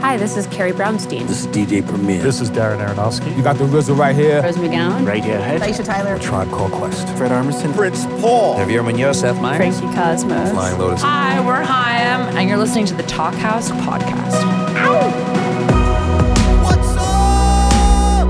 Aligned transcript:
Hi, 0.00 0.16
this 0.16 0.36
is 0.36 0.46
Carrie 0.48 0.72
Brownstein. 0.72 1.26
This 1.26 1.40
is 1.40 1.46
DJ 1.48 1.86
Premier. 1.86 2.22
This 2.22 2.40
is 2.40 2.50
Darren 2.50 2.78
Aronofsky. 2.86 3.36
You 3.36 3.42
got 3.42 3.56
the 3.56 3.64
RZA 3.64 3.96
right 3.98 4.14
here. 4.14 4.40
Rose 4.42 4.56
McGowan. 4.56 5.04
Radiohead. 5.04 5.58
Aisha 5.60 5.84
Tyler. 5.84 6.18
Tribe 6.18 6.48
Called 6.50 6.70
Quest. 6.72 7.08
Fred 7.16 7.32
Armisen. 7.32 7.74
Prince 7.74 8.04
Paul. 8.20 8.56
Javier 8.56 8.84
Munoz. 8.84 9.20
Seth 9.20 9.40
Meyers. 9.40 9.80
Frankie 9.80 9.96
Cosmos. 9.96 10.50
Flying 10.52 10.78
Lotus. 10.78 11.02
Hi, 11.02 11.44
we're 11.44 11.62
HAIM, 11.64 12.36
and 12.36 12.48
you're 12.48 12.58
listening 12.58 12.86
to 12.86 12.94
the 12.94 13.02
Talkhouse 13.04 13.70
podcast. 13.80 14.44
What's 16.62 16.96
up? 16.98 18.28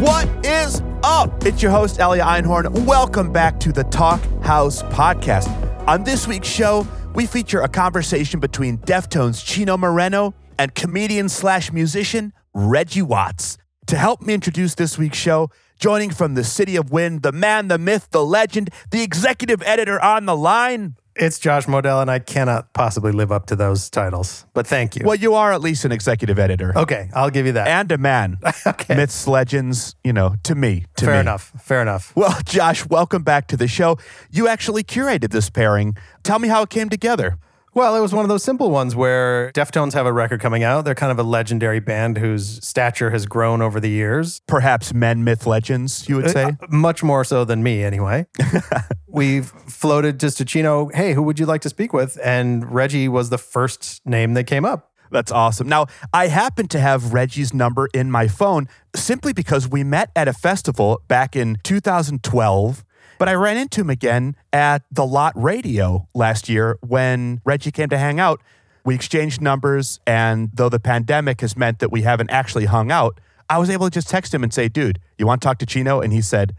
What 0.00 0.46
is 0.46 0.82
up? 1.02 1.44
It's 1.46 1.62
your 1.62 1.70
host, 1.70 1.98
Elia 1.98 2.24
Einhorn. 2.24 2.84
Welcome 2.84 3.32
back 3.32 3.58
to 3.60 3.72
the 3.72 3.84
Talk 3.84 4.20
House 4.42 4.82
Podcast. 4.82 5.48
On 5.88 6.04
this 6.04 6.28
week's 6.28 6.48
show, 6.48 6.86
we 7.14 7.26
feature 7.26 7.60
a 7.60 7.68
conversation 7.68 8.40
between 8.40 8.78
Deftones' 8.78 9.44
Chino 9.44 9.76
Moreno 9.76 10.34
and 10.58 10.74
comedian 10.74 11.28
slash 11.28 11.72
musician 11.72 12.32
Reggie 12.54 13.02
Watts. 13.02 13.58
To 13.86 13.96
help 13.96 14.22
me 14.22 14.34
introduce 14.34 14.74
this 14.74 14.96
week's 14.96 15.18
show, 15.18 15.50
joining 15.78 16.10
from 16.10 16.34
the 16.34 16.44
City 16.44 16.76
of 16.76 16.90
Wind, 16.90 17.22
the 17.22 17.32
man, 17.32 17.68
the 17.68 17.78
myth, 17.78 18.08
the 18.10 18.24
legend, 18.24 18.70
the 18.90 19.02
executive 19.02 19.62
editor 19.62 20.00
on 20.02 20.26
the 20.26 20.36
line. 20.36 20.96
It's 21.14 21.38
Josh 21.38 21.66
Modell, 21.66 22.00
and 22.00 22.10
I 22.10 22.20
cannot 22.20 22.72
possibly 22.72 23.12
live 23.12 23.30
up 23.30 23.44
to 23.46 23.56
those 23.56 23.90
titles, 23.90 24.46
but 24.54 24.66
thank 24.66 24.96
you. 24.96 25.04
Well, 25.04 25.14
you 25.14 25.34
are 25.34 25.52
at 25.52 25.60
least 25.60 25.84
an 25.84 25.92
executive 25.92 26.38
editor. 26.38 26.72
Okay, 26.74 27.10
I'll 27.14 27.28
give 27.28 27.44
you 27.44 27.52
that. 27.52 27.68
And 27.68 27.92
a 27.92 27.98
man. 27.98 28.38
Okay. 28.64 28.94
Myths, 28.94 29.26
legends, 29.26 29.96
you 30.04 30.12
know, 30.12 30.36
to 30.44 30.54
me. 30.54 30.86
To 30.96 31.04
Fair 31.04 31.14
me. 31.14 31.20
enough. 31.20 31.52
Fair 31.60 31.82
enough. 31.82 32.12
Well, 32.14 32.34
Josh, 32.44 32.86
welcome 32.86 33.22
back 33.22 33.48
to 33.48 33.56
the 33.56 33.66
show. 33.66 33.98
You 34.30 34.46
actually 34.48 34.84
curated 34.84 35.30
this 35.30 35.50
pairing. 35.50 35.96
Tell 36.22 36.38
me 36.38 36.48
how 36.48 36.62
it 36.62 36.70
came 36.70 36.88
together. 36.88 37.38
Well, 37.74 37.96
it 37.96 38.00
was 38.00 38.12
one 38.12 38.22
of 38.24 38.28
those 38.28 38.42
simple 38.42 38.70
ones 38.70 38.94
where 38.94 39.50
Deftones 39.52 39.94
have 39.94 40.04
a 40.04 40.12
record 40.12 40.40
coming 40.40 40.62
out. 40.62 40.84
They're 40.84 40.94
kind 40.94 41.10
of 41.10 41.18
a 41.18 41.22
legendary 41.22 41.80
band 41.80 42.18
whose 42.18 42.64
stature 42.66 43.10
has 43.10 43.24
grown 43.24 43.62
over 43.62 43.80
the 43.80 43.88
years. 43.88 44.42
Perhaps 44.46 44.92
men, 44.92 45.24
myth, 45.24 45.46
legends, 45.46 46.06
you 46.06 46.16
would 46.16 46.28
say? 46.30 46.44
Uh, 46.44 46.52
much 46.68 47.02
more 47.02 47.24
so 47.24 47.46
than 47.46 47.62
me, 47.62 47.82
anyway. 47.82 48.26
We've 49.06 49.46
floated 49.46 50.20
just 50.20 50.36
to 50.38 50.44
Chino, 50.44 50.90
hey, 50.92 51.14
who 51.14 51.22
would 51.22 51.38
you 51.38 51.46
like 51.46 51.62
to 51.62 51.70
speak 51.70 51.94
with? 51.94 52.18
And 52.22 52.70
Reggie 52.70 53.08
was 53.08 53.30
the 53.30 53.38
first 53.38 54.02
name 54.04 54.34
that 54.34 54.44
came 54.44 54.66
up. 54.66 54.90
That's 55.10 55.32
awesome. 55.32 55.68
Now, 55.68 55.86
I 56.12 56.26
happen 56.28 56.68
to 56.68 56.80
have 56.80 57.12
Reggie's 57.12 57.54
number 57.54 57.88
in 57.94 58.10
my 58.10 58.28
phone 58.28 58.68
simply 58.94 59.32
because 59.32 59.68
we 59.68 59.82
met 59.84 60.10
at 60.16 60.28
a 60.28 60.32
festival 60.32 61.02
back 61.08 61.36
in 61.36 61.58
2012, 61.62 62.84
but 63.22 63.28
I 63.28 63.34
ran 63.34 63.56
into 63.56 63.82
him 63.82 63.88
again 63.88 64.34
at 64.52 64.82
the 64.90 65.06
Lot 65.06 65.32
Radio 65.36 66.08
last 66.12 66.48
year 66.48 66.76
when 66.80 67.40
Reggie 67.44 67.70
came 67.70 67.88
to 67.90 67.96
hang 67.96 68.18
out. 68.18 68.42
We 68.84 68.96
exchanged 68.96 69.40
numbers, 69.40 70.00
and 70.04 70.50
though 70.52 70.68
the 70.68 70.80
pandemic 70.80 71.40
has 71.40 71.56
meant 71.56 71.78
that 71.78 71.92
we 71.92 72.02
haven't 72.02 72.30
actually 72.30 72.64
hung 72.64 72.90
out, 72.90 73.20
I 73.48 73.58
was 73.58 73.70
able 73.70 73.86
to 73.86 73.92
just 73.92 74.08
text 74.08 74.34
him 74.34 74.42
and 74.42 74.52
say, 74.52 74.68
dude, 74.68 74.98
you 75.18 75.26
want 75.28 75.40
to 75.40 75.46
talk 75.46 75.58
to 75.58 75.66
Chino? 75.66 76.00
And 76.00 76.12
he 76.12 76.20
said, 76.20 76.56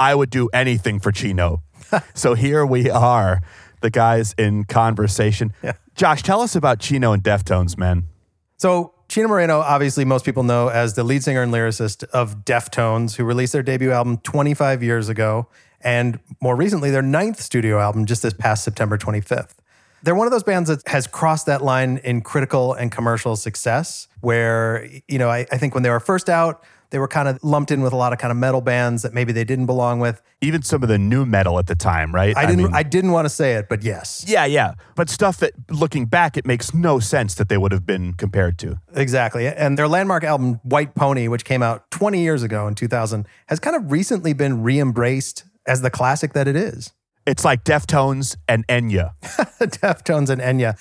I 0.00 0.16
would 0.16 0.30
do 0.30 0.48
anything 0.52 0.98
for 0.98 1.12
Chino. 1.12 1.62
so 2.14 2.34
here 2.34 2.66
we 2.66 2.90
are, 2.90 3.40
the 3.80 3.90
guys 3.90 4.34
in 4.36 4.64
conversation. 4.64 5.52
Yeah. 5.62 5.74
Josh, 5.94 6.24
tell 6.24 6.40
us 6.40 6.56
about 6.56 6.80
Chino 6.80 7.12
and 7.12 7.22
Deftones, 7.22 7.78
man. 7.78 8.08
So 8.56 8.94
Chino 9.08 9.28
Moreno, 9.28 9.60
obviously 9.60 10.04
most 10.04 10.24
people 10.24 10.42
know 10.42 10.70
as 10.70 10.94
the 10.94 11.04
lead 11.04 11.22
singer 11.22 11.42
and 11.42 11.52
lyricist 11.52 12.02
of 12.06 12.44
Deftones, 12.44 13.14
who 13.14 13.22
released 13.22 13.52
their 13.52 13.62
debut 13.62 13.92
album 13.92 14.18
25 14.18 14.82
years 14.82 15.08
ago, 15.08 15.46
and 15.80 16.18
more 16.40 16.56
recently 16.56 16.90
their 16.90 17.02
ninth 17.02 17.40
studio 17.40 17.78
album 17.80 18.06
just 18.06 18.22
this 18.22 18.34
past 18.34 18.64
September 18.64 18.98
25th. 18.98 19.54
They're 20.02 20.14
one 20.14 20.26
of 20.26 20.30
those 20.30 20.42
bands 20.42 20.68
that 20.70 20.86
has 20.88 21.06
crossed 21.06 21.46
that 21.46 21.62
line 21.62 21.98
in 21.98 22.22
critical 22.22 22.72
and 22.72 22.90
commercial 22.90 23.36
success, 23.36 24.08
where, 24.20 24.88
you 25.08 25.18
know, 25.18 25.28
I, 25.28 25.46
I 25.52 25.58
think 25.58 25.74
when 25.74 25.82
they 25.82 25.90
were 25.90 26.00
first 26.00 26.30
out, 26.30 26.64
they 26.88 26.98
were 26.98 27.06
kind 27.06 27.28
of 27.28 27.38
lumped 27.44 27.70
in 27.70 27.82
with 27.82 27.92
a 27.92 27.96
lot 27.96 28.12
of 28.12 28.18
kind 28.18 28.32
of 28.32 28.36
metal 28.36 28.60
bands 28.60 29.02
that 29.02 29.14
maybe 29.14 29.32
they 29.32 29.44
didn't 29.44 29.66
belong 29.66 30.00
with. 30.00 30.20
Even 30.40 30.62
some 30.62 30.82
of 30.82 30.88
the 30.88 30.98
nu 30.98 31.24
metal 31.24 31.58
at 31.58 31.66
the 31.66 31.74
time, 31.74 32.12
right? 32.14 32.36
I 32.36 32.46
didn't 32.46 32.64
mean- 32.64 32.74
I 32.74 32.82
didn't 32.82 33.12
want 33.12 33.26
to 33.26 33.30
say 33.30 33.54
it, 33.54 33.68
but 33.68 33.82
yes. 33.82 34.24
yeah, 34.26 34.44
yeah. 34.44 34.74
But 34.96 35.08
stuff 35.08 35.36
that, 35.38 35.52
looking 35.70 36.06
back, 36.06 36.36
it 36.36 36.46
makes 36.46 36.74
no 36.74 36.98
sense 36.98 37.34
that 37.34 37.48
they 37.48 37.58
would 37.58 37.70
have 37.70 37.86
been 37.86 38.14
compared 38.14 38.58
to. 38.60 38.80
Exactly. 38.94 39.46
And 39.46 39.78
their 39.78 39.86
landmark 39.86 40.24
album, 40.24 40.60
White 40.64 40.94
Pony, 40.94 41.28
which 41.28 41.44
came 41.44 41.62
out 41.62 41.90
20 41.90 42.20
years 42.20 42.42
ago 42.42 42.66
in 42.66 42.74
2000, 42.74 43.26
has 43.46 43.60
kind 43.60 43.76
of 43.76 43.92
recently 43.92 44.32
been 44.32 44.62
re 44.62 44.80
embraced 44.80 45.44
as 45.70 45.82
the 45.82 45.90
classic 45.90 46.32
that 46.32 46.48
it 46.48 46.56
is. 46.56 46.92
It's 47.26 47.44
like 47.44 47.62
Deftones 47.64 48.36
and 48.48 48.66
Enya. 48.66 49.12
Deftones 49.22 50.30
and 50.30 50.40
Enya. 50.40 50.74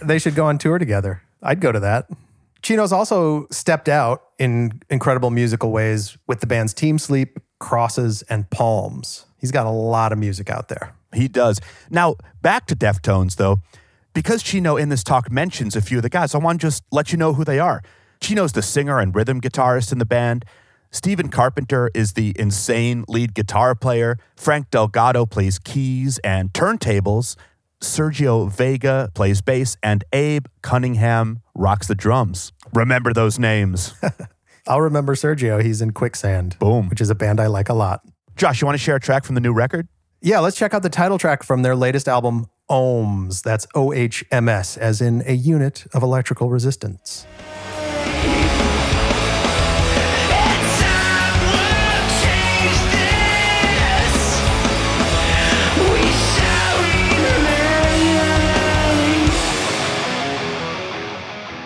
they, 0.00 0.06
they- 0.06 0.18
should 0.18 0.34
go 0.34 0.44
on 0.46 0.58
tour 0.58 0.78
together. 0.78 1.22
I'd 1.42 1.60
go 1.60 1.72
to 1.72 1.80
that. 1.80 2.06
Chino's 2.62 2.92
also 2.92 3.46
stepped 3.50 3.88
out 3.88 4.22
in 4.38 4.82
incredible 4.90 5.30
musical 5.30 5.70
ways 5.72 6.18
with 6.26 6.40
the 6.40 6.46
bands 6.46 6.74
Team 6.74 6.98
Sleep, 6.98 7.38
Crosses, 7.58 8.20
and 8.28 8.48
Palms. 8.50 9.24
He's 9.38 9.50
got 9.52 9.64
a 9.64 9.70
lot 9.70 10.12
of 10.12 10.18
music 10.18 10.50
out 10.50 10.68
there. 10.68 10.92
He 11.14 11.26
does. 11.28 11.58
Now, 11.88 12.16
back 12.42 12.66
to 12.66 12.76
Deftones, 12.76 13.36
though, 13.36 13.60
because 14.12 14.42
Chino 14.42 14.76
in 14.76 14.90
this 14.90 15.02
talk 15.02 15.30
mentions 15.30 15.74
a 15.74 15.80
few 15.80 15.96
of 15.96 16.02
the 16.02 16.10
guys, 16.10 16.34
I 16.34 16.38
want 16.38 16.60
to 16.60 16.66
just 16.66 16.82
let 16.92 17.10
you 17.12 17.16
know 17.16 17.32
who 17.32 17.44
they 17.44 17.58
are. 17.58 17.80
Chino's 18.20 18.52
the 18.52 18.60
singer 18.60 18.98
and 19.00 19.14
rhythm 19.14 19.40
guitarist 19.40 19.92
in 19.92 19.98
the 19.98 20.04
band. 20.04 20.44
Stephen 20.92 21.28
Carpenter 21.28 21.88
is 21.94 22.14
the 22.14 22.34
insane 22.36 23.04
lead 23.06 23.32
guitar 23.32 23.76
player. 23.76 24.16
Frank 24.36 24.70
Delgado 24.70 25.24
plays 25.24 25.58
keys 25.60 26.18
and 26.24 26.52
turntables. 26.52 27.36
Sergio 27.80 28.50
Vega 28.50 29.08
plays 29.14 29.40
bass, 29.40 29.76
and 29.82 30.04
Abe 30.12 30.46
Cunningham 30.62 31.42
rocks 31.54 31.86
the 31.86 31.94
drums. 31.94 32.52
Remember 32.74 33.12
those 33.12 33.38
names. 33.38 33.94
I'll 34.66 34.80
remember 34.80 35.14
Sergio. 35.14 35.62
He's 35.62 35.80
in 35.80 35.92
Quicksand. 35.92 36.58
Boom. 36.58 36.88
Which 36.88 37.00
is 37.00 37.08
a 37.08 37.14
band 37.14 37.40
I 37.40 37.46
like 37.46 37.68
a 37.68 37.74
lot. 37.74 38.02
Josh, 38.36 38.60
you 38.60 38.66
want 38.66 38.74
to 38.74 38.82
share 38.82 38.96
a 38.96 39.00
track 39.00 39.24
from 39.24 39.36
the 39.36 39.40
new 39.40 39.52
record? 39.52 39.88
Yeah, 40.20 40.40
let's 40.40 40.56
check 40.56 40.74
out 40.74 40.82
the 40.82 40.90
title 40.90 41.18
track 41.18 41.42
from 41.42 41.62
their 41.62 41.76
latest 41.76 42.08
album, 42.08 42.46
Ohms. 42.68 43.42
That's 43.42 43.66
O 43.74 43.92
H 43.92 44.24
M 44.30 44.48
S, 44.48 44.76
as 44.76 45.00
in 45.00 45.22
a 45.24 45.34
unit 45.34 45.86
of 45.94 46.02
electrical 46.02 46.50
resistance. 46.50 47.26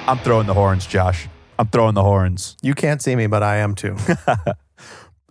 I'm 0.07 0.19
throwing 0.19 0.47
the 0.47 0.55
horns, 0.55 0.87
Josh. 0.87 1.29
I'm 1.59 1.69
throwing 1.69 1.95
the 1.95 2.03
horns. 2.03 2.57
You 2.63 2.75
can't 2.75 3.01
see 3.01 3.17
me, 3.17 3.27
but 3.27 3.43
I 3.43 3.57
am 3.57 3.75
too. 3.75 3.97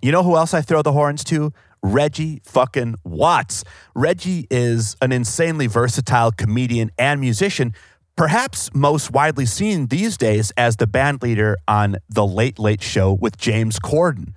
You 0.03 0.11
know 0.11 0.22
who 0.22 0.35
else 0.35 0.53
I 0.53 0.59
throw 0.59 0.81
the 0.81 0.91
horns 0.91 1.23
to? 1.25 1.53
Reggie 1.81 2.41
fucking 2.44 2.95
Watts. 3.06 3.63
Reggie 3.95 4.47
is 4.51 4.97
an 5.01 5.13
insanely 5.13 5.66
versatile 5.66 6.34
comedian 6.34 6.91
and 7.00 7.22
musician, 7.22 7.73
perhaps 8.17 8.69
most 8.73 9.11
widely 9.11 9.45
seen 9.45 9.88
these 9.88 10.17
days 10.17 10.51
as 10.57 10.75
the 10.75 10.88
band 10.88 11.22
leader 11.22 11.55
on 11.69 11.95
The 12.09 12.28
Late 12.28 12.59
Late 12.59 12.84
Show 12.84 13.13
with 13.13 13.38
James 13.38 13.79
Corden. 13.79 14.34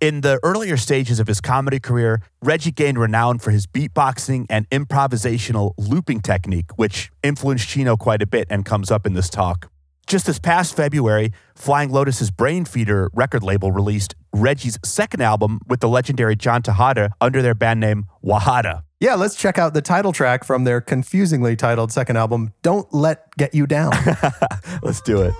In 0.00 0.22
the 0.22 0.40
earlier 0.42 0.78
stages 0.78 1.20
of 1.20 1.26
his 1.26 1.42
comedy 1.42 1.78
career, 1.78 2.22
Reggie 2.40 2.72
gained 2.72 2.98
renown 2.98 3.38
for 3.38 3.50
his 3.50 3.66
beatboxing 3.66 4.46
and 4.48 4.66
improvisational 4.70 5.74
looping 5.76 6.20
technique, 6.20 6.70
which 6.78 7.12
influenced 7.22 7.68
Chino 7.68 7.98
quite 7.98 8.22
a 8.22 8.26
bit 8.26 8.46
and 8.48 8.64
comes 8.64 8.90
up 8.90 9.06
in 9.06 9.12
this 9.12 9.28
talk. 9.28 9.70
Just 10.10 10.26
this 10.26 10.40
past 10.40 10.74
February, 10.74 11.32
Flying 11.54 11.90
Lotus's 11.90 12.32
Brainfeeder 12.32 13.10
record 13.12 13.44
label 13.44 13.70
released 13.70 14.16
Reggie's 14.32 14.76
second 14.84 15.20
album 15.20 15.60
with 15.68 15.78
the 15.78 15.88
legendary 15.88 16.34
John 16.34 16.62
Tejada 16.62 17.12
under 17.20 17.40
their 17.42 17.54
band 17.54 17.78
name 17.78 18.06
Wajatta. 18.24 18.82
yeah, 18.98 19.14
let's 19.14 19.36
check 19.36 19.56
out 19.56 19.72
the 19.72 19.80
title 19.80 20.10
track 20.12 20.42
from 20.42 20.64
their 20.64 20.80
confusingly 20.80 21.54
titled 21.54 21.92
second 21.92 22.16
album, 22.16 22.52
Don't 22.62 22.92
Let 22.92 23.36
Get 23.36 23.54
You 23.54 23.68
Down. 23.68 23.92
Let's 24.82 25.00
do 25.00 25.22
it. 25.22 25.32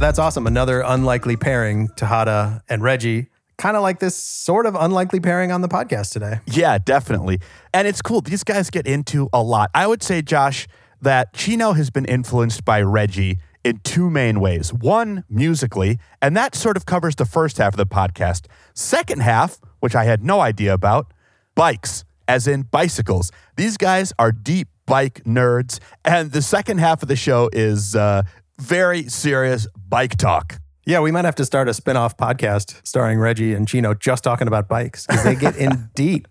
That's 0.00 0.18
awesome. 0.18 0.46
Another 0.46 0.80
unlikely 0.80 1.36
pairing, 1.36 1.88
Tejada 1.94 2.62
and 2.70 2.82
Reggie. 2.82 3.28
Kind 3.58 3.76
of 3.76 3.82
like 3.82 3.98
this 3.98 4.16
sort 4.16 4.64
of 4.64 4.74
unlikely 4.74 5.20
pairing 5.20 5.52
on 5.52 5.60
the 5.60 5.68
podcast 5.68 6.12
today. 6.12 6.40
Yeah, 6.46 6.78
definitely. 6.78 7.38
And 7.74 7.86
it's 7.86 8.00
cool. 8.00 8.22
These 8.22 8.42
guys 8.42 8.70
get 8.70 8.86
into 8.86 9.28
a 9.30 9.42
lot. 9.42 9.68
I 9.74 9.86
would 9.86 10.02
say, 10.02 10.22
Josh, 10.22 10.66
that 11.02 11.34
Chino 11.34 11.74
has 11.74 11.90
been 11.90 12.06
influenced 12.06 12.64
by 12.64 12.80
Reggie 12.80 13.40
in 13.62 13.80
two 13.80 14.08
main 14.08 14.40
ways. 14.40 14.72
One, 14.72 15.24
musically, 15.28 15.98
and 16.22 16.34
that 16.34 16.54
sort 16.54 16.78
of 16.78 16.86
covers 16.86 17.16
the 17.16 17.26
first 17.26 17.58
half 17.58 17.74
of 17.74 17.76
the 17.76 17.84
podcast. 17.84 18.46
Second 18.72 19.20
half, 19.20 19.60
which 19.80 19.94
I 19.94 20.04
had 20.04 20.24
no 20.24 20.40
idea 20.40 20.72
about, 20.72 21.12
bikes, 21.54 22.06
as 22.26 22.48
in 22.48 22.62
bicycles. 22.62 23.30
These 23.56 23.76
guys 23.76 24.14
are 24.18 24.32
deep 24.32 24.68
bike 24.86 25.22
nerds. 25.24 25.78
And 26.06 26.32
the 26.32 26.40
second 26.40 26.78
half 26.78 27.02
of 27.02 27.08
the 27.08 27.16
show 27.16 27.50
is 27.52 27.94
uh, 27.94 28.22
very 28.60 29.08
serious 29.08 29.66
bike 29.88 30.16
talk. 30.16 30.60
Yeah, 30.86 31.00
we 31.00 31.12
might 31.12 31.24
have 31.24 31.34
to 31.36 31.44
start 31.44 31.68
a 31.68 31.74
spin-off 31.74 32.16
podcast 32.16 32.80
starring 32.86 33.18
Reggie 33.18 33.54
and 33.54 33.68
Chino 33.68 33.94
just 33.94 34.24
talking 34.24 34.48
about 34.48 34.68
bikes 34.68 35.06
because 35.06 35.24
they 35.24 35.34
get 35.34 35.56
in 35.56 35.90
deep. 35.94 36.26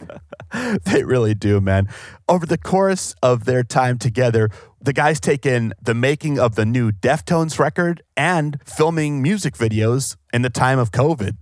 They 0.86 1.04
really 1.04 1.36
do, 1.36 1.62
man. 1.62 1.88
Over 2.28 2.46
the 2.46 2.58
course 2.58 3.16
of 3.22 3.46
their 3.46 3.64
time 3.64 4.00
together, 4.00 4.50
the 4.82 4.94
guys 4.94 5.20
take 5.20 5.46
in 5.46 5.74
the 5.82 5.94
making 5.94 6.40
of 6.40 6.56
the 6.56 6.66
new 6.66 6.92
Deftones 6.92 7.60
record 7.60 8.02
and 8.18 8.60
filming 8.66 9.22
music 9.22 9.54
videos 9.54 10.16
in 10.34 10.42
the 10.42 10.50
time 10.50 10.80
of 10.80 10.92
COVID. 10.92 11.38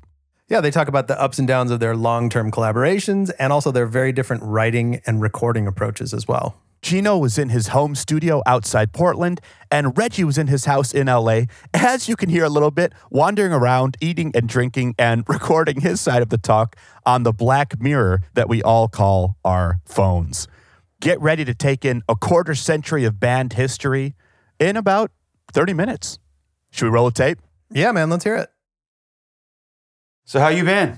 Yeah, 0.50 0.62
they 0.62 0.72
talk 0.72 0.88
about 0.88 1.08
the 1.08 1.20
ups 1.20 1.40
and 1.40 1.48
downs 1.48 1.72
of 1.72 1.80
their 1.80 1.96
long-term 1.96 2.52
collaborations 2.52 3.32
and 3.40 3.52
also 3.52 3.72
their 3.72 3.86
very 3.86 4.12
different 4.12 4.44
writing 4.44 5.02
and 5.06 5.22
recording 5.22 5.68
approaches 5.68 6.14
as 6.14 6.28
well. 6.28 6.62
Chino 6.82 7.18
was 7.18 7.38
in 7.38 7.50
his 7.50 7.70
home 7.70 7.96
studio 7.96 8.42
outside 8.46 8.94
Portland, 8.94 9.42
and 9.72 9.98
Reggie 9.98 10.24
was 10.24 10.38
in 10.38 10.48
his 10.48 10.66
house 10.66 10.94
in 10.94 11.08
LA, 11.08 11.42
as 11.74 12.08
you 12.08 12.16
can 12.16 12.30
hear 12.30 12.44
a 12.44 12.50
little 12.50 12.72
bit, 12.72 12.94
wandering 13.10 13.52
around, 13.52 13.98
eating 14.00 14.32
and 14.36 14.48
drinking, 14.48 14.96
and 14.98 15.24
recording 15.28 15.82
his 15.82 16.00
side 16.00 16.22
of 16.22 16.30
the 16.30 16.38
talk 16.38 16.76
on 17.06 17.24
the 17.24 17.34
black 17.34 17.82
mirror 17.82 18.22
that 18.34 18.48
we 18.48 18.62
all 18.62 18.88
call 18.88 19.38
our 19.44 19.80
phones. 19.86 20.48
Get 21.00 21.20
ready 21.22 21.46
to 21.46 21.54
take 21.54 21.86
in 21.86 22.02
a 22.10 22.16
quarter 22.16 22.56
century 22.56 23.04
of 23.04 23.20
band 23.20 23.54
history 23.54 24.16
in 24.60 24.78
about 24.78 25.12
30 25.52 25.74
minutes. 25.74 26.20
Should 26.72 26.86
we 26.86 26.92
roll 26.92 27.08
a 27.08 27.12
tape? 27.12 27.40
Yeah, 27.72 27.92
man, 27.92 28.10
let's 28.10 28.24
hear 28.24 28.36
it. 28.36 28.50
So 30.26 30.40
how 30.40 30.50
you 30.50 30.64
been? 30.64 30.98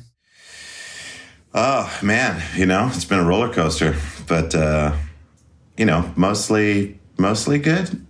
Oh 1.53 1.99
man, 2.03 2.41
you 2.55 2.65
know 2.65 2.89
it's 2.93 3.05
been 3.05 3.19
a 3.19 3.25
roller 3.25 3.51
coaster, 3.51 3.95
but 4.27 4.53
uh, 4.53 4.95
you 5.79 5.85
know 5.85 6.01
mostly 6.15 6.99
mostly 7.17 7.57
good. 7.59 8.05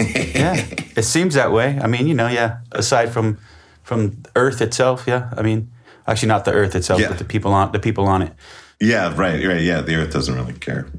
Yeah, 0.00 0.56
it 0.96 1.04
seems 1.04 1.34
that 1.34 1.52
way. 1.52 1.78
I 1.84 1.86
mean, 1.86 2.08
you 2.08 2.14
know, 2.14 2.28
yeah. 2.28 2.58
Aside 2.72 3.10
from 3.12 3.36
from 3.82 4.22
Earth 4.34 4.60
itself, 4.62 5.04
yeah. 5.06 5.28
I 5.38 5.42
mean, 5.42 5.70
actually, 6.06 6.28
not 6.28 6.44
the 6.44 6.52
Earth 6.52 6.74
itself, 6.74 7.00
Yeah. 7.00 7.08
but 7.10 7.18
the 7.18 7.24
people 7.24 7.52
on 7.52 7.72
the 7.72 7.78
people 7.78 8.06
on 8.06 8.22
it. 8.22 8.32
Yeah, 8.82 9.14
right, 9.14 9.46
right. 9.46 9.60
Yeah, 9.60 9.82
the 9.82 9.96
Earth 9.96 10.12
doesn't 10.12 10.34
really 10.34 10.58
care. 10.58 10.86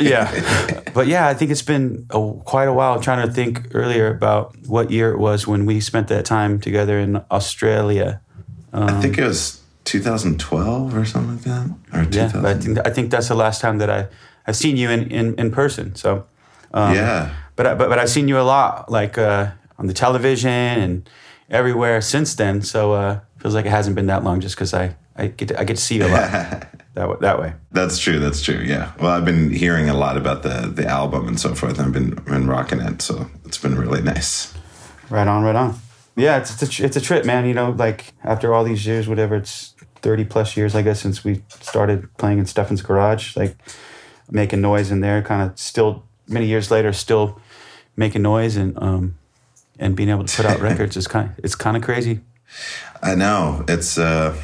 Yeah, 0.00 0.26
but 0.94 1.06
yeah, 1.06 1.28
I 1.30 1.34
think 1.34 1.50
it's 1.50 1.62
been 1.66 2.06
a, 2.10 2.18
quite 2.44 2.66
a 2.66 2.72
while. 2.72 2.94
I'm 2.94 3.02
trying 3.02 3.28
to 3.28 3.32
think 3.32 3.68
earlier 3.74 4.08
about 4.08 4.56
what 4.66 4.90
year 4.90 5.12
it 5.12 5.18
was 5.18 5.46
when 5.46 5.66
we 5.66 5.80
spent 5.80 6.08
that 6.08 6.24
time 6.24 6.58
together 6.60 6.98
in 6.98 7.20
Australia. 7.30 8.20
I 8.72 9.00
think 9.02 9.18
um, 9.18 9.24
it 9.24 9.28
was 9.28 9.60
2012 9.84 10.94
or 10.96 11.04
something 11.04 11.36
like 11.36 11.44
that, 11.44 11.66
or 11.92 12.02
Yeah, 12.10 12.32
I 12.50 12.54
think 12.54 12.78
I 12.86 12.90
think 12.90 13.10
that's 13.10 13.28
the 13.28 13.34
last 13.36 13.60
time 13.60 13.78
that 13.78 13.90
I 13.90 14.08
I've 14.46 14.56
seen 14.56 14.76
you 14.76 14.90
in 14.90 15.10
in, 15.10 15.34
in 15.38 15.50
person. 15.50 15.94
So 15.94 16.26
yeah, 16.74 17.34
but 17.56 17.78
but 17.78 17.88
but 17.88 17.98
I've 17.98 18.10
seen 18.10 18.28
you 18.28 18.38
a 18.38 18.42
lot, 18.42 18.90
like 18.90 19.18
uh, 19.18 19.50
on 19.78 19.86
the 19.86 19.92
television 19.92 20.50
and 20.50 21.10
everywhere 21.50 22.00
since 22.00 22.34
then. 22.34 22.62
So 22.62 22.92
uh, 22.92 23.20
feels 23.38 23.54
like 23.54 23.66
it 23.66 23.70
hasn't 23.70 23.94
been 23.96 24.06
that 24.06 24.24
long, 24.24 24.40
just 24.40 24.54
because 24.54 24.72
I 24.74 24.96
I 25.16 25.26
get 25.28 25.48
to, 25.48 25.60
I 25.60 25.64
get 25.64 25.76
to 25.76 25.82
see 25.82 25.96
you 25.96 26.06
a 26.06 26.08
lot 26.08 26.30
that 26.94 27.08
way, 27.08 27.16
that 27.20 27.38
way. 27.40 27.52
that's 27.70 27.98
true. 27.98 28.18
That's 28.18 28.42
true. 28.42 28.60
Yeah. 28.64 28.92
Well, 28.98 29.12
I've 29.12 29.24
been 29.24 29.50
hearing 29.50 29.88
a 29.88 29.94
lot 29.94 30.16
about 30.16 30.42
the 30.42 30.72
the 30.74 30.86
album 30.86 31.28
and 31.28 31.38
so 31.38 31.54
forth. 31.54 31.78
I've 31.78 31.92
been 31.92 32.14
been 32.14 32.46
rocking 32.46 32.80
it, 32.80 33.02
so 33.02 33.26
it's 33.44 33.58
been 33.58 33.76
really 33.76 34.02
nice. 34.02 34.54
Right 35.10 35.28
on, 35.28 35.44
right 35.44 35.56
on. 35.56 35.78
Yeah, 36.16 36.38
it's 36.38 36.52
it's 36.54 36.62
a, 36.62 36.68
tr- 36.68 36.84
it's 36.84 36.96
a 36.96 37.00
trip, 37.00 37.24
man. 37.24 37.46
You 37.46 37.54
know, 37.54 37.70
like 37.70 38.12
after 38.24 38.54
all 38.54 38.64
these 38.64 38.86
years, 38.86 39.08
whatever, 39.08 39.36
it's 39.36 39.74
thirty 40.00 40.24
plus 40.24 40.56
years, 40.56 40.74
I 40.74 40.82
guess, 40.82 41.00
since 41.00 41.22
we 41.24 41.42
started 41.48 42.12
playing 42.16 42.38
in 42.38 42.46
Stefan's 42.46 42.82
garage, 42.82 43.36
like 43.36 43.56
making 44.32 44.60
noise 44.60 44.90
in 44.90 45.00
there. 45.00 45.22
Kind 45.22 45.42
of 45.50 45.58
still 45.58 46.02
many 46.28 46.46
years 46.46 46.70
later, 46.70 46.92
still 46.92 47.40
making 47.96 48.22
noise 48.22 48.56
and 48.56 48.76
um 48.82 49.16
and 49.78 49.94
being 49.96 50.08
able 50.08 50.24
to 50.24 50.36
put 50.36 50.46
out 50.46 50.60
records 50.68 50.96
is 50.96 51.06
kind 51.06 51.30
it's 51.44 51.54
kind 51.54 51.76
of 51.76 51.82
crazy. 51.82 52.20
I 53.02 53.14
know 53.14 53.64
it's 53.68 53.98
uh, 53.98 54.34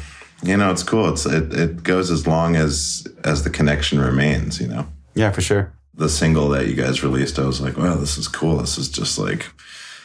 you 0.43 0.57
know 0.57 0.71
it's 0.71 0.83
cool. 0.83 1.09
It's 1.13 1.25
it, 1.25 1.53
it 1.53 1.83
goes 1.83 2.09
as 2.11 2.25
long 2.27 2.55
as 2.55 3.07
as 3.23 3.43
the 3.43 3.49
connection 3.49 3.99
remains. 3.99 4.59
You 4.61 4.67
know. 4.67 4.85
Yeah, 5.15 5.31
for 5.31 5.41
sure. 5.41 5.71
the 5.95 6.07
single 6.09 6.49
that 6.49 6.67
you 6.67 6.75
guys 6.75 7.03
released, 7.03 7.39
I 7.39 7.45
was 7.45 7.59
like, 7.59 7.75
wow, 7.77 7.95
this 7.95 8.17
is 8.17 8.27
cool. 8.27 8.57
This 8.57 8.77
is 8.77 8.87
just 8.89 9.17
like 9.19 9.47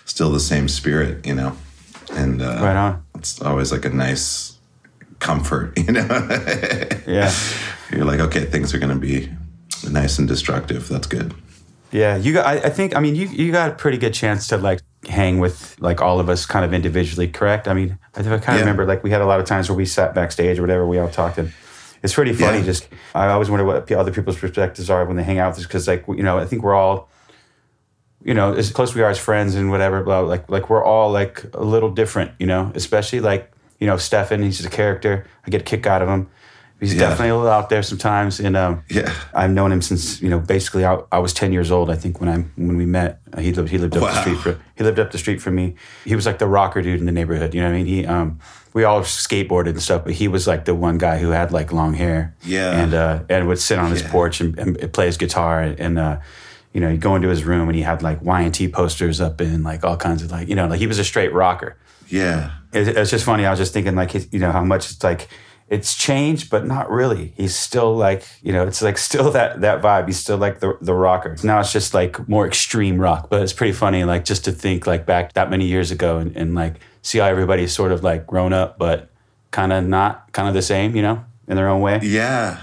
still 0.06 0.30
the 0.32 0.40
same 0.40 0.66
spirit, 0.68 1.24
you 1.26 1.34
know? 1.34 1.52
And 2.12 2.42
uh, 2.42 2.58
Right 2.60 2.76
on. 2.76 3.02
it's 3.14 3.40
always 3.40 3.70
like 3.70 3.84
a 3.84 3.90
nice 3.90 4.58
comfort, 5.20 5.78
you 5.78 5.92
know? 5.92 6.06
Yeah. 7.06 7.32
You're 7.92 8.04
like, 8.04 8.18
okay, 8.20 8.44
things 8.44 8.74
are 8.74 8.78
going 8.78 8.92
to 8.92 8.98
be 8.98 9.30
nice 9.90 10.18
and 10.18 10.26
destructive. 10.28 10.88
That's 10.88 11.06
good. 11.06 11.34
Yeah, 11.92 12.16
you 12.16 12.32
got. 12.32 12.46
I, 12.46 12.54
I 12.54 12.70
think. 12.70 12.96
I 12.96 13.00
mean, 13.00 13.14
you 13.14 13.28
you 13.28 13.52
got 13.52 13.70
a 13.70 13.74
pretty 13.74 13.98
good 13.98 14.14
chance 14.14 14.48
to 14.48 14.56
like 14.56 14.80
hang 15.08 15.38
with 15.38 15.76
like 15.80 16.00
all 16.00 16.18
of 16.18 16.28
us, 16.28 16.44
kind 16.46 16.64
of 16.64 16.72
individually. 16.74 17.28
Correct. 17.28 17.68
I 17.68 17.74
mean, 17.74 17.98
I, 18.16 18.20
I 18.20 18.22
kind 18.22 18.34
of 18.34 18.44
Yeah. 18.46 18.58
remember 18.60 18.84
like 18.86 19.04
we 19.04 19.10
had 19.10 19.20
a 19.20 19.26
lot 19.26 19.38
of 19.40 19.46
times 19.46 19.68
where 19.68 19.76
we 19.76 19.84
sat 19.86 20.14
backstage 20.14 20.58
or 20.58 20.62
whatever. 20.62 20.86
We 20.86 20.98
all 20.98 21.08
talked 21.08 21.38
and 21.38 21.52
it's 22.02 22.14
pretty 22.14 22.32
funny. 22.32 22.58
Yeah. 22.58 22.64
Just 22.64 22.88
I 23.14 23.28
always 23.28 23.48
wonder 23.48 23.64
what 23.64 23.90
other 23.92 24.12
people's 24.12 24.36
perspectives 24.38 24.90
are 24.90 25.04
when 25.04 25.16
they 25.16 25.22
hang 25.22 25.38
out 25.38 25.50
with 25.50 25.58
us 25.60 25.66
because 25.66 25.86
like 25.86 26.04
you 26.08 26.22
know 26.22 26.38
I 26.38 26.46
think 26.46 26.62
we're 26.62 26.74
all. 26.74 27.08
You 28.26 28.32
know, 28.32 28.54
as 28.54 28.70
close 28.70 28.94
we 28.94 29.02
are 29.02 29.10
as 29.10 29.18
friends 29.18 29.54
and 29.54 29.70
whatever, 29.70 30.02
blah, 30.02 30.20
like 30.20 30.48
like 30.50 30.70
we're 30.70 30.82
all 30.82 31.10
like 31.12 31.44
a 31.52 31.62
little 31.62 31.90
different, 31.90 32.30
you 32.38 32.46
know. 32.46 32.72
Especially 32.74 33.20
like 33.20 33.52
you 33.78 33.86
know 33.86 33.98
Stefan, 33.98 34.42
he's 34.42 34.56
just 34.56 34.66
a 34.68 34.74
character. 34.74 35.26
I 35.46 35.50
get 35.50 35.60
a 35.60 35.64
kick 35.64 35.86
out 35.86 36.00
of 36.00 36.08
him. 36.08 36.28
He's 36.80 36.92
Yeah. 36.94 37.00
definitely 37.00 37.28
a 37.30 37.36
little 37.36 37.50
out 37.50 37.68
there 37.68 37.82
sometimes, 37.82 38.40
and 38.40 38.56
um, 38.56 38.82
Yeah. 38.90 39.10
I've 39.32 39.50
known 39.52 39.72
him 39.72 39.80
since 39.82 40.20
you 40.20 40.28
know 40.28 40.38
basically 40.40 40.84
I, 40.84 40.98
I 41.12 41.18
was 41.18 41.32
ten 41.32 41.52
years 41.52 41.70
old. 41.70 41.88
I 41.90 41.96
think 41.96 42.20
when 42.20 42.28
I 42.28 42.36
when 42.56 42.76
we 42.76 42.84
met, 42.86 43.20
Uh, 43.32 43.40
he 43.40 43.52
lived 43.52 43.68
he 43.70 43.78
lived 43.78 43.96
up 43.96 44.02
the 44.02 44.20
street 44.20 44.38
for 44.38 44.58
he 44.76 44.84
lived 44.84 44.98
up 44.98 45.10
the 45.10 45.18
street 45.18 45.40
from 45.40 45.54
me. 45.54 45.74
He 46.04 46.14
was 46.14 46.26
like 46.26 46.38
the 46.38 46.46
rocker 46.48 46.82
dude 46.82 47.00
in 47.00 47.06
the 47.06 47.12
neighborhood. 47.12 47.54
You 47.54 47.60
know 47.62 47.68
what 47.68 47.74
I 47.74 47.82
mean? 47.82 47.86
He 47.86 48.06
um 48.06 48.38
we 48.74 48.82
all 48.84 49.02
skateboarded 49.02 49.68
and 49.70 49.82
stuff, 49.82 50.02
but 50.04 50.14
he 50.14 50.26
was 50.28 50.46
like 50.46 50.64
the 50.64 50.74
one 50.74 50.98
guy 50.98 51.18
who 51.18 51.30
had 51.30 51.52
like 51.52 51.72
long 51.72 51.94
hair. 51.94 52.34
Yeah. 52.42 52.82
and 52.82 52.92
uh, 52.94 53.20
and 53.30 53.46
would 53.46 53.60
sit 53.60 53.78
on 53.78 53.90
his 53.90 54.02
Yeah. 54.02 54.10
porch 54.10 54.40
and, 54.40 54.58
and 54.58 54.92
play 54.92 55.06
his 55.06 55.16
guitar 55.16 55.60
and. 55.62 55.98
uh 55.98 56.16
you 56.76 56.80
know, 56.80 56.90
he'd 56.90 57.00
go 57.00 57.14
into 57.14 57.28
his 57.28 57.44
room 57.44 57.68
and 57.68 57.76
he 57.76 57.82
had 57.82 58.02
like 58.02 58.18
Y 58.20 58.40
and 58.40 58.52
T 58.52 58.66
posters 58.66 59.20
up 59.20 59.40
and 59.40 59.62
like 59.62 59.84
all 59.84 59.96
kinds 59.96 60.24
of 60.24 60.32
like, 60.32 60.48
you 60.48 60.56
know, 60.56 60.66
like 60.66 60.80
he 60.80 60.88
was 60.88 60.98
a 60.98 61.04
straight 61.04 61.32
rocker 61.32 61.76
Yeah. 62.08 62.50
it, 62.72 62.88
it's 62.88 63.12
just 63.12 63.24
funny. 63.24 63.46
I 63.46 63.50
was 63.50 63.60
just 63.60 63.72
thinking, 63.72 63.94
like, 63.94 64.12
you 64.32 64.40
know, 64.40 64.50
how 64.50 64.64
much 64.64 64.90
it's 64.90 65.04
like 65.04 65.28
it's 65.68 65.96
changed, 65.96 66.50
but 66.50 66.66
not 66.66 66.90
really. 66.90 67.32
He's 67.36 67.56
still 67.56 67.96
like, 67.96 68.26
you 68.42 68.52
know, 68.52 68.66
it's 68.66 68.82
like 68.82 68.98
still 69.08 69.30
that 69.32 69.60
that 69.62 69.82
vibe. 69.82 70.06
He's 70.06 70.18
still 70.18 70.38
like 70.38 70.60
the 70.60 70.76
the 70.80 70.94
rocker. 70.94 71.36
Now 71.42 71.60
it's 71.60 71.72
just 71.72 71.94
like 71.94 72.28
more 72.28 72.46
extreme 72.46 73.00
rock, 73.00 73.28
but 73.30 73.42
it's 73.42 73.52
pretty 73.52 73.72
funny, 73.72 74.04
like 74.04 74.24
just 74.24 74.44
to 74.44 74.52
think 74.52 74.86
like 74.86 75.06
back 75.06 75.32
that 75.34 75.50
many 75.50 75.66
years 75.66 75.90
ago 75.90 76.18
and, 76.18 76.36
and 76.36 76.54
like 76.54 76.80
see 77.02 77.18
how 77.18 77.26
everybody's 77.26 77.72
sort 77.72 77.92
of 77.92 78.02
like 78.02 78.26
grown 78.26 78.52
up, 78.52 78.78
but 78.78 79.10
kind 79.50 79.72
of 79.72 79.84
not 79.84 80.32
kind 80.32 80.48
of 80.48 80.54
the 80.54 80.62
same, 80.62 80.96
you 80.96 81.02
know, 81.02 81.24
in 81.48 81.56
their 81.56 81.68
own 81.68 81.80
way. 81.80 82.00
Yeah. 82.02 82.62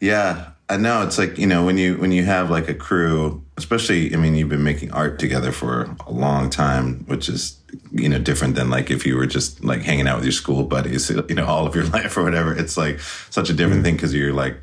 Yeah. 0.00 0.50
I 0.68 0.78
know 0.78 1.02
it's 1.02 1.18
like, 1.18 1.36
you 1.36 1.46
know, 1.46 1.64
when 1.66 1.76
you 1.76 1.96
when 1.98 2.12
you 2.12 2.24
have 2.24 2.50
like 2.50 2.68
a 2.68 2.74
crew, 2.74 3.44
especially 3.58 4.14
I 4.14 4.16
mean, 4.16 4.34
you've 4.34 4.48
been 4.48 4.62
making 4.62 4.90
art 4.92 5.18
together 5.18 5.52
for 5.52 5.94
a 6.06 6.12
long 6.12 6.48
time, 6.48 7.04
which 7.06 7.28
is 7.28 7.58
you 7.90 8.08
know, 8.08 8.18
different 8.18 8.54
than 8.54 8.70
like 8.70 8.90
if 8.90 9.06
you 9.06 9.16
were 9.16 9.26
just 9.26 9.62
like 9.64 9.82
hanging 9.82 10.06
out 10.06 10.16
with 10.16 10.24
your 10.24 10.32
school 10.32 10.64
buddies, 10.64 11.10
you 11.28 11.34
know, 11.34 11.46
all 11.46 11.66
of 11.66 11.74
your 11.74 11.84
life 11.98 12.16
or 12.16 12.22
whatever. 12.22 12.56
It's 12.56 12.76
like 12.76 13.00
such 13.00 13.50
a 13.50 13.52
different 13.52 13.84
thing 13.84 13.96
because 13.96 14.14
you're 14.14 14.32
like 14.32 14.60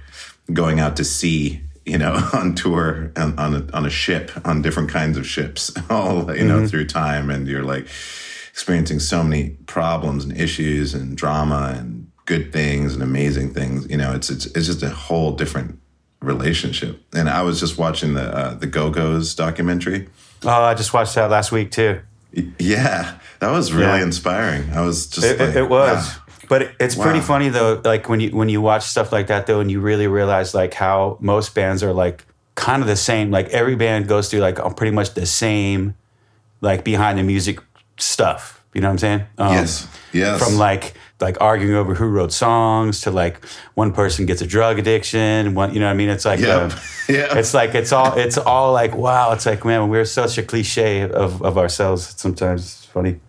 going 0.52 0.80
out 0.80 0.96
to 0.98 1.04
sea, 1.04 1.62
you 1.86 1.98
know, 1.98 2.14
on 2.34 2.56
tour 2.56 3.12
on 3.16 3.38
on 3.38 3.56
a, 3.56 3.76
on 3.76 3.86
a 3.86 3.90
ship, 3.90 4.32
on 4.46 4.62
different 4.62 4.90
kinds 4.90 5.18
of 5.18 5.28
ships, 5.28 5.72
all 5.90 6.36
you 6.36 6.46
know, 6.46 6.68
through 6.68 6.86
time, 6.86 7.30
and 7.30 7.48
you're 7.48 7.64
like 7.64 7.88
experiencing 8.52 9.00
so 9.00 9.24
many 9.24 9.52
problems 9.68 10.26
and 10.26 10.38
issues 10.38 10.94
and 10.94 11.16
drama 11.16 11.76
and 11.78 12.12
good 12.26 12.52
things 12.52 12.94
and 12.94 13.02
amazing 13.02 13.54
things. 13.54 13.90
You 13.90 13.98
know, 13.98 14.14
it's 14.14 14.30
it's 14.30 14.46
it's 14.48 14.68
just 14.68 14.84
a 14.84 14.90
whole 14.90 15.32
different 15.32 15.80
relationship. 16.22 17.02
And 17.14 17.30
I 17.30 17.42
was 17.42 17.60
just 17.60 17.78
watching 17.78 18.14
the 18.14 18.36
uh, 18.36 18.54
the 18.56 18.68
Go 18.68 18.90
Go's 18.90 19.36
documentary. 19.36 20.10
Oh, 20.44 20.50
I 20.50 20.74
just 20.74 20.94
watched 20.94 21.16
that 21.16 21.30
last 21.30 21.52
week 21.52 21.72
too. 21.72 22.02
Yeah, 22.60 23.16
that 23.40 23.52
was 23.52 23.74
really 23.74 24.00
Yeah. 24.00 24.04
inspiring. 24.04 24.70
I 24.74 24.82
was 24.82 25.08
just 25.08 25.26
It, 25.26 25.40
like, 25.40 25.56
it, 25.56 25.70
was. 25.70 26.06
wow. 26.08 26.14
But 26.48 26.62
it- 26.64 26.72
it's 26.80 26.96
pretty 26.96 27.20
funny 27.22 27.50
though, 27.50 27.82
like 27.84 28.10
when 28.10 28.20
you 28.20 28.30
when 28.32 28.50
you 28.50 28.60
watch 28.62 28.84
stuff 28.84 29.12
like 29.12 29.28
that 29.28 29.46
though, 29.48 29.60
and 29.60 29.70
you 29.70 29.80
really 29.80 30.08
realize 30.08 30.54
like 30.54 30.74
how 30.74 31.18
most 31.20 31.54
bands 31.56 31.84
are 31.84 31.94
like 31.94 32.26
kind 32.56 32.82
of 32.82 32.88
the 32.88 32.96
same. 32.96 33.30
Like 33.32 33.50
every 33.50 33.76
band 33.76 34.08
goes 34.08 34.30
through 34.30 34.40
like 34.42 34.58
pretty 34.76 34.92
much 34.92 35.14
the 35.14 35.26
same, 35.26 35.94
like 36.62 36.84
behind 36.84 37.20
the 37.20 37.24
music 37.24 37.60
stuff. 37.98 38.64
You 38.74 38.82
know 38.82 38.88
what 38.88 38.94
I'm 38.94 38.98
saying? 39.00 39.24
Um, 39.38 39.54
Yes. 39.54 39.88
Yes. 40.12 40.44
From 40.44 40.58
like 40.58 40.94
like 41.22 41.38
arguing 41.42 41.76
over 41.76 41.94
who 41.96 42.06
wrote 42.08 42.32
songs 42.32 43.02
to 43.02 43.12
like 43.12 43.44
one 43.74 43.92
person 43.94 44.26
gets 44.26 44.42
a 44.42 44.48
drug 44.48 44.80
addiction. 44.80 45.54
One, 45.54 45.74
you 45.74 45.80
know 45.80 45.88
what 45.88 45.92
I 45.92 45.96
mean? 45.96 46.10
It's 46.10 46.26
like 46.26 46.40
Yep. 46.40 46.72
um, 46.74 46.80
Yeah. 47.10 47.38
It's 47.38 47.54
like 47.54 47.76
it's 47.76 47.92
all 47.92 48.18
it's 48.18 48.38
all 48.38 48.72
like 48.74 48.96
wow. 48.96 49.32
It's 49.34 49.46
like 49.46 49.66
man, 49.66 49.90
we're 49.90 50.06
such 50.06 50.38
a 50.38 50.44
cliche 50.44 51.02
of 51.10 51.42
of 51.42 51.58
ourselves. 51.58 52.14
Sometimes 52.18 52.62
it's 52.62 52.86
funny. 52.86 53.20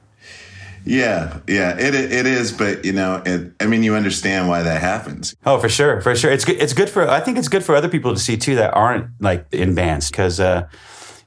Yeah, 0.85 1.39
yeah, 1.47 1.77
it 1.79 1.95
it 1.95 2.27
is, 2.27 2.53
but 2.53 2.87
you 2.87 2.93
know, 2.95 3.23
it, 3.27 3.53
I 3.61 3.67
mean, 3.67 3.83
you 3.83 3.95
understand 3.97 4.49
why 4.49 4.63
that 4.63 4.81
happens. 4.81 5.35
Oh, 5.45 5.59
for 5.59 5.69
sure, 5.69 6.01
for 6.01 6.17
sure. 6.17 6.31
It's 6.33 6.47
good. 6.47 6.57
It's 6.57 6.73
good 6.73 6.89
for. 6.89 7.07
I 7.07 7.21
think 7.21 7.37
it's 7.37 7.49
good 7.49 7.63
for 7.63 7.75
other 7.77 7.89
people 7.89 8.15
to 8.15 8.19
see 8.21 8.39
too 8.39 8.55
that 8.57 8.73
aren't 8.73 9.09
like 9.21 9.45
in 9.53 9.75
bands 9.75 10.11
because, 10.11 10.41
uh, 10.41 10.69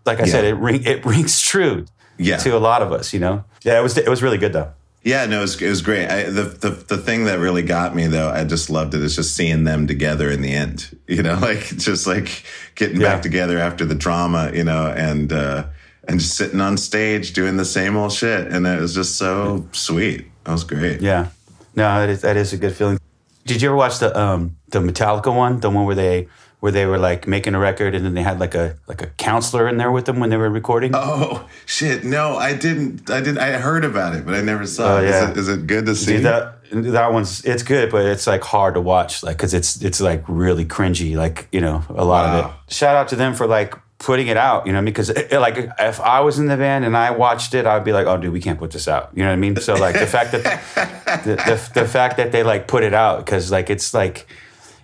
like 0.07 0.19
I 0.19 0.25
said, 0.25 0.43
it 0.43 0.55
ring 0.55 0.83
it 0.85 1.05
rings 1.13 1.39
true. 1.39 1.85
Yeah. 2.17 2.37
to 2.37 2.55
a 2.57 2.59
lot 2.59 2.81
of 2.81 2.91
us. 2.91 3.13
You 3.13 3.19
know, 3.19 3.43
yeah, 3.63 3.79
it 3.79 3.83
was 3.83 3.95
it 3.95 4.07
was 4.09 4.23
really 4.23 4.39
good 4.39 4.53
though. 4.53 4.71
Yeah, 5.03 5.25
no, 5.25 5.39
it 5.39 5.41
was, 5.41 5.61
it 5.61 5.67
was 5.69 5.81
great. 5.81 6.07
I, 6.07 6.23
the, 6.29 6.43
the 6.43 6.69
the 6.69 6.97
thing 6.97 7.25
that 7.25 7.37
really 7.39 7.61
got 7.61 7.93
me 7.93 8.07
though, 8.07 8.29
I 8.29 8.45
just 8.45 8.69
loved 8.69 8.93
it. 8.93 9.01
Is 9.01 9.15
just 9.17 9.35
seeing 9.35 9.65
them 9.65 9.85
together 9.85 10.31
in 10.31 10.41
the 10.41 10.53
end. 10.53 10.97
You 11.07 11.23
know, 11.23 11.35
like 11.41 11.59
just 11.77 12.07
like 12.07 12.43
getting 12.75 13.01
Yeah. 13.01 13.13
back 13.15 13.21
together 13.21 13.57
after 13.59 13.83
the 13.85 13.95
drama. 13.95 14.51
You 14.53 14.63
know, 14.63 14.87
and 14.87 15.33
uh, 15.33 15.65
and 16.07 16.19
just 16.21 16.37
sitting 16.37 16.61
on 16.61 16.77
stage 16.77 17.33
doing 17.33 17.57
the 17.57 17.65
same 17.65 17.97
old 17.97 18.13
shit, 18.13 18.47
and 18.47 18.65
it 18.65 18.79
was 18.79 18.95
just 18.95 19.17
so 19.17 19.67
sweet. 19.73 20.25
That 20.45 20.53
was 20.53 20.63
great. 20.63 21.01
Yeah, 21.01 21.29
no, 21.75 21.83
that 21.99 22.09
is, 22.09 22.21
that 22.21 22.37
is 22.37 22.53
a 22.53 22.57
good 22.57 22.73
feeling. 22.75 22.97
Did 23.45 23.61
you 23.61 23.69
ever 23.69 23.75
watch 23.75 23.99
the 23.99 24.17
um 24.17 24.55
the 24.69 24.79
Metallica 24.79 25.35
one, 25.35 25.59
the 25.59 25.69
one 25.69 25.85
where 25.85 25.95
they 25.95 26.29
where 26.63 26.71
they 26.71 26.85
were 26.85 26.97
like 26.97 27.27
making 27.27 27.53
a 27.55 27.59
record 27.59 27.93
and 27.93 28.05
then 28.05 28.13
they 28.13 28.21
had 28.21 28.39
like 28.39 28.55
a 28.55 28.77
like 28.87 29.01
a 29.01 29.07
counselor 29.17 29.67
in 29.67 29.75
there 29.75 29.91
with 29.91 30.05
them 30.05 30.21
when 30.21 30.29
they 30.29 30.37
were 30.37 30.49
recording? 30.49 30.91
Oh 30.95 31.45
shit! 31.65 32.05
No, 32.05 32.37
I 32.37 32.53
didn't. 32.53 33.09
I 33.09 33.19
didn't. 33.19 33.39
I 33.39 33.51
heard 33.57 33.83
about 33.83 34.15
it, 34.15 34.25
but 34.25 34.33
I 34.33 34.39
never 34.41 34.65
saw 34.65 34.95
Oh, 34.95 35.01
it. 35.01 35.09
Is 35.09 35.11
yeah. 35.11 35.31
it. 35.31 35.37
Is 35.37 35.49
it 35.49 35.67
good 35.67 35.85
to 35.87 35.93
see? 35.93 36.19
That 36.19 36.59
that 36.71 37.11
one's 37.11 37.43
it's 37.43 37.63
good, 37.63 37.91
but 37.91 38.05
it's 38.05 38.27
like 38.27 38.43
hard 38.43 38.75
to 38.75 38.79
watch, 38.81 39.23
like 39.23 39.35
because 39.35 39.53
it's 39.53 39.81
it's 39.81 39.99
like 39.99 40.23
really 40.29 40.63
cringy, 40.63 41.17
like 41.17 41.49
you 41.51 41.59
know 41.59 41.83
a 41.89 42.05
lot 42.05 42.29
of 42.29 42.45
it. 42.45 42.73
Shout 42.73 42.95
out 42.95 43.09
to 43.09 43.17
them 43.17 43.33
for 43.33 43.45
like 43.45 43.75
putting 43.99 44.27
it 44.27 44.37
out, 44.37 44.65
you 44.65 44.71
know, 44.71 44.81
because 44.81 45.09
it, 45.09 45.33
it, 45.33 45.39
like 45.39 45.57
if 45.79 45.99
I 45.99 46.21
was 46.21 46.39
in 46.39 46.47
the 46.47 46.55
band 46.55 46.85
and 46.85 46.95
I 46.95 47.11
watched 47.11 47.53
it, 47.55 47.65
I'd 47.65 47.83
be 47.83 47.91
like, 47.91 48.07
oh, 48.07 48.15
dude, 48.15 48.31
we 48.31 48.39
can't 48.39 48.57
put 48.59 48.71
this 48.71 48.87
out. 48.87 49.09
You 49.13 49.23
know 49.23 49.29
what 49.31 49.33
I 49.33 49.37
mean? 49.37 49.57
So 49.57 49.73
like 49.75 49.99
the 49.99 50.07
fact 50.07 50.31
that 50.31 50.43
the, 51.25 51.35
the, 51.35 51.81
the 51.81 51.85
fact 51.87 52.15
that 52.15 52.31
they 52.31 52.43
like 52.43 52.69
put 52.69 52.83
it 52.83 52.93
out 52.93 53.25
because 53.25 53.51
like 53.51 53.69
it's 53.69 53.93
like 53.93 54.27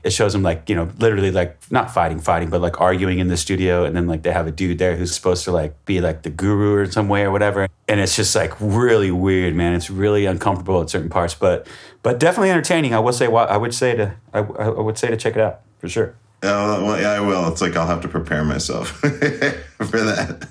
it 0.03 0.11
shows 0.11 0.33
them 0.33 0.43
like 0.43 0.69
you 0.69 0.75
know 0.75 0.89
literally 0.99 1.31
like 1.31 1.57
not 1.71 1.91
fighting 1.91 2.19
fighting 2.19 2.49
but 2.49 2.61
like 2.61 2.79
arguing 2.79 3.19
in 3.19 3.27
the 3.27 3.37
studio 3.37 3.83
and 3.83 3.95
then 3.95 4.07
like 4.07 4.23
they 4.23 4.31
have 4.31 4.47
a 4.47 4.51
dude 4.51 4.77
there 4.77 4.95
who's 4.95 5.13
supposed 5.13 5.43
to 5.43 5.51
like 5.51 5.73
be 5.85 5.99
like 6.01 6.23
the 6.23 6.29
guru 6.29 6.75
or 6.75 6.91
some 6.91 7.07
way 7.07 7.23
or 7.23 7.31
whatever 7.31 7.67
and 7.87 7.99
it's 7.99 8.15
just 8.15 8.35
like 8.35 8.53
really 8.59 9.11
weird 9.11 9.55
man 9.55 9.73
it's 9.73 9.89
really 9.89 10.25
uncomfortable 10.25 10.81
at 10.81 10.89
certain 10.89 11.09
parts 11.09 11.33
but 11.33 11.67
but 12.03 12.19
definitely 12.19 12.49
entertaining 12.49 12.93
i 12.93 12.99
would 12.99 13.15
say 13.15 13.27
i 13.27 13.57
would 13.57 13.73
say 13.73 13.95
to 13.95 14.13
i, 14.33 14.39
I 14.39 14.69
would 14.69 14.97
say 14.97 15.09
to 15.09 15.17
check 15.17 15.35
it 15.35 15.41
out 15.41 15.61
for 15.79 15.89
sure 15.89 16.15
Oh, 16.41 16.85
well, 16.85 17.01
yeah, 17.01 17.11
I 17.11 17.19
will. 17.19 17.51
It's 17.51 17.61
like 17.61 17.75
I'll 17.75 17.85
have 17.85 17.99
to 17.99 18.07
prepare 18.07 18.45
myself 18.45 18.87
for 18.91 19.99
that. 19.99 20.47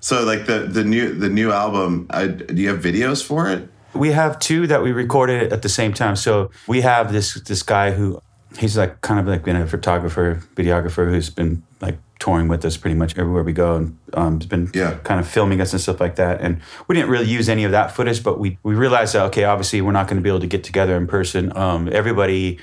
So, 0.00 0.22
like 0.22 0.44
the 0.44 0.68
the 0.70 0.84
new 0.84 1.14
the 1.14 1.30
new 1.30 1.50
album, 1.50 2.08
I, 2.10 2.26
do 2.26 2.60
you 2.60 2.68
have 2.68 2.80
videos 2.80 3.24
for 3.24 3.48
it? 3.48 3.66
we 3.94 4.12
have 4.12 4.38
two 4.38 4.66
that 4.66 4.82
we 4.82 4.92
recorded 4.92 5.52
at 5.52 5.62
the 5.62 5.68
same 5.68 5.92
time. 5.92 6.16
So 6.16 6.50
we 6.66 6.80
have 6.82 7.12
this 7.12 7.34
this 7.34 7.62
guy 7.62 7.92
who 7.92 8.20
he's 8.58 8.76
like 8.76 9.00
kind 9.00 9.20
of 9.20 9.26
like 9.26 9.44
been 9.44 9.56
a 9.56 9.66
photographer, 9.66 10.42
videographer 10.56 11.08
who's 11.10 11.30
been 11.30 11.62
like 11.80 11.98
touring 12.18 12.48
with 12.48 12.64
us 12.64 12.76
pretty 12.76 12.94
much 12.96 13.16
everywhere 13.16 13.42
we 13.42 13.52
go 13.52 13.76
and 13.76 13.98
um, 14.12 14.38
has 14.40 14.46
been 14.46 14.70
Yeah. 14.74 14.98
kind 15.04 15.18
of 15.20 15.26
filming 15.26 15.60
us 15.60 15.72
and 15.72 15.80
stuff 15.80 16.00
like 16.00 16.16
that. 16.16 16.40
And 16.42 16.60
we 16.86 16.94
didn't 16.94 17.10
really 17.10 17.26
use 17.28 17.48
any 17.48 17.64
of 17.64 17.72
that 17.72 17.92
footage, 17.94 18.22
but 18.22 18.38
we 18.38 18.58
we 18.62 18.74
realized 18.74 19.14
that 19.14 19.22
okay, 19.26 19.44
obviously 19.44 19.80
we're 19.80 19.92
not 19.92 20.06
going 20.08 20.16
to 20.16 20.22
be 20.22 20.28
able 20.28 20.40
to 20.40 20.46
get 20.46 20.62
together 20.64 20.96
in 20.96 21.06
person. 21.06 21.56
Um, 21.56 21.88
everybody 21.92 22.58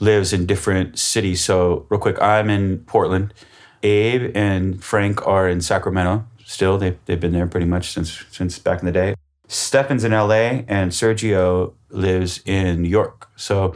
lives 0.00 0.32
in 0.32 0.46
different 0.46 0.98
cities. 0.98 1.44
So 1.44 1.86
real 1.90 2.00
quick, 2.00 2.20
I'm 2.22 2.48
in 2.50 2.78
Portland. 2.86 3.34
Abe 3.82 4.34
and 4.34 4.82
Frank 4.82 5.26
are 5.26 5.46
in 5.48 5.60
Sacramento. 5.60 6.24
Still, 6.46 6.78
they 6.78 6.96
they've 7.04 7.20
been 7.20 7.32
there 7.32 7.46
pretty 7.46 7.66
much 7.66 7.90
since 7.92 8.24
since 8.30 8.58
back 8.58 8.80
in 8.80 8.86
the 8.86 8.92
day. 8.92 9.14
Stefan's 9.48 10.04
in 10.04 10.12
LA 10.12 10.64
and 10.68 10.90
Sergio 10.92 11.74
lives 11.90 12.40
in 12.46 12.80
New 12.82 12.88
York. 12.88 13.28
So 13.36 13.74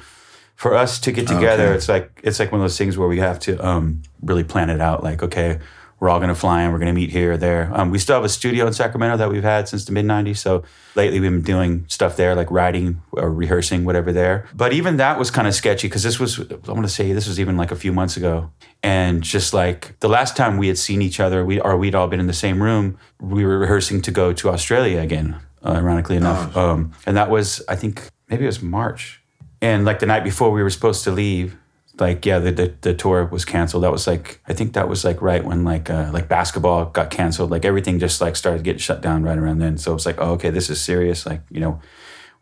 for 0.58 0.74
us 0.74 0.98
to 0.98 1.12
get 1.12 1.28
together, 1.28 1.66
Okay. 1.68 1.74
it's 1.76 1.88
like 1.88 2.20
it's 2.24 2.38
like 2.40 2.50
one 2.52 2.60
of 2.60 2.64
those 2.64 2.76
things 2.76 2.98
where 2.98 3.06
we 3.08 3.20
have 3.20 3.38
to 3.46 3.52
um, 3.64 4.02
really 4.22 4.42
plan 4.44 4.70
it 4.70 4.80
out. 4.80 5.04
Like, 5.04 5.22
okay, 5.22 5.58
we're 6.00 6.08
all 6.10 6.18
gonna 6.18 6.34
fly 6.34 6.62
in, 6.62 6.72
we're 6.72 6.80
gonna 6.80 6.92
meet 7.02 7.10
here 7.10 7.32
or 7.34 7.36
there. 7.36 7.70
Um, 7.72 7.90
we 7.92 7.98
still 8.00 8.16
have 8.16 8.24
a 8.24 8.28
studio 8.28 8.66
in 8.66 8.72
Sacramento 8.72 9.16
that 9.18 9.30
we've 9.30 9.44
had 9.54 9.68
since 9.68 9.84
the 9.84 9.92
mid 9.92 10.04
'90s. 10.04 10.38
So 10.38 10.64
lately 10.96 11.20
we've 11.20 11.30
been 11.30 11.42
doing 11.42 11.84
stuff 11.86 12.16
there, 12.16 12.34
like 12.34 12.50
writing 12.50 13.00
or 13.12 13.32
rehearsing, 13.32 13.84
whatever 13.84 14.10
there. 14.12 14.46
But 14.52 14.72
even 14.72 14.96
that 14.96 15.16
was 15.16 15.30
kind 15.30 15.46
of 15.46 15.54
sketchy 15.54 15.86
because 15.86 16.02
this 16.02 16.18
was 16.18 16.40
I 16.40 16.72
want 16.72 16.82
to 16.86 16.94
say 16.98 17.12
this 17.12 17.28
was 17.28 17.38
even 17.38 17.56
like 17.56 17.70
a 17.70 17.76
few 17.76 17.92
months 17.92 18.16
ago. 18.16 18.50
And 18.82 19.22
just 19.22 19.54
like 19.54 19.94
the 20.00 20.08
last 20.08 20.36
time 20.36 20.56
we 20.56 20.66
had 20.66 20.78
seen 20.78 21.02
each 21.02 21.20
other, 21.20 21.44
we 21.44 21.60
or 21.60 21.76
we'd 21.76 21.94
all 21.94 22.08
been 22.08 22.20
in 22.20 22.26
the 22.26 22.40
same 22.46 22.60
room. 22.60 22.98
We 23.20 23.44
were 23.44 23.58
rehearsing 23.60 24.02
to 24.02 24.10
go 24.10 24.32
to 24.32 24.50
Australia 24.50 24.98
again, 25.00 25.36
uh, 25.64 25.74
ironically 25.82 26.16
enough. 26.16 26.56
Um, 26.56 26.90
and 27.06 27.16
that 27.16 27.30
was 27.30 27.62
I 27.68 27.76
think 27.76 28.08
maybe 28.28 28.42
it 28.42 28.48
was 28.54 28.60
March. 28.60 29.20
And 29.60 29.84
like 29.84 29.98
the 29.98 30.06
night 30.06 30.24
before 30.24 30.50
we 30.50 30.62
were 30.62 30.70
supposed 30.70 31.04
to 31.04 31.10
leave, 31.10 31.56
like 31.98 32.24
yeah, 32.24 32.38
the 32.38 32.52
the, 32.52 32.74
the 32.80 32.94
tour 32.94 33.24
was 33.26 33.44
canceled. 33.44 33.82
That 33.82 33.92
was 33.92 34.06
like 34.06 34.40
I 34.46 34.52
think 34.52 34.74
that 34.74 34.88
was 34.88 35.04
like 35.04 35.20
right 35.20 35.44
when 35.44 35.64
like 35.64 35.90
uh, 35.90 36.10
like 36.12 36.28
basketball 36.28 36.86
got 36.86 37.10
canceled. 37.10 37.50
Like 37.50 37.64
everything 37.64 37.98
just 37.98 38.20
like 38.20 38.36
started 38.36 38.62
getting 38.62 38.78
shut 38.78 39.00
down 39.00 39.22
right 39.22 39.38
around 39.38 39.58
then. 39.58 39.78
So 39.78 39.90
it 39.90 39.94
was 39.94 40.06
like 40.06 40.18
oh 40.18 40.32
okay, 40.32 40.50
this 40.50 40.70
is 40.70 40.80
serious. 40.80 41.26
Like 41.26 41.42
you 41.50 41.60
know, 41.60 41.80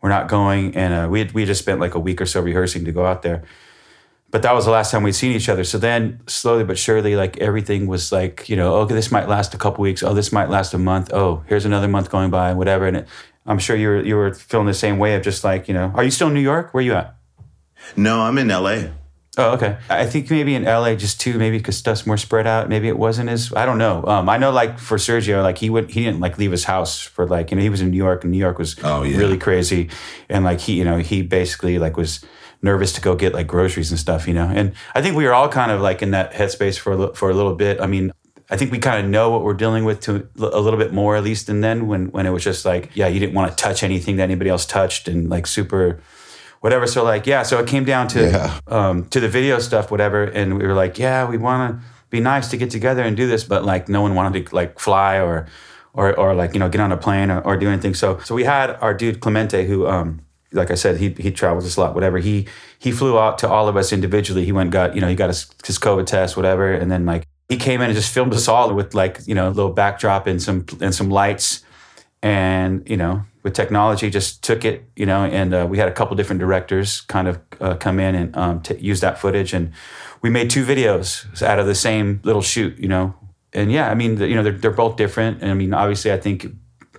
we're 0.01 0.09
not 0.09 0.27
going. 0.27 0.75
And 0.75 0.93
uh, 0.93 1.07
we 1.09 1.19
had, 1.19 1.31
we 1.31 1.45
just 1.45 1.61
spent 1.61 1.79
like 1.79 1.95
a 1.95 1.99
week 1.99 2.21
or 2.21 2.25
so 2.25 2.41
rehearsing 2.41 2.85
to 2.85 2.91
go 2.91 3.05
out 3.05 3.21
there. 3.21 3.43
But 4.29 4.41
that 4.41 4.53
was 4.53 4.65
the 4.65 4.71
last 4.71 4.91
time 4.91 5.03
we'd 5.03 5.13
seen 5.13 5.31
each 5.31 5.47
other. 5.47 5.63
So 5.63 5.77
then, 5.77 6.19
slowly 6.27 6.65
but 6.65 6.77
surely, 6.77 7.15
like 7.15 7.37
everything 7.37 7.87
was 7.87 8.11
like, 8.11 8.49
you 8.49 8.57
know, 8.57 8.75
okay, 8.77 8.93
this 8.93 9.09
might 9.09 9.29
last 9.29 9.53
a 9.53 9.57
couple 9.57 9.81
weeks. 9.81 10.03
Oh, 10.03 10.13
this 10.13 10.33
might 10.33 10.49
last 10.49 10.73
a 10.73 10.77
month. 10.77 11.13
Oh, 11.13 11.43
here's 11.47 11.63
another 11.63 11.87
month 11.87 12.09
going 12.09 12.29
by, 12.29 12.49
and 12.49 12.57
whatever. 12.57 12.85
And 12.85 12.97
it, 12.97 13.07
I'm 13.47 13.59
sure 13.59 13.75
you 13.75 13.87
were 13.87 14.01
you 14.03 14.15
were 14.15 14.33
feeling 14.33 14.67
the 14.67 14.73
same 14.73 14.97
way 14.99 15.15
of 15.15 15.23
just 15.23 15.43
like, 15.43 15.67
you 15.67 15.73
know, 15.73 15.91
are 15.95 16.03
you 16.03 16.11
still 16.11 16.27
in 16.27 16.33
New 16.33 16.41
York? 16.41 16.73
Where 16.73 16.79
are 16.81 16.85
you 16.85 16.93
at? 16.93 17.15
No, 17.95 18.21
I'm 18.21 18.37
in 18.37 18.47
LA. 18.49 18.89
Oh, 19.39 19.51
okay. 19.53 19.77
I 19.87 20.07
think 20.07 20.31
maybe 20.31 20.55
in 20.55 20.63
LA 20.63 20.95
just 20.95 21.21
too, 21.21 21.37
maybe 21.37 21.57
because 21.59 21.77
stuff's 21.77 22.07
more 22.07 22.17
spread 22.17 22.47
out. 22.47 22.69
Maybe 22.69 22.87
it 22.87 22.97
wasn't 22.97 23.29
as 23.29 23.53
I 23.55 23.65
don't 23.67 23.77
know. 23.77 24.03
Um, 24.05 24.29
I 24.29 24.37
know 24.37 24.49
like 24.51 24.79
for 24.79 24.97
Sergio, 24.97 25.43
like 25.43 25.59
he 25.59 25.69
would 25.69 25.91
he 25.91 26.03
didn't 26.03 26.19
like 26.19 26.37
leave 26.39 26.51
his 26.51 26.63
house 26.63 26.99
for 26.99 27.27
like 27.27 27.51
you 27.51 27.57
know 27.57 27.61
he 27.63 27.69
was 27.69 27.79
in 27.81 27.91
New 27.91 27.97
York 27.97 28.23
and 28.23 28.31
New 28.31 28.39
York 28.39 28.57
was 28.57 28.75
Oh, 28.83 29.03
yeah. 29.03 29.17
really 29.17 29.37
crazy, 29.37 29.89
and 30.27 30.43
like 30.43 30.59
he 30.59 30.73
you 30.73 30.83
know 30.83 30.97
he 30.97 31.21
basically 31.21 31.77
like 31.77 31.97
was 31.97 32.25
nervous 32.63 32.91
to 32.93 33.01
go 33.01 33.15
get 33.15 33.33
like 33.35 33.45
groceries 33.45 33.91
and 33.91 33.99
stuff, 33.99 34.27
you 34.27 34.33
know. 34.33 34.49
And 34.51 34.73
I 34.95 35.03
think 35.03 35.15
we 35.15 35.23
were 35.25 35.33
all 35.35 35.47
kind 35.49 35.71
of 35.71 35.81
like 35.81 36.01
in 36.01 36.11
that 36.11 36.33
headspace 36.33 36.79
for 36.79 36.93
a 36.93 37.13
for 37.13 37.29
a 37.29 37.33
little 37.35 37.53
bit. 37.55 37.79
I 37.79 37.85
mean. 37.85 38.11
I 38.49 38.55
think 38.55 38.71
we 38.71 38.79
kind 38.79 39.03
of 39.03 39.11
know 39.11 39.29
what 39.29 39.43
we're 39.43 39.53
dealing 39.53 39.83
with 39.83 39.99
to 40.01 40.27
a 40.37 40.59
little 40.61 40.79
bit 40.79 40.93
more, 40.93 41.17
at 41.17 41.23
least 41.23 41.47
than 41.47 41.61
then, 41.61 41.87
when 41.87 42.07
when 42.11 42.25
it 42.25 42.31
was 42.31 42.43
just 42.43 42.63
like, 42.65 42.91
yeah, 42.95 43.07
you 43.07 43.19
didn't 43.19 43.35
want 43.35 43.51
to 43.51 43.61
touch 43.61 43.83
anything 43.83 44.15
that 44.17 44.23
anybody 44.23 44.49
else 44.49 44.65
touched, 44.65 45.07
and 45.07 45.29
like 45.29 45.45
super, 45.47 45.99
whatever. 46.61 46.87
So 46.87 47.03
like, 47.03 47.27
yeah, 47.27 47.43
so 47.43 47.59
it 47.59 47.67
came 47.67 47.83
down 47.83 48.07
to 48.09 48.21
Yeah. 48.31 48.59
um, 48.67 49.05
to 49.09 49.19
the 49.19 49.27
video 49.27 49.59
stuff, 49.59 49.91
whatever. 49.91 50.23
And 50.23 50.57
we 50.57 50.65
were 50.65 50.73
like, 50.73 50.97
yeah, 50.97 51.27
we 51.27 51.37
want 51.37 51.73
to 51.81 51.87
be 52.09 52.21
nice 52.21 52.49
to 52.51 52.57
get 52.57 52.69
together 52.71 53.03
and 53.03 53.17
do 53.17 53.27
this, 53.27 53.43
but 53.43 53.65
like 53.65 53.89
no 53.89 54.01
one 54.01 54.15
wanted 54.15 54.45
to 54.47 54.55
like 54.55 54.79
fly 54.79 55.19
or 55.19 55.47
or 55.93 56.17
or 56.17 56.33
like 56.33 56.53
you 56.53 56.59
know 56.59 56.69
get 56.69 56.79
on 56.79 56.91
a 56.93 56.97
plane 56.97 57.29
or, 57.29 57.41
or 57.41 57.57
do 57.57 57.67
anything. 57.67 57.93
So 57.95 58.19
so 58.19 58.33
we 58.33 58.45
had 58.45 58.71
our 58.81 58.93
dude 58.93 59.19
Clemente 59.19 59.65
who. 59.67 59.87
Um, 59.87 60.21
like 60.53 60.71
I 60.71 60.75
said, 60.75 60.95
he 60.95 61.09
he 61.19 61.29
travels 61.29 61.77
a 61.77 61.81
lot. 61.81 61.93
Whatever 61.93 62.19
he 62.19 62.47
he 62.79 62.93
flew 62.93 63.19
out 63.19 63.37
to 63.39 63.49
all 63.49 63.67
of 63.67 63.75
us 63.75 63.91
individually. 63.91 64.45
He 64.45 64.53
went 64.53 64.67
and 64.67 64.71
got 64.71 64.95
you 64.95 65.01
know 65.01 65.09
he 65.09 65.13
got 65.13 65.27
his, 65.27 65.45
his 65.65 65.77
COVID 65.77 66.05
test, 66.05 66.37
whatever, 66.37 66.71
and 66.71 66.89
then 66.89 67.05
like 67.05 67.26
he 67.49 67.57
came 67.57 67.81
in 67.81 67.89
and 67.89 67.95
just 67.95 68.13
filmed 68.13 68.33
us 68.33 68.47
all 68.47 68.73
with 68.73 68.93
like 68.93 69.19
you 69.25 69.35
know 69.35 69.47
a 69.47 69.51
little 69.51 69.71
backdrop 69.71 70.27
and 70.27 70.41
some 70.41 70.65
and 70.81 70.93
some 70.93 71.09
lights, 71.09 71.63
and 72.21 72.87
you 72.89 72.97
know 72.97 73.23
with 73.47 73.53
technology 73.53 74.09
just 74.09 74.43
took 74.43 74.65
it 74.65 74.83
you 74.97 75.05
know 75.05 75.23
and 75.23 75.53
uh, 75.53 75.65
we 75.69 75.77
had 75.77 75.87
a 75.87 75.91
couple 75.93 76.13
different 76.17 76.41
directors 76.41 76.99
kind 77.01 77.29
of 77.29 77.39
uh, 77.61 77.75
come 77.75 77.97
in 77.97 78.13
and 78.13 78.35
um, 78.35 78.61
t- 78.61 78.75
use 78.77 78.99
that 78.99 79.17
footage. 79.17 79.53
And 79.53 79.71
we 80.21 80.29
made 80.29 80.49
two 80.49 80.65
videos 80.65 81.41
out 81.41 81.57
of 81.57 81.65
the 81.65 81.75
same 81.75 82.19
little 82.23 82.41
shoot 82.41 82.77
you 82.77 82.89
know? 82.89 83.15
And 83.53 83.71
yeah 83.71 83.89
i 83.89 83.95
mean 83.95 84.15
the, 84.15 84.27
you 84.27 84.35
know 84.35 84.43
they're, 84.43 84.51
they're 84.51 84.71
both 84.71 84.97
different. 84.97 85.41
And 85.41 85.49
i 85.49 85.53
mean 85.53 85.73
obviously 85.73 86.11
i 86.11 86.17
think 86.17 86.47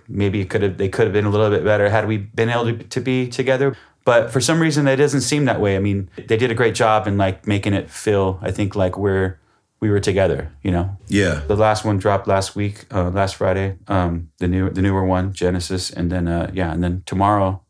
maybe 0.07 0.41
it 0.41 0.49
could 0.49 0.63
have 0.63 0.77
they 0.79 0.89
could 0.89 1.05
have 1.05 1.13
been 1.13 1.25
a 1.25 1.29
little 1.29 1.51
bit 1.51 1.63
better 1.63 1.87
had 1.89 2.07
we 2.07 2.17
been 2.17 2.49
able 2.49 2.65
to, 2.65 2.77
to 2.83 2.99
be 2.99 3.27
together. 3.27 3.77
But 4.03 4.31
for 4.31 4.41
some 4.41 4.59
reason 4.59 4.87
it 4.87 4.95
doesn't 4.95 5.21
seem 5.21 5.45
that 5.45 5.61
way. 5.61 5.75
I 5.75 5.79
mean 5.79 6.09
they 6.17 6.37
did 6.37 6.49
a 6.49 6.55
great 6.55 6.73
job 6.73 7.05
in 7.05 7.15
like 7.15 7.45
making 7.45 7.73
it 7.73 7.91
feel 7.91 8.39
i 8.41 8.49
think 8.49 8.75
like 8.75 8.97
we're 8.97 9.37
we 9.81 9.89
were 9.89 9.99
together 9.99 10.51
you 10.63 10.71
know 10.71 10.97
Yeah. 11.07 11.41
the 11.47 11.55
last 11.55 11.85
one 11.85 11.97
dropped 11.97 12.27
last 12.27 12.55
week, 12.55 12.85
uh, 12.91 13.09
last 13.09 13.35
Friday. 13.35 13.77
Um, 13.87 14.29
the 14.39 14.47
new, 14.47 14.69
the 14.69 14.81
newer 14.81 15.05
one, 15.05 15.33
Genesis, 15.33 15.89
and 15.91 16.11
then 16.11 16.27
uh, 16.27 16.51
yeah, 16.53 16.71
and 16.73 16.83
then 16.83 17.03
tomorrow, 17.05 17.61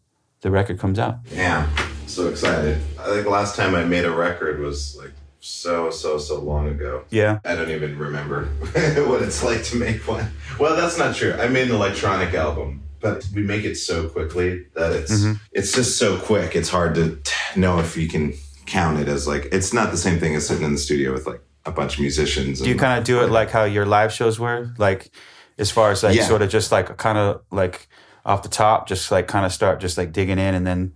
the 0.41 0.49
record 0.51 0.79
comes 0.79 0.97
out. 0.99 1.17
Yeah, 1.31 1.67
So 2.07 2.27
excited. 2.29 2.81
I 2.99 3.05
think 3.13 3.27
last 3.27 3.55
time 3.55 3.75
I 3.75 3.83
made 3.83 4.05
a 4.05 4.11
record 4.11 4.59
was 4.59 4.95
like 4.97 5.11
so, 5.41 5.89
so, 5.91 6.17
so 6.17 6.39
long 6.39 6.67
ago. 6.67 7.03
Yeah, 7.11 7.39
I 7.45 7.55
don't 7.55 7.69
even 7.71 7.97
remember 7.97 8.45
what 9.09 9.21
it's 9.21 9.43
like 9.43 9.63
to 9.65 9.75
make 9.77 10.07
one. 10.07 10.27
Well, 10.59 10.75
that's 10.75 10.97
not 10.97 11.15
true. 11.15 11.33
I 11.33 11.47
made 11.47 11.69
an 11.69 11.75
electronic 11.75 12.33
album, 12.33 12.81
but 12.99 13.27
we 13.35 13.41
make 13.43 13.63
it 13.65 13.75
so 13.75 14.09
quickly 14.09 14.65
that 14.75 14.91
it's 14.93 15.25
it's 15.53 15.71
just 15.73 15.97
so 15.97 16.17
quick. 16.19 16.55
It's 16.55 16.69
hard 16.69 16.95
to 16.95 17.15
t- 17.23 17.59
know 17.59 17.79
if 17.79 17.95
you 17.95 18.07
can 18.09 18.33
count 18.65 18.99
it 18.99 19.07
as 19.07 19.27
like 19.27 19.47
it's 19.51 19.73
not 19.73 19.91
the 19.91 19.97
same 19.97 20.19
thing 20.19 20.35
as 20.35 20.45
sitting 20.47 20.63
in 20.65 20.73
the 20.73 20.77
studio 20.77 21.13
with 21.13 21.25
like 21.25 21.41
a 21.65 21.71
bunch 21.71 21.95
of 21.95 21.99
musicians. 22.01 22.61
do 22.61 22.69
you 22.69 22.75
kind 22.75 22.97
of 22.97 23.05
do 23.05 23.21
it 23.21 23.29
like 23.29 23.49
how 23.51 23.63
your 23.65 23.85
live 23.85 24.11
shows 24.13 24.39
were, 24.39 24.73
like 24.77 25.11
as 25.57 25.69
far 25.71 25.91
as 25.91 26.03
like 26.03 26.15
Yeah. 26.15 26.23
sort 26.27 26.41
of 26.41 26.49
just 26.49 26.71
like 26.71 26.97
kind 26.97 27.17
of 27.17 27.41
like 27.51 27.87
off 28.25 28.43
the 28.43 28.49
top, 28.49 28.87
just 28.87 29.11
like 29.11 29.27
kind 29.27 29.45
of 29.45 29.51
start 29.51 29.79
just 29.79 29.97
like 29.97 30.11
digging 30.11 30.39
in, 30.39 30.55
and 30.55 30.65
then 30.65 30.93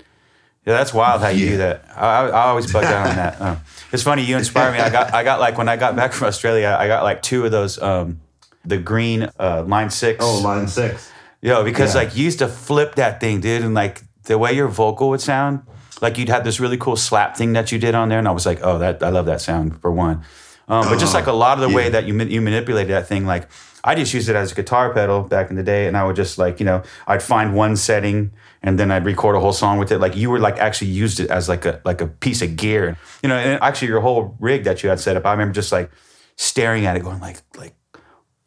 yeah, 0.65 0.77
that's 0.77 0.93
wild 0.93 1.21
how 1.21 1.27
you 1.27 1.49
do 1.49 1.57
that. 1.57 1.85
I, 1.95 2.27
I 2.29 2.41
always 2.47 2.71
bug 2.71 2.85
out 2.85 3.09
on 3.09 3.15
that. 3.17 3.41
Uh, 3.41 3.55
it's 3.91 4.03
funny 4.03 4.23
you 4.23 4.37
inspire 4.37 4.71
me. 4.71 4.79
I 4.79 4.89
got 4.89 5.13
I 5.13 5.23
got 5.23 5.39
like 5.41 5.57
when 5.57 5.67
I 5.67 5.75
got 5.75 5.95
back 5.95 6.13
from 6.13 6.27
Australia, 6.27 6.75
I 6.79 6.87
got 6.87 7.03
like 7.03 7.21
two 7.21 7.43
of 7.45 7.51
those 7.51 7.81
um, 7.81 8.21
the 8.63 8.77
green 8.77 9.29
uh, 9.39 9.63
line 9.67 9.89
six. 9.89 10.23
Oh, 10.25 10.39
line 10.39 10.67
six. 10.67 11.11
Yo, 11.41 11.63
because 11.65 11.93
Yeah. 11.93 12.01
like 12.03 12.15
you 12.15 12.23
used 12.23 12.39
to 12.39 12.47
flip 12.47 12.95
that 12.95 13.19
thing, 13.19 13.41
dude, 13.41 13.63
and 13.63 13.73
like 13.73 14.01
the 14.23 14.37
way 14.37 14.53
your 14.53 14.69
vocal 14.69 15.09
would 15.09 15.19
sound, 15.19 15.63
like 16.01 16.17
you'd 16.17 16.29
have 16.29 16.45
this 16.45 16.61
really 16.61 16.77
cool 16.77 16.95
slap 16.95 17.35
thing 17.35 17.51
that 17.53 17.71
you 17.73 17.77
did 17.77 17.93
on 17.95 18.07
there, 18.07 18.19
and 18.19 18.27
I 18.27 18.31
was 18.31 18.45
like, 18.45 18.59
oh, 18.63 18.77
that 18.79 19.03
I 19.03 19.09
love 19.09 19.25
that 19.25 19.41
sound 19.41 19.81
for 19.81 19.91
one. 19.91 20.23
Um, 20.67 20.85
but 20.87 20.97
just 20.97 21.13
like 21.13 21.27
a 21.27 21.33
lot 21.33 21.61
of 21.61 21.69
the 21.69 21.75
way 21.75 21.89
that 21.89 22.05
you 22.05 22.17
you 22.23 22.41
manipulated 22.41 22.91
that 22.91 23.07
thing, 23.07 23.25
like 23.25 23.49
I 23.83 23.95
just 23.95 24.13
used 24.13 24.29
it 24.29 24.35
as 24.35 24.53
a 24.53 24.55
guitar 24.55 24.93
pedal 24.93 25.23
back 25.23 25.49
in 25.49 25.55
the 25.55 25.63
day, 25.63 25.87
and 25.87 25.97
I 25.97 26.05
would 26.05 26.15
just 26.15 26.37
like 26.37 26.59
you 26.59 26.65
know 26.65 26.83
I'd 27.05 27.21
find 27.21 27.53
one 27.53 27.75
setting 27.75 28.31
and 28.63 28.79
then 28.79 28.91
I'd 28.91 29.05
record 29.05 29.35
a 29.35 29.39
whole 29.41 29.53
song 29.53 29.77
with 29.77 29.91
it. 29.91 29.99
Like 29.99 30.15
you 30.15 30.29
were 30.29 30.39
like 30.39 30.57
actually 30.57 30.91
used 30.91 31.19
it 31.19 31.29
as 31.29 31.49
like 31.49 31.65
a 31.65 31.81
like 31.83 31.99
a 31.99 32.07
piece 32.07 32.41
of 32.41 32.55
gear, 32.55 32.97
you 33.21 33.29
know. 33.29 33.35
And 33.35 33.61
actually, 33.61 33.89
your 33.89 33.99
whole 33.99 34.35
rig 34.39 34.63
that 34.63 34.83
you 34.83 34.89
had 34.89 34.99
set 34.99 35.17
up, 35.17 35.25
I 35.25 35.31
remember 35.31 35.53
just 35.53 35.71
like 35.71 35.91
staring 36.37 36.85
at 36.85 36.95
it, 36.95 37.01
going 37.03 37.19
like 37.19 37.41
like 37.57 37.75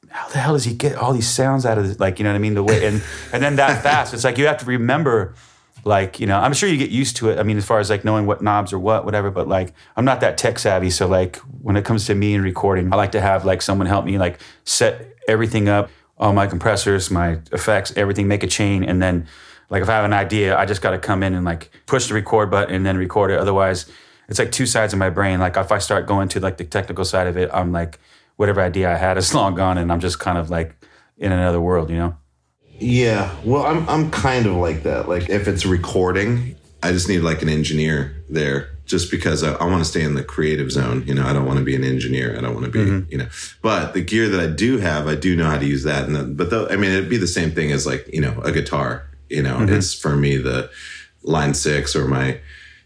how 0.08 0.28
the 0.28 0.38
hell 0.38 0.54
does 0.54 0.64
he 0.64 0.74
get 0.74 0.96
all 0.96 1.12
these 1.12 1.28
sounds 1.28 1.66
out 1.66 1.76
of 1.76 1.86
this? 1.86 2.00
Like, 2.00 2.18
you 2.18 2.24
know 2.24 2.30
what 2.30 2.36
I 2.36 2.40
mean? 2.40 2.54
The 2.54 2.64
way 2.64 2.86
and 2.86 3.02
and 3.32 3.42
then 3.42 3.56
that 3.56 3.82
fast. 3.82 4.14
It's 4.14 4.24
like 4.24 4.38
you 4.38 4.46
have 4.46 4.58
to 4.58 4.66
remember, 4.66 5.34
like, 5.86 6.18
you 6.18 6.26
know, 6.26 6.38
I'm 6.38 6.52
sure 6.52 6.68
you 6.68 6.76
get 6.76 6.90
used 6.90 7.16
to 7.18 7.30
it. 7.30 7.38
I 7.38 7.44
mean, 7.44 7.56
as 7.56 7.64
far 7.64 7.78
as 7.78 7.88
like 7.88 8.04
knowing 8.04 8.26
what 8.26 8.42
knobs 8.42 8.72
or 8.72 8.78
what, 8.78 9.04
whatever, 9.04 9.30
but 9.30 9.46
like 9.46 9.72
I'm 9.96 10.04
not 10.04 10.20
that 10.20 10.36
tech 10.36 10.58
savvy. 10.58 10.90
So 10.90 11.06
like 11.06 11.36
when 11.62 11.76
it 11.76 11.84
comes 11.84 12.06
to 12.06 12.14
me 12.14 12.34
and 12.34 12.42
recording, 12.42 12.92
I 12.92 12.96
like 12.96 13.12
to 13.12 13.20
have 13.20 13.44
like 13.44 13.62
someone 13.62 13.86
help 13.86 14.04
me 14.04 14.18
like 14.18 14.40
set 14.64 15.14
everything 15.28 15.68
up, 15.68 15.88
all 16.18 16.32
my 16.32 16.48
compressors, 16.48 17.10
my 17.10 17.38
effects, 17.52 17.92
everything, 17.96 18.26
make 18.26 18.42
a 18.42 18.48
chain, 18.48 18.82
and 18.82 19.00
then 19.00 19.28
like 19.70 19.82
if 19.82 19.88
I 19.88 19.92
have 19.92 20.04
an 20.04 20.12
idea, 20.12 20.58
I 20.58 20.66
just 20.66 20.82
gotta 20.82 20.98
come 20.98 21.22
in 21.22 21.34
and 21.34 21.44
like 21.44 21.70
push 21.86 22.08
the 22.08 22.14
record 22.14 22.50
button 22.50 22.74
and 22.74 22.84
then 22.84 22.96
record 22.96 23.30
it. 23.30 23.38
Otherwise, 23.38 23.86
it's 24.28 24.40
like 24.40 24.50
two 24.50 24.66
sides 24.66 24.92
of 24.92 24.98
my 24.98 25.10
brain. 25.10 25.38
Like 25.38 25.56
if 25.56 25.70
I 25.70 25.78
start 25.78 26.06
going 26.06 26.28
to 26.30 26.40
like 26.40 26.56
the 26.56 26.64
technical 26.64 27.04
side 27.04 27.28
of 27.28 27.36
it, 27.36 27.48
I'm 27.52 27.70
like 27.70 28.00
whatever 28.34 28.60
idea 28.60 28.92
I 28.92 28.96
had 28.96 29.18
is 29.18 29.32
long 29.36 29.54
gone, 29.54 29.78
and 29.78 29.92
I'm 29.92 30.00
just 30.00 30.18
kind 30.18 30.36
of 30.36 30.50
like 30.50 30.74
in 31.16 31.30
another 31.30 31.60
world, 31.60 31.90
you 31.90 31.96
know? 31.96 32.16
Yeah, 32.78 33.34
well, 33.44 33.64
I'm 33.64 33.88
I'm 33.88 34.10
kind 34.10 34.46
of 34.46 34.56
like 34.56 34.82
that. 34.82 35.08
Like 35.08 35.28
if 35.30 35.48
it's 35.48 35.64
recording, 35.64 36.56
I 36.82 36.92
just 36.92 37.08
need 37.08 37.20
like 37.20 37.42
an 37.42 37.48
engineer 37.48 38.22
there, 38.28 38.70
just 38.84 39.10
because 39.10 39.42
I, 39.42 39.54
I 39.54 39.64
want 39.64 39.78
to 39.78 39.84
stay 39.84 40.02
in 40.02 40.14
the 40.14 40.24
creative 40.24 40.70
zone. 40.70 41.04
You 41.06 41.14
know, 41.14 41.26
I 41.26 41.32
don't 41.32 41.46
want 41.46 41.58
to 41.58 41.64
be 41.64 41.74
an 41.74 41.84
engineer. 41.84 42.36
I 42.36 42.40
don't 42.40 42.54
want 42.54 42.66
to 42.66 42.70
be, 42.72 42.78
mm-hmm. 42.78 43.10
you 43.10 43.18
know. 43.18 43.28
But 43.62 43.94
the 43.94 44.02
gear 44.02 44.28
that 44.28 44.40
I 44.40 44.46
do 44.46 44.78
have, 44.78 45.06
I 45.06 45.14
do 45.14 45.36
know 45.36 45.46
how 45.46 45.58
to 45.58 45.66
use 45.66 45.84
that. 45.84 46.04
And 46.04 46.14
the, 46.14 46.24
but 46.24 46.50
though, 46.50 46.68
I 46.68 46.76
mean, 46.76 46.90
it'd 46.90 47.08
be 47.08 47.16
the 47.16 47.26
same 47.26 47.52
thing 47.52 47.72
as 47.72 47.86
like 47.86 48.08
you 48.12 48.20
know 48.20 48.40
a 48.42 48.52
guitar. 48.52 49.06
You 49.30 49.42
know, 49.42 49.56
mm-hmm. 49.56 49.74
it's 49.74 49.94
for 49.94 50.14
me 50.16 50.36
the 50.36 50.70
line 51.22 51.54
six 51.54 51.96
or 51.96 52.06
my 52.06 52.40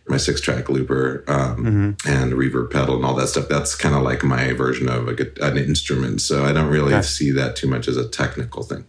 my 0.09 0.17
six 0.17 0.41
track 0.41 0.69
looper 0.69 1.25
um, 1.29 1.57
mm-hmm. 1.57 2.09
and 2.09 2.33
reverb 2.33 2.71
pedal 2.71 2.97
and 2.97 3.05
all 3.05 3.15
that 3.15 3.29
stuff. 3.29 3.49
That's 3.49 3.75
kind 3.75 3.95
of 3.95 4.03
like 4.03 4.23
my 4.23 4.53
version 4.53 4.89
of 4.89 5.09
a, 5.09 5.45
an 5.45 5.57
instrument. 5.57 6.21
So 6.21 6.45
I 6.45 6.53
don't 6.53 6.69
really 6.69 6.95
Okay. 6.95 7.03
see 7.03 7.31
that 7.33 7.57
too 7.57 7.69
much 7.69 7.87
as 7.87 7.97
a 7.97 8.09
technical 8.09 8.63
thing. 8.63 8.85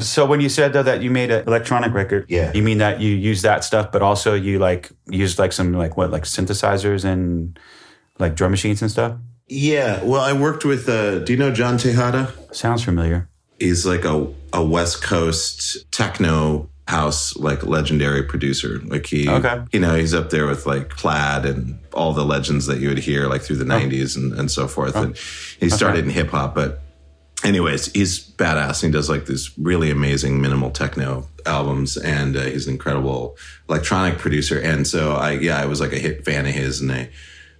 So 0.00 0.26
when 0.26 0.40
you 0.40 0.48
said 0.48 0.72
though 0.72 0.82
that 0.82 1.02
you 1.02 1.10
made 1.10 1.30
an 1.30 1.46
electronic 1.46 1.92
record, 1.94 2.26
Yeah. 2.28 2.52
you 2.54 2.62
mean 2.62 2.78
that 2.78 3.00
you 3.00 3.14
use 3.14 3.42
that 3.42 3.64
stuff, 3.64 3.90
but 3.92 4.02
also 4.02 4.34
you 4.34 4.58
like 4.58 4.90
used 5.08 5.38
like 5.38 5.52
some 5.52 5.72
like 5.72 5.96
what 5.96 6.10
like 6.10 6.24
synthesizers 6.24 7.04
and 7.04 7.58
like 8.18 8.34
drum 8.34 8.50
machines 8.50 8.82
and 8.82 8.90
stuff. 8.90 9.12
Yeah, 9.48 10.02
well, 10.04 10.20
I 10.20 10.32
worked 10.34 10.64
with. 10.64 10.88
Uh, 10.88 11.20
do 11.20 11.32
you 11.32 11.38
know 11.38 11.50
John 11.50 11.78
Tejada? 11.78 12.32
Sounds 12.52 12.84
familiar. 12.84 13.28
He's 13.58 13.86
like 13.86 14.04
a 14.04 14.26
a 14.52 14.62
West 14.64 15.02
Coast 15.02 15.90
techno 15.90 16.68
house 16.86 17.36
like 17.36 17.64
legendary 17.66 18.22
producer. 18.22 18.80
Like 18.84 19.06
he, 19.06 19.28
Okay. 19.28 19.62
you 19.72 19.80
know, 19.80 19.94
he's 19.94 20.14
up 20.14 20.30
there 20.30 20.46
with 20.46 20.64
like 20.66 20.90
Plaid 20.90 21.44
and 21.44 21.78
all 21.92 22.12
the 22.12 22.24
legends 22.24 22.66
that 22.66 22.78
you 22.80 22.88
would 22.88 22.98
hear 22.98 23.26
like 23.26 23.42
through 23.42 23.56
the 23.56 23.64
'90s 23.64 24.16
and, 24.16 24.32
and 24.38 24.50
so 24.50 24.66
forth. 24.68 24.94
And 24.96 25.16
he 25.60 25.68
started 25.70 26.04
in 26.04 26.10
hip 26.10 26.28
hop, 26.28 26.54
but 26.54 26.80
anyways, 27.44 27.92
he's 27.92 28.18
badass. 28.18 28.82
He 28.82 28.90
does 28.90 29.08
like 29.08 29.26
these 29.26 29.56
really 29.58 29.90
amazing 29.90 30.40
minimal 30.40 30.70
techno 30.70 31.28
albums, 31.46 31.96
and 31.96 32.36
uh, 32.36 32.42
he's 32.42 32.66
an 32.66 32.74
incredible 32.74 33.36
electronic 33.68 34.18
producer. 34.18 34.58
And 34.58 34.86
so 34.86 35.12
I, 35.12 35.32
yeah, 35.32 35.60
I 35.60 35.66
was 35.66 35.80
like 35.80 35.92
a 35.92 35.98
hit 35.98 36.24
fan 36.24 36.46
of 36.46 36.54
his, 36.54 36.80
and 36.80 36.90
I 36.92 37.10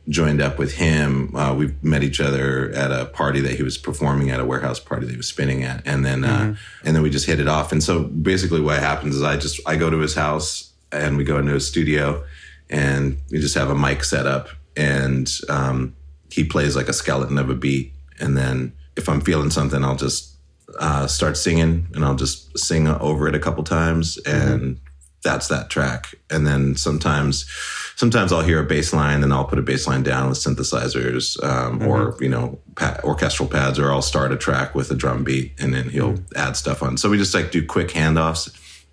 joined 0.08 0.40
up 0.40 0.58
with 0.58 0.74
him. 0.74 1.34
Uh, 1.36 1.54
we 1.54 1.74
met 1.82 2.02
each 2.02 2.20
other 2.20 2.70
at 2.70 2.90
a 2.90 3.06
party 3.06 3.40
that 3.40 3.54
he 3.54 3.62
was 3.62 3.76
performing 3.76 4.30
at, 4.30 4.40
a 4.40 4.44
warehouse 4.44 4.80
party 4.80 5.06
that 5.06 5.12
he 5.12 5.16
was 5.16 5.28
spinning 5.28 5.62
at, 5.64 5.86
and 5.86 6.04
then 6.04 6.24
uh, 6.24 6.54
and 6.84 6.96
then 6.96 7.02
we 7.02 7.10
just 7.10 7.26
hit 7.26 7.40
it 7.40 7.48
off. 7.48 7.72
And 7.72 7.82
so 7.82 8.04
basically, 8.04 8.60
what 8.60 8.78
happens 8.78 9.16
is 9.16 9.22
I 9.22 9.36
just 9.36 9.60
I 9.66 9.76
go 9.76 9.90
to 9.90 9.98
his 9.98 10.14
house 10.14 10.72
and 10.90 11.16
we 11.18 11.24
go 11.24 11.38
into 11.38 11.52
his 11.52 11.68
studio, 11.68 12.24
and 12.70 13.18
we 13.30 13.38
just 13.38 13.54
have 13.54 13.70
a 13.70 13.74
mic 13.74 14.04
set 14.04 14.26
up, 14.26 14.48
and 14.76 15.30
um, 15.48 15.94
he 16.30 16.44
plays 16.44 16.74
like 16.74 16.88
a 16.88 16.92
skeleton 16.92 17.38
of 17.38 17.50
a 17.50 17.54
beat, 17.54 17.92
and 18.18 18.36
then 18.36 18.72
if 18.98 19.08
I'm 19.08 19.20
feeling 19.20 19.50
something, 19.50 19.82
I'll 19.84 19.96
just 19.96 20.36
uh, 20.78 21.06
start 21.06 21.36
singing, 21.36 21.88
and 21.94 22.04
I'll 22.04 22.16
just 22.16 22.58
sing 22.58 22.88
over 22.88 23.28
it 23.28 23.34
a 23.34 23.38
couple 23.38 23.64
times, 23.64 24.18
and 24.18 24.80
that's 25.22 25.48
that 25.48 25.70
track. 25.70 26.14
And 26.30 26.46
then 26.46 26.76
sometimes, 26.76 27.48
sometimes 27.96 28.32
I'll 28.32 28.42
hear 28.42 28.60
a 28.60 28.66
bass 28.66 28.92
line, 28.92 29.20
then 29.20 29.32
I'll 29.32 29.44
put 29.44 29.58
a 29.58 29.62
bass 29.62 29.86
line 29.86 30.02
down 30.02 30.28
with 30.28 30.38
synthesizers, 30.38 31.42
um, 31.42 31.82
or 31.86 32.16
you 32.20 32.28
know, 32.28 32.58
pa- 32.76 33.00
orchestral 33.04 33.48
pads, 33.48 33.78
or 33.78 33.90
I'll 33.90 34.02
start 34.02 34.32
a 34.32 34.36
track 34.36 34.74
with 34.74 34.90
a 34.90 34.94
drum 34.94 35.24
beat, 35.24 35.54
and 35.58 35.72
then 35.72 35.88
he'll 35.88 36.16
add 36.36 36.56
stuff 36.56 36.82
on. 36.82 36.98
So 36.98 37.08
we 37.08 37.16
just 37.16 37.34
like 37.34 37.50
do 37.50 37.64
quick 37.64 37.88
handoffs, 37.88 38.52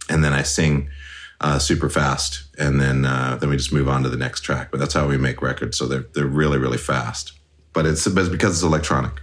and 0.09 0.23
then 0.23 0.33
I 0.33 0.43
sing 0.43 0.89
uh, 1.41 1.59
super 1.59 1.89
fast, 1.89 2.43
and 2.57 2.79
then 2.79 3.05
uh, 3.05 3.37
then 3.41 3.49
we 3.49 3.57
just 3.57 3.73
move 3.73 3.89
on 3.89 4.03
to 4.03 4.09
the 4.09 4.17
next 4.17 4.41
track. 4.41 4.69
But 4.71 4.79
that's 4.79 4.93
how 4.93 5.07
we 5.07 5.17
make 5.17 5.41
records. 5.41 5.77
So 5.77 5.87
they're 5.87 6.05
they're 6.13 6.27
really 6.27 6.59
really 6.59 6.77
fast. 6.77 7.33
But 7.73 7.85
it's, 7.85 8.07
but 8.07 8.21
it's 8.21 8.29
because 8.29 8.53
it's 8.53 8.63
electronic. 8.63 9.21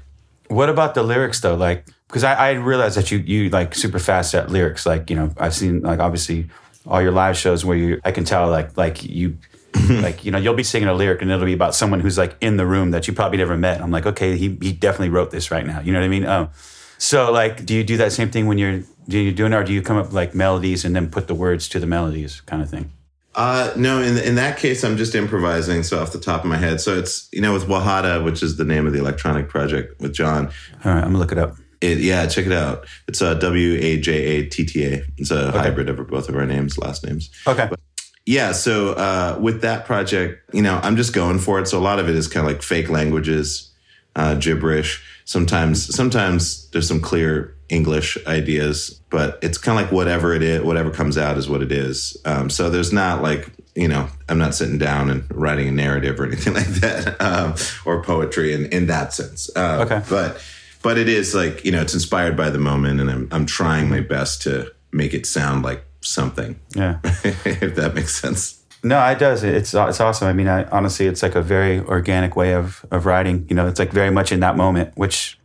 What 0.53 0.69
about 0.69 0.95
the 0.95 1.03
lyrics 1.03 1.41
though? 1.41 1.55
Like, 1.55 1.87
because 2.07 2.25
I, 2.25 2.35
I 2.35 2.51
realized 2.53 2.97
that 2.97 3.11
you 3.11 3.19
you 3.19 3.49
like 3.51 3.75
super 3.75 3.99
fast 3.99 4.35
at 4.35 4.51
lyrics. 4.51 4.85
Like, 4.85 5.09
you 5.09 5.17
know, 5.17 5.33
I've 5.39 5.55
seen 5.55 5.81
like 5.81 5.99
obviously 5.99 6.49
all 6.87 7.01
your 7.01 7.13
live 7.13 7.37
shows 7.37 7.65
where 7.65 7.77
you 7.77 8.01
I 8.05 8.13
can 8.13 8.25
tell 8.25 8.51
like 8.51 8.77
like 8.77 9.03
you 9.03 9.39
like 9.89 10.25
you 10.25 10.31
know 10.31 10.39
you'll 10.39 10.55
be 10.55 10.63
singing 10.63 10.89
a 10.89 10.95
lyric 10.95 11.23
and 11.23 11.31
it'll 11.31 11.47
be 11.47 11.55
about 11.55 11.75
someone 11.75 12.01
who's 12.01 12.19
like 12.19 12.37
in 12.41 12.57
the 12.57 12.67
room 12.67 12.91
that 12.91 13.09
you 13.09 13.15
probably 13.15 13.39
never 13.39 13.57
met. 13.57 13.81
I'm 13.81 13.91
like, 13.91 14.07
okay, 14.07 14.37
he 14.37 14.59
he 14.61 14.73
definitely 14.73 15.09
wrote 15.09 15.31
this 15.31 15.51
right 15.51 15.67
now. 15.67 15.81
You 15.81 15.93
know 15.93 16.01
what 16.01 16.05
I 16.05 16.09
mean? 16.09 16.27
Um, 16.27 16.51
so 16.99 17.33
like, 17.33 17.65
do 17.65 17.75
you 17.75 17.83
do 17.83 17.97
that 17.97 18.13
same 18.13 18.31
thing 18.31 18.47
when 18.47 18.59
you're 18.59 18.83
do 19.09 19.19
you 19.19 19.33
doing 19.33 19.53
it, 19.53 19.57
or 19.57 19.65
do 19.65 19.73
you 19.73 19.83
come 19.83 19.97
up 19.97 20.07
with 20.07 20.15
like 20.15 20.35
melodies 20.35 20.85
and 20.85 20.95
then 20.95 21.11
put 21.11 21.27
the 21.29 21.35
words 21.35 21.69
to 21.71 21.81
the 21.81 21.87
melodies 21.87 22.43
kind 22.43 22.63
of 22.63 22.71
thing? 22.71 22.93
Uh, 23.35 23.73
no, 23.77 24.03
in 24.03 24.19
in 24.19 24.35
that 24.35 24.59
case, 24.59 24.85
I'm 24.85 24.97
just 24.97 25.15
improvising, 25.15 25.83
so 25.83 26.01
off 26.01 26.13
the 26.13 26.21
top 26.21 26.45
of 26.45 26.51
my 26.51 26.59
head. 26.59 26.81
So 26.81 26.99
it's 26.99 27.29
you 27.33 27.41
know 27.41 27.53
with 27.53 27.67
Wajatta, 27.67 28.25
which 28.25 28.43
is 28.43 28.57
the 28.57 28.65
name 28.65 28.87
of 28.87 28.93
the 28.93 28.99
electronic 28.99 29.49
project 29.49 30.01
with 30.01 30.13
John. 30.13 30.47
All 30.85 30.93
right, 30.93 30.99
I'm 30.99 31.05
gonna 31.05 31.19
look 31.19 31.33
it 31.33 31.39
up. 31.39 31.57
It, 31.81 31.99
yeah, 31.99 32.27
check 32.27 32.47
it 32.47 32.53
out. 32.53 32.87
It's 33.09 33.21
uh, 33.23 33.35
W 33.35 33.79
A 33.81 33.99
J 33.99 34.13
A 34.13 34.49
T 34.49 34.65
T 34.65 34.85
A. 34.85 35.03
It's 35.17 35.31
a 35.31 35.51
hybrid 35.51 35.89
of 35.89 36.07
both 36.09 36.29
of 36.29 36.37
our 36.37 36.47
names, 36.47 36.79
last 36.79 37.05
names. 37.05 37.31
Okay. 37.47 37.69
Yeah, 38.25 38.53
so 38.53 38.93
uh, 38.93 39.37
with 39.41 39.63
that 39.63 39.85
project, 39.85 40.55
you 40.55 40.63
know, 40.63 40.79
I'm 40.83 40.97
just 40.97 41.13
going 41.13 41.41
for 41.41 41.59
it. 41.59 41.67
So 41.67 41.79
a 41.79 41.81
lot 41.81 41.99
of 41.99 42.09
it 42.09 42.15
is 42.15 42.29
kind 42.29 42.47
of 42.47 42.53
like 42.53 42.63
fake 42.63 42.89
languages, 42.89 43.73
uh, 44.15 44.37
gibberish. 44.37 45.03
Sometimes, 45.25 45.93
sometimes 45.93 46.71
there's 46.71 46.87
some 46.87 47.01
clear 47.01 47.57
English 47.73 48.19
ideas, 48.27 49.01
but 49.11 49.39
it's 49.43 49.57
kind 49.59 49.79
of 49.79 49.85
like 49.87 49.93
whatever 49.93 50.35
it 50.35 50.43
is, 50.43 50.63
whatever 50.63 50.91
comes 50.91 51.17
out 51.17 51.39
is 51.39 51.49
what 51.49 51.63
it 51.63 51.73
is. 51.73 52.17
Um, 52.25 52.51
so 52.51 52.69
there's 52.71 52.93
not 52.93 53.23
like, 53.23 53.49
you 53.75 53.89
know, 53.89 54.09
I'm 54.29 54.39
not 54.39 54.55
sitting 54.55 54.77
down 54.79 55.09
and 55.11 55.25
writing 55.31 55.67
a 55.69 55.73
narrative 55.73 56.21
or 56.21 56.27
anything 56.31 56.53
like 56.55 56.67
that, 56.83 57.17
um, 57.21 57.55
or 57.87 58.03
poetry 58.05 58.53
in, 58.53 58.67
in 58.67 58.87
that 58.89 59.13
sense. 59.15 59.51
Um, 59.57 59.81
Okay. 59.81 60.03
But, 60.09 60.41
but 60.83 60.99
it 60.99 61.09
is 61.09 61.35
like, 61.35 61.65
you 61.65 61.73
know, 61.73 61.81
it's 61.81 61.95
inspired 61.95 62.37
by 62.37 62.51
the 62.51 62.59
moment, 62.59 63.01
and 63.01 63.11
I'm, 63.11 63.29
I'm 63.33 63.47
trying 63.47 63.89
my 63.89 64.01
best 64.01 64.43
to 64.43 64.71
make 64.93 65.15
it 65.15 65.25
sound 65.27 65.65
like 65.65 65.85
something, 66.03 66.61
Yeah. 66.77 66.99
if 67.05 67.75
that 67.77 67.95
makes 67.95 68.15
sense. 68.15 68.59
No, 68.85 68.99
it 69.07 69.19
does. 69.21 69.45
It's 69.45 69.73
it's 69.75 70.01
awesome. 70.01 70.27
I 70.27 70.33
mean, 70.33 70.49
I, 70.49 70.65
honestly, 70.71 71.07
it's 71.07 71.23
like 71.23 71.37
a 71.37 71.41
very 71.43 71.79
organic 71.79 72.35
way 72.35 72.53
of 72.53 72.85
of 72.91 73.07
writing. 73.07 73.47
You 73.49 73.55
know, 73.55 73.69
it's 73.69 73.79
like 73.79 73.93
very 73.93 74.11
much 74.11 74.33
in 74.33 74.41
that 74.41 74.57
moment, 74.57 74.91
which 74.97 75.39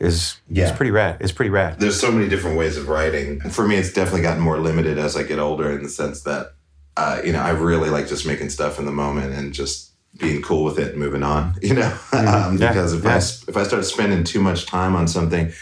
is 0.00 0.16
is 0.16 0.36
Yeah. 0.48 0.76
pretty 0.76 0.90
rad. 0.90 1.16
It's 1.20 1.32
pretty 1.32 1.50
rad. 1.50 1.78
there's 1.80 2.00
so 2.00 2.10
many 2.12 2.28
different 2.28 2.56
ways 2.56 2.76
of 2.76 2.88
writing. 2.88 3.40
For 3.50 3.66
me, 3.66 3.76
it's 3.76 3.92
definitely 3.92 4.22
gotten 4.22 4.42
more 4.42 4.58
limited 4.58 4.98
as 4.98 5.16
I 5.16 5.22
get 5.22 5.38
older 5.38 5.70
in 5.70 5.82
the 5.82 5.88
sense 5.88 6.22
that, 6.22 6.54
uh, 6.96 7.20
you 7.24 7.32
know, 7.32 7.40
I 7.40 7.50
really 7.50 7.90
like 7.90 8.08
just 8.08 8.26
making 8.26 8.50
stuff 8.50 8.78
in 8.78 8.86
the 8.86 8.92
moment 8.92 9.34
and 9.34 9.52
just 9.52 9.90
being 10.18 10.40
cool 10.42 10.64
with 10.64 10.78
it 10.78 10.88
and 10.92 10.98
moving 10.98 11.22
on, 11.22 11.54
you 11.62 11.74
know, 11.74 11.92
um, 12.12 12.56
Yeah, 12.58 12.68
because 12.72 12.92
if 12.94 13.04
yeah. 13.04 13.14
I, 13.14 13.16
if 13.18 13.56
I 13.56 13.62
start 13.64 13.84
spending 13.84 14.24
too 14.24 14.40
much 14.40 14.66
time 14.66 14.96
on 14.96 15.06
something, 15.06 15.52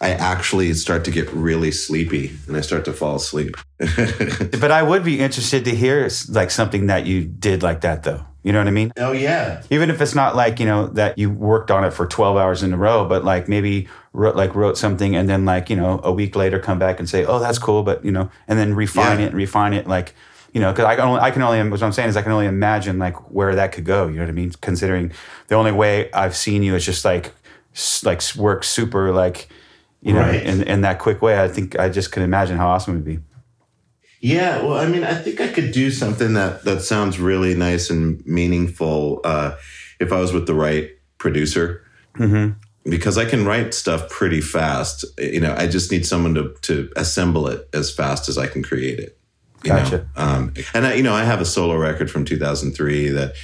I 0.00 0.10
actually 0.10 0.72
start 0.74 1.04
to 1.06 1.10
get 1.10 1.30
really 1.32 1.72
sleepy 1.72 2.30
and 2.46 2.56
I 2.56 2.60
start 2.60 2.84
to 2.84 2.92
fall 2.92 3.16
asleep. 3.16 3.56
But 4.60 4.70
I 4.70 4.82
would 4.82 5.04
be 5.04 5.20
interested 5.20 5.64
to 5.64 5.74
hear 5.74 6.08
like 6.28 6.50
something 6.50 6.86
that 6.86 7.06
you 7.06 7.24
did 7.24 7.62
like 7.62 7.80
that, 7.82 8.02
though. 8.04 8.24
You 8.44 8.52
know 8.52 8.60
what 8.60 8.68
I 8.68 8.70
mean? 8.70 8.92
oh 8.96 9.12
yeah. 9.12 9.62
Even 9.70 9.90
if 9.90 10.00
it's 10.00 10.14
not 10.14 10.36
like 10.36 10.60
you 10.60 10.66
know 10.66 10.86
that 10.88 11.18
you 11.18 11.28
worked 11.30 11.70
on 11.70 11.84
it 11.84 11.92
for 11.92 12.06
twelve 12.06 12.36
hours 12.36 12.62
in 12.62 12.72
a 12.72 12.76
row, 12.76 13.04
but 13.08 13.24
like 13.24 13.48
maybe 13.48 13.88
wrote, 14.12 14.36
like 14.36 14.54
wrote 14.54 14.78
something 14.78 15.16
and 15.16 15.28
then 15.28 15.44
like 15.44 15.68
you 15.68 15.76
know 15.76 16.00
a 16.04 16.12
week 16.12 16.36
later 16.36 16.58
come 16.60 16.78
back 16.78 16.98
and 17.00 17.08
say, 17.08 17.24
oh, 17.24 17.40
that's 17.40 17.58
cool, 17.58 17.82
but 17.82 18.04
you 18.04 18.12
know, 18.12 18.30
and 18.46 18.58
then 18.58 18.74
refine 18.74 19.18
Yeah. 19.18 19.24
it 19.26 19.28
and 19.28 19.36
refine 19.36 19.74
it, 19.74 19.86
like. 19.86 20.14
You 20.54 20.62
know, 20.62 20.72
because 20.72 20.86
I 20.86 20.96
can 20.96 21.04
only, 21.06 21.20
I 21.20 21.30
can 21.30 21.42
only, 21.42 21.68
what 21.68 21.82
I'm 21.82 21.92
saying 21.92 22.08
is 22.08 22.16
I 22.16 22.22
can 22.22 22.32
only 22.32 22.46
imagine 22.46 22.98
like 22.98 23.16
where 23.30 23.54
that 23.54 23.70
could 23.70 23.84
go. 23.84 24.08
You 24.08 24.14
know 24.16 24.22
what 24.22 24.30
I 24.30 24.32
mean? 24.32 24.50
Considering 24.62 25.12
the 25.48 25.56
only 25.56 25.72
way 25.72 26.10
I've 26.12 26.34
seen 26.34 26.62
you 26.62 26.74
is 26.74 26.86
just 26.86 27.04
like, 27.04 27.34
like 28.02 28.22
work 28.34 28.64
super 28.64 29.12
like, 29.12 29.48
you 30.00 30.12
know, 30.12 30.20
Right. 30.20 30.42
in, 30.42 30.62
in 30.62 30.80
that 30.82 30.98
quick 30.98 31.20
way. 31.22 31.42
I 31.42 31.48
think 31.48 31.78
I 31.78 31.88
just 31.88 32.12
can 32.12 32.22
imagine 32.22 32.56
how 32.56 32.68
awesome 32.68 32.94
it 32.94 32.96
would 32.98 33.04
be. 33.04 33.18
Yeah, 34.20 34.62
well, 34.62 34.74
I 34.78 34.86
mean, 34.88 35.04
I 35.04 35.14
think 35.14 35.40
I 35.40 35.46
could 35.48 35.70
do 35.72 35.90
something 35.92 36.34
that 36.34 36.64
that 36.64 36.82
sounds 36.82 37.20
really 37.20 37.54
nice 37.54 37.88
and 37.88 38.24
meaningful 38.26 39.20
uh, 39.24 39.54
if 40.00 40.12
I 40.12 40.18
was 40.20 40.32
with 40.32 40.46
the 40.46 40.54
right 40.54 40.90
producer. 41.18 41.84
Because 42.84 43.18
I 43.18 43.26
can 43.26 43.44
write 43.44 43.74
stuff 43.74 44.08
pretty 44.08 44.40
fast. 44.40 45.04
You 45.18 45.40
know, 45.40 45.54
I 45.56 45.66
just 45.68 45.92
need 45.92 46.06
someone 46.06 46.34
to 46.34 46.54
to 46.62 46.90
assemble 46.96 47.46
it 47.46 47.68
as 47.74 47.92
fast 47.92 48.28
as 48.28 48.38
I 48.38 48.46
can 48.46 48.62
create 48.62 48.98
it. 48.98 49.18
You 49.62 49.70
Gotcha. 49.70 49.98
Know? 49.98 50.04
Um, 50.16 50.54
and 50.74 50.86
I, 50.86 50.94
you 50.94 51.02
know, 51.02 51.12
I 51.14 51.24
have 51.24 51.40
a 51.40 51.44
solo 51.44 51.76
record 51.76 52.10
from 52.10 52.24
2003 52.24 53.10
that 53.10 53.34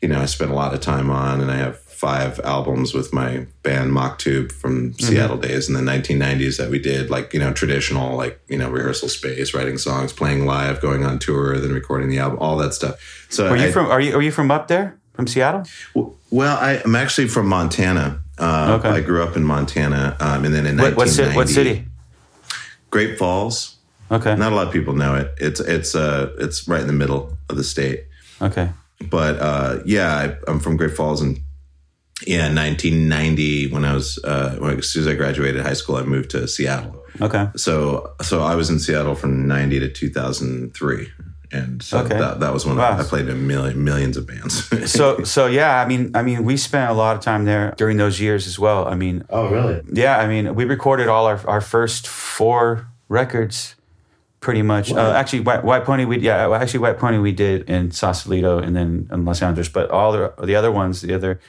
you 0.00 0.08
know 0.08 0.20
I 0.20 0.24
spent 0.26 0.50
a 0.50 0.54
lot 0.54 0.72
of 0.74 0.80
time 0.80 1.10
on, 1.10 1.40
and 1.40 1.50
I 1.50 1.56
have 1.56 1.78
five 2.04 2.38
albums 2.44 2.92
with 2.92 3.14
my 3.14 3.46
band 3.62 3.90
Maktub 3.90 4.52
from 4.52 4.92
Seattle 4.98 5.38
days 5.38 5.68
in 5.68 5.74
the 5.74 5.80
1990s 5.80 6.58
that 6.58 6.68
we 6.68 6.78
did 6.78 7.08
like 7.08 7.32
you 7.32 7.40
know 7.40 7.50
traditional 7.50 8.14
like 8.14 8.38
you 8.46 8.58
know 8.58 8.68
rehearsal 8.68 9.08
space, 9.08 9.54
writing 9.54 9.78
songs, 9.78 10.12
playing 10.12 10.44
live, 10.44 10.82
going 10.82 11.02
on 11.02 11.18
tour, 11.18 11.58
then 11.58 11.72
recording 11.72 12.10
the 12.10 12.18
album, 12.18 12.38
all 12.40 12.58
that 12.58 12.74
stuff. 12.74 12.94
So 13.30 13.48
are 13.48 13.56
you 13.56 13.68
I- 13.68 13.72
from? 13.72 13.86
Are 13.86 14.02
you 14.02 14.14
are 14.16 14.20
you 14.20 14.30
from 14.32 14.50
up 14.50 14.68
there? 14.68 14.98
From 15.14 15.26
Seattle? 15.26 15.62
well, 16.30 16.58
I, 16.58 16.82
I'm 16.84 16.94
actually 16.96 17.28
from 17.28 17.46
Montana. 17.46 18.20
Uh, 18.36 18.78
Okay. 18.78 18.88
I 18.98 19.00
grew 19.00 19.22
up 19.22 19.36
in 19.36 19.44
Montana, 19.44 20.16
um, 20.20 20.44
and 20.44 20.52
then 20.52 20.66
in 20.66 20.76
What, 20.76 20.96
what, 20.96 21.06
1990, 21.06 21.36
what 21.36 21.48
city? 21.48 21.86
Great 22.90 23.16
Falls. 23.18 23.76
Okay. 24.10 24.34
Not 24.36 24.52
a 24.52 24.56
lot 24.56 24.66
of 24.66 24.72
people 24.72 24.94
know 24.94 25.14
it. 25.14 25.32
It's 25.38 25.60
it's 25.60 25.94
uh 25.94 26.32
it's 26.38 26.68
right 26.68 26.80
in 26.80 26.86
the 26.86 26.92
middle 27.02 27.38
of 27.48 27.56
the 27.56 27.64
state. 27.64 28.04
Okay. 28.42 28.68
But 29.10 29.38
uh, 29.40 29.78
yeah, 29.86 30.10
I, 30.22 30.50
I'm 30.50 30.60
from 30.60 30.76
Great 30.76 30.94
Falls, 30.96 31.20
and 31.22 31.40
yeah, 32.26 32.44
1990 32.52 33.70
when 33.70 33.84
I 33.84 33.94
was 33.94 34.18
uh, 34.24 34.56
when, 34.58 34.78
as 34.78 34.88
soon 34.88 35.02
as 35.02 35.08
I 35.08 35.14
graduated 35.14 35.62
high 35.62 35.72
school, 35.74 35.96
I 35.96 36.02
moved 36.04 36.30
to 36.30 36.46
Seattle. 36.48 37.02
Okay. 37.20 37.48
So 37.56 38.12
so 38.22 38.42
I 38.42 38.54
was 38.54 38.70
in 38.70 38.78
Seattle 38.78 39.14
from 39.14 39.46
90 39.46 39.80
to 39.80 39.88
2003, 39.88 41.08
and 41.52 41.82
so 41.82 41.98
Okay. 41.98 42.18
that 42.18 42.40
that 42.40 42.52
was 42.52 42.66
when 42.66 42.76
Wow. 42.76 42.96
I, 42.96 43.00
I 43.00 43.02
played 43.04 43.28
in 43.28 43.46
million, 43.46 43.82
millions 43.84 44.16
of 44.16 44.26
bands. 44.26 44.68
So 44.90 45.22
so 45.24 45.46
yeah, 45.46 45.80
I 45.82 45.86
mean 45.86 46.10
I 46.14 46.22
mean 46.22 46.44
we 46.44 46.56
spent 46.56 46.90
a 46.90 46.94
lot 46.94 47.16
of 47.16 47.22
time 47.22 47.44
there 47.44 47.74
during 47.76 47.96
those 47.98 48.20
years 48.20 48.46
as 48.46 48.58
well. 48.58 48.86
I 48.86 48.94
mean 48.94 49.24
oh 49.30 49.48
really? 49.50 49.80
yeah, 49.92 50.18
I 50.18 50.26
mean 50.26 50.54
we 50.54 50.64
recorded 50.64 51.08
all 51.08 51.26
our 51.26 51.40
our 51.46 51.60
first 51.60 52.06
four 52.06 52.86
records 53.08 53.74
pretty 54.40 54.62
much. 54.62 54.92
Uh, 54.92 55.12
actually 55.16 55.40
White, 55.40 55.64
White 55.64 55.84
Pony 55.84 56.04
we 56.04 56.18
yeah, 56.18 56.50
actually 56.52 56.80
White 56.80 56.98
Pony 56.98 57.18
we 57.18 57.32
did 57.32 57.68
in 57.70 57.90
Sausalito 57.90 58.58
and 58.58 58.74
then 58.76 59.08
in 59.12 59.24
Los 59.24 59.40
Angeles, 59.42 59.68
but 59.68 59.90
all 59.90 60.12
the 60.12 60.32
the 60.44 60.54
other 60.56 60.70
ones, 60.72 61.00
the 61.00 61.14
other 61.14 61.40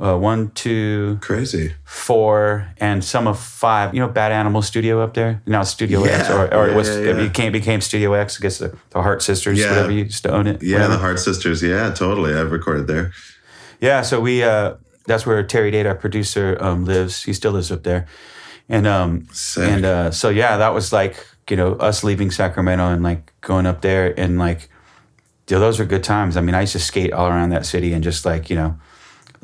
uh, 0.00 0.16
one, 0.18 0.50
two, 0.50 1.18
Crazy. 1.20 1.72
four, 1.84 2.68
and 2.78 3.04
some 3.04 3.26
of 3.28 3.38
five. 3.38 3.94
You 3.94 4.00
know, 4.00 4.08
Bad 4.08 4.32
Animal 4.32 4.60
Studio 4.62 5.00
up 5.00 5.14
there. 5.14 5.40
Now 5.46 5.60
it's 5.60 5.70
Studio 5.70 6.02
X, 6.02 6.28
Yeah. 6.28 6.34
or, 6.42 6.54
or 6.54 6.68
it 6.68 6.74
was 6.74 6.88
yeah, 6.88 6.94
it 7.10 7.16
yeah. 7.16 7.22
became 7.28 7.52
became 7.52 7.80
Studio 7.80 8.12
X. 8.14 8.40
I 8.40 8.42
guess 8.42 8.58
the, 8.58 8.76
the 8.90 9.02
Heart 9.02 9.22
Sisters, 9.22 9.58
Yeah. 9.58 9.70
whatever 9.70 9.92
you 9.92 10.04
used 10.04 10.22
to 10.24 10.32
own 10.32 10.46
it. 10.46 10.62
Yeah, 10.62 10.74
whatever. 10.76 10.92
the 10.94 10.98
Heart 10.98 11.18
Sisters. 11.20 11.62
Yeah, 11.62 11.90
totally. 11.92 12.34
I've 12.34 12.50
recorded 12.50 12.86
there. 12.88 13.12
Yeah, 13.80 14.02
so 14.02 14.20
we 14.20 14.42
uh 14.42 14.74
that's 15.06 15.26
where 15.26 15.42
Terry 15.44 15.70
Date, 15.70 15.86
our 15.86 15.94
producer, 15.94 16.56
um, 16.60 16.86
lives. 16.86 17.22
He 17.24 17.32
still 17.32 17.52
lives 17.52 17.70
up 17.70 17.82
there. 17.84 18.06
And 18.68 18.86
um 18.86 19.28
Sick. 19.32 19.68
and 19.68 19.84
uh 19.84 20.10
so 20.10 20.28
yeah, 20.28 20.56
that 20.56 20.74
was 20.74 20.92
like, 20.92 21.24
you 21.48 21.56
know, 21.56 21.74
us 21.74 22.02
leaving 22.02 22.30
Sacramento 22.32 22.88
and 22.88 23.02
like 23.02 23.32
going 23.42 23.66
up 23.66 23.80
there 23.82 24.18
and 24.18 24.38
like 24.38 24.68
know, 25.50 25.60
those 25.60 25.78
were 25.78 25.84
good 25.84 26.02
times. 26.02 26.36
I 26.36 26.40
mean, 26.40 26.54
I 26.54 26.62
used 26.62 26.72
to 26.72 26.78
skate 26.80 27.12
all 27.12 27.28
around 27.28 27.50
that 27.50 27.66
city 27.66 27.92
and 27.92 28.02
just 28.02 28.24
like, 28.24 28.48
you 28.50 28.56
know, 28.56 28.76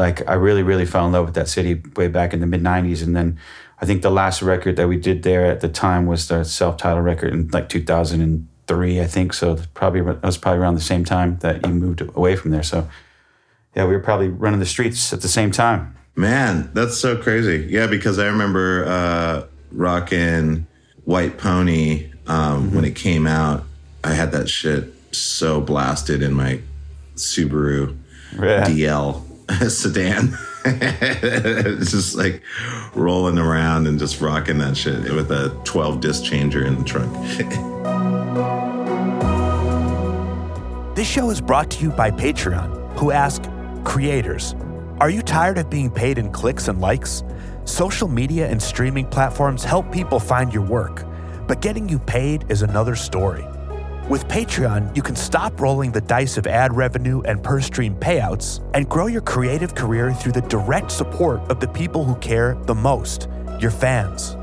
like 0.00 0.26
I 0.26 0.32
really, 0.32 0.62
really 0.62 0.86
fell 0.86 1.06
in 1.06 1.12
love 1.12 1.26
with 1.26 1.34
that 1.34 1.46
city 1.46 1.82
way 1.94 2.08
back 2.08 2.32
in 2.32 2.40
the 2.40 2.46
mid 2.46 2.62
nineties. 2.62 3.02
And 3.02 3.14
then 3.14 3.38
I 3.82 3.84
think 3.84 4.00
the 4.00 4.10
last 4.10 4.40
record 4.40 4.76
that 4.76 4.88
we 4.88 4.96
did 4.96 5.22
there 5.22 5.44
at 5.44 5.60
the 5.60 5.68
time 5.68 6.06
was 6.06 6.26
the 6.28 6.42
self 6.42 6.78
titled 6.78 7.04
record 7.04 7.34
in 7.34 7.48
like 7.48 7.68
two 7.68 7.82
thousand 7.84 8.22
and 8.22 8.48
three, 8.66 8.98
I 8.98 9.06
think. 9.06 9.34
So 9.34 9.58
probably 9.74 10.00
that 10.00 10.22
was 10.22 10.38
probably 10.38 10.60
around 10.60 10.76
the 10.76 10.80
same 10.80 11.04
time 11.04 11.36
that 11.40 11.66
you 11.66 11.74
moved 11.74 12.00
away 12.00 12.34
from 12.34 12.50
there. 12.50 12.62
So 12.62 12.88
yeah, 13.76 13.84
we 13.84 13.92
were 13.92 14.00
probably 14.00 14.28
running 14.28 14.58
the 14.58 14.66
streets 14.66 15.12
at 15.12 15.20
the 15.20 15.28
same 15.28 15.50
time. 15.50 15.94
Man, 16.16 16.70
that's 16.72 16.96
so 16.96 17.16
crazy. 17.16 17.68
Yeah, 17.70 17.86
because 17.86 18.18
I 18.18 18.26
remember 18.26 18.86
uh, 18.86 19.44
rocking 19.70 20.66
White 21.04 21.36
Pony 21.36 22.10
um, 22.26 22.74
when 22.74 22.86
it 22.86 22.96
came 22.96 23.26
out. 23.26 23.64
I 24.02 24.14
had 24.14 24.32
that 24.32 24.48
shit 24.48 24.94
so 25.12 25.60
blasted 25.60 26.22
in 26.22 26.32
my 26.32 26.60
Subaru 27.16 27.98
Yeah. 28.32 28.64
DL 28.64 29.29
sedan. 29.68 30.36
it's 30.64 31.90
just 31.90 32.14
like 32.14 32.42
rolling 32.94 33.38
around 33.38 33.86
and 33.86 33.98
just 33.98 34.20
rocking 34.20 34.58
that 34.58 34.76
shit 34.76 35.12
with 35.12 35.30
a 35.30 35.58
12 35.64 36.00
disc 36.00 36.24
changer 36.24 36.64
in 36.64 36.78
the 36.78 36.84
trunk. 36.84 37.10
This 41.00 41.08
show 41.08 41.30
is 41.30 41.40
brought 41.40 41.70
to 41.70 41.82
you 41.82 41.88
by 41.88 42.10
Patreon, 42.10 42.98
who 42.98 43.10
ask 43.10 43.42
creators, 43.84 44.54
Are 45.00 45.08
you 45.08 45.22
tired 45.22 45.56
of 45.56 45.70
being 45.70 45.90
paid 45.90 46.18
in 46.18 46.30
clicks 46.30 46.68
and 46.68 46.78
likes? 46.78 47.22
Social 47.64 48.06
media 48.06 48.48
and 48.48 48.60
streaming 48.60 49.06
platforms 49.06 49.64
help 49.64 49.90
people 49.90 50.20
find 50.20 50.52
your 50.52 50.62
work, 50.62 51.06
but 51.48 51.62
getting 51.62 51.88
you 51.88 51.98
paid 52.00 52.44
is 52.50 52.60
another 52.60 52.94
story. 52.94 53.46
With 54.10 54.26
Patreon, 54.26 54.96
you 54.96 55.02
can 55.02 55.14
stop 55.14 55.60
rolling 55.60 55.92
the 55.92 56.00
dice 56.00 56.36
of 56.36 56.48
ad 56.48 56.76
revenue 56.76 57.20
and 57.20 57.40
per 57.40 57.60
stream 57.60 57.94
payouts 57.94 58.58
and 58.74 58.88
grow 58.88 59.06
your 59.06 59.20
creative 59.20 59.76
career 59.76 60.12
through 60.12 60.32
the 60.32 60.40
direct 60.40 60.90
support 60.90 61.48
of 61.48 61.60
the 61.60 61.68
people 61.68 62.04
who 62.04 62.16
care 62.16 62.56
the 62.64 62.74
most 62.74 63.28
your 63.60 63.70
fans. 63.70 64.36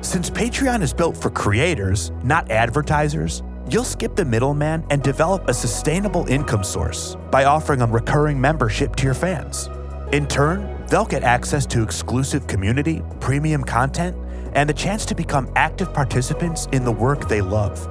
Since 0.00 0.28
Patreon 0.28 0.82
is 0.82 0.92
built 0.92 1.16
for 1.16 1.30
creators, 1.30 2.10
not 2.24 2.50
advertisers, 2.50 3.44
you'll 3.70 3.84
skip 3.84 4.16
the 4.16 4.24
middleman 4.24 4.84
and 4.90 5.00
develop 5.04 5.48
a 5.48 5.54
sustainable 5.54 6.26
income 6.26 6.64
source 6.64 7.16
by 7.30 7.44
offering 7.44 7.82
a 7.82 7.86
recurring 7.86 8.40
membership 8.40 8.96
to 8.96 9.04
your 9.04 9.14
fans. 9.14 9.68
In 10.10 10.26
turn, 10.26 10.84
they'll 10.88 11.06
get 11.06 11.22
access 11.22 11.64
to 11.66 11.84
exclusive 11.84 12.48
community, 12.48 13.04
premium 13.20 13.62
content, 13.62 14.16
and 14.54 14.68
the 14.68 14.74
chance 14.74 15.06
to 15.06 15.14
become 15.14 15.48
active 15.54 15.94
participants 15.94 16.66
in 16.72 16.84
the 16.84 16.90
work 16.90 17.28
they 17.28 17.40
love. 17.40 17.88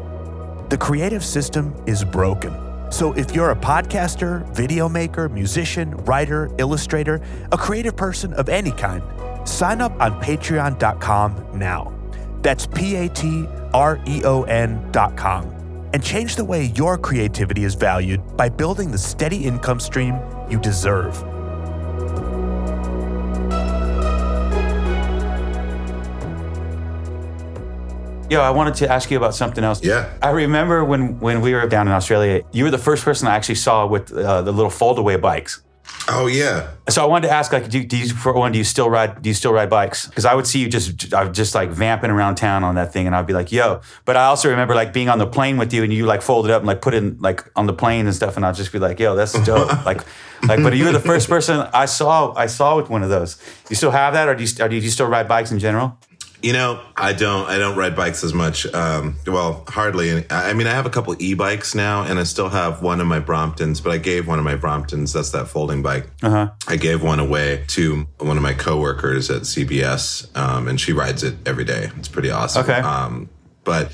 The 0.69 0.77
creative 0.77 1.25
system 1.25 1.73
is 1.88 2.05
broken. 2.05 2.53
So 2.91 3.13
if 3.13 3.34
you're 3.34 3.49
a 3.49 3.55
podcaster, 3.55 4.47
video 4.53 4.88
maker, 4.88 5.27
musician, 5.27 5.95
writer, 6.05 6.51
illustrator, 6.60 7.21
a 7.51 7.58
creative 7.58 7.95
person 7.95 8.34
of 8.34 8.49
any 8.49 8.71
kind, 8.71 9.01
sign 9.47 9.82
up 9.82 9.99
on 9.99 10.21
patreon.com 10.21 11.58
now. 11.58 11.91
That's 12.43 12.67
P 12.67 12.95
A 12.97 13.10
T 13.10 13.47
R 13.73 13.99
E 14.08 14.21
O 14.23 14.43
N.com. 14.43 15.55
And 15.91 16.03
change 16.03 16.36
the 16.36 16.45
way 16.45 16.65
your 16.75 16.99
creativity 16.99 17.63
is 17.63 17.73
valued 17.73 18.38
by 18.38 18.49
building 18.49 18.91
the 18.91 18.97
steady 18.97 19.45
income 19.45 19.79
stream 19.79 20.19
you 20.51 20.60
deserve. 20.60 21.23
Yo, 28.30 28.42
I 28.42 28.52
wanted 28.52 28.76
to 28.76 28.92
ask 28.92 29.10
you 29.10 29.18
about 29.18 29.34
something 29.34 29.63
else. 29.63 29.84
Yeah. 29.84 30.13
I 30.22 30.30
remember 30.30 30.86
when 30.86 31.20
when 31.20 31.42
we 31.42 31.54
were 31.54 31.68
down 31.68 31.88
in 31.88 31.94
Australia, 31.94 32.44
you 32.52 32.63
were 32.63 32.72
the 32.72 32.78
first 32.78 33.04
person 33.04 33.28
I 33.28 33.36
actually 33.36 33.56
saw 33.56 33.88
with 33.88 34.12
uh, 34.12 34.44
the 34.44 34.52
little 34.52 34.72
foldaway 34.72 35.20
bikes. 35.20 35.63
Oh, 36.08 36.28
yeah. 36.28 36.72
So 36.89 37.04
I 37.04 37.06
wanted 37.06 37.28
to 37.28 37.34
ask, 37.34 37.52
like, 37.52 37.70
do, 37.70 37.84
do 37.84 37.98
you 37.98 38.10
for 38.10 38.34
one, 38.34 38.52
do 38.52 38.58
you 38.58 38.63
still 38.63 38.89
ride? 38.89 39.22
Do 39.22 39.30
you 39.30 39.34
still 39.34 39.54
ride 39.54 39.70
bikes? 39.70 40.08
Because 40.08 40.26
I 40.26 40.34
would 40.34 40.48
see 40.48 40.60
you 40.60 40.70
just, 40.70 41.13
I 41.13 41.24
was 41.26 41.36
just 41.36 41.54
like 41.54 41.70
vamping 41.70 42.10
around 42.10 42.36
town 42.36 42.63
on 42.63 42.76
that 42.76 42.94
thing, 42.94 43.08
and 43.08 43.15
I'd 43.15 43.28
be 43.28 43.34
like, 43.34 43.52
yo. 43.52 43.82
But 44.06 44.15
I 44.15 44.26
also 44.26 44.50
remember 44.50 44.76
like 44.76 44.94
being 44.94 45.10
on 45.10 45.18
the 45.18 45.28
plane 45.28 45.58
with 45.58 45.74
you, 45.74 45.84
and 45.84 45.94
you 45.94 46.06
like 46.06 46.22
folded 46.22 46.52
up 46.52 46.62
and 46.62 46.68
like 46.68 46.82
put 46.82 46.94
it 46.94 47.22
like 47.22 47.50
on 47.56 47.65
the 47.68 47.74
plane 47.74 48.06
and 48.06 48.15
stuff, 48.15 48.38
and 48.38 48.46
I'd 48.46 48.56
just 48.56 48.72
be 48.72 48.80
like, 48.80 49.00
yo, 49.00 49.15
that's 49.15 49.34
dope. 49.44 49.68
like, 49.86 50.04
like, 50.48 50.63
but 50.63 50.76
you 50.76 50.86
were 50.86 50.92
the 50.92 51.00
first 51.00 51.30
person 51.30 51.68
I 51.74 51.86
saw 51.86 52.34
I 52.36 52.48
saw 52.48 52.76
with 52.76 52.89
one 52.89 53.04
of 53.04 53.10
those. 53.10 53.42
You 53.70 53.76
still 53.76 53.92
have 53.92 54.13
that, 54.13 54.28
or 54.28 54.36
do 54.36 54.44
you, 54.44 54.50
or 54.63 54.70
do 54.70 54.76
you 54.76 54.89
still 54.89 55.08
ride 55.08 55.28
bikes 55.28 55.52
in 55.52 55.60
general? 55.60 55.98
You 56.41 56.54
know, 56.54 56.82
I 56.95 57.13
don't. 57.13 57.47
I 57.49 57.58
don't 57.58 57.78
ride 57.78 57.95
bikes 57.95 58.23
as 58.23 58.34
much. 58.34 58.65
Um, 58.73 59.15
well, 59.28 59.65
hardly. 59.67 60.25
I 60.30 60.49
I 60.49 60.54
mean, 60.54 60.67
I 60.67 60.71
have 60.71 60.86
a 60.86 60.89
couple 60.89 61.15
e-bikes 61.21 61.75
now, 61.75 62.04
and 62.04 62.17
I 62.17 62.23
still 62.23 62.49
have 62.49 62.82
one 62.82 63.02
of 63.02 63.08
my 63.08 63.19
Bromptons. 63.19 63.84
But 63.84 63.91
I 63.91 63.97
gave 63.97 64.28
one 64.28 64.39
of 64.39 64.45
my 64.45 64.56
Bromptons. 64.56 65.13
That's 65.13 65.32
that 65.32 65.47
folding 65.47 65.82
bike. 65.82 66.10
Uh-huh. 66.23 66.52
I 66.67 66.78
gave 66.78 67.04
one 67.04 67.19
away 67.19 67.65
to 67.69 68.08
one 68.19 68.38
of 68.38 68.43
my 68.43 68.54
coworkers 68.54 69.30
at 69.30 69.41
CBS, 69.41 70.36
um, 70.38 70.67
and 70.67 70.80
she 70.80 70.93
rides 70.93 71.23
it 71.23 71.36
every 71.45 71.65
day. 71.65 71.91
It's 71.97 72.08
pretty 72.08 72.32
awesome. 72.32 72.63
Okay. 72.63 72.80
Um, 72.80 73.30
but 73.63 73.91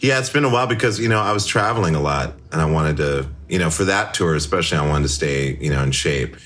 yeah, 0.00 0.18
it's 0.18 0.30
been 0.30 0.44
a 0.44 0.50
while 0.50 0.66
because 0.66 0.98
you 0.98 1.08
know 1.08 1.20
I 1.20 1.32
was 1.32 1.46
traveling 1.46 1.94
a 1.94 2.00
lot, 2.00 2.34
and 2.52 2.60
I 2.60 2.64
wanted 2.64 2.96
to, 2.98 3.28
you 3.48 3.58
know, 3.58 3.70
for 3.70 3.84
that 3.84 4.14
tour 4.14 4.34
especially, 4.34 4.78
I 4.78 4.88
wanted 4.88 5.08
to 5.08 5.12
stay, 5.12 5.56
you 5.56 5.70
know, 5.70 5.82
in 5.82 5.90
shape. 5.92 6.36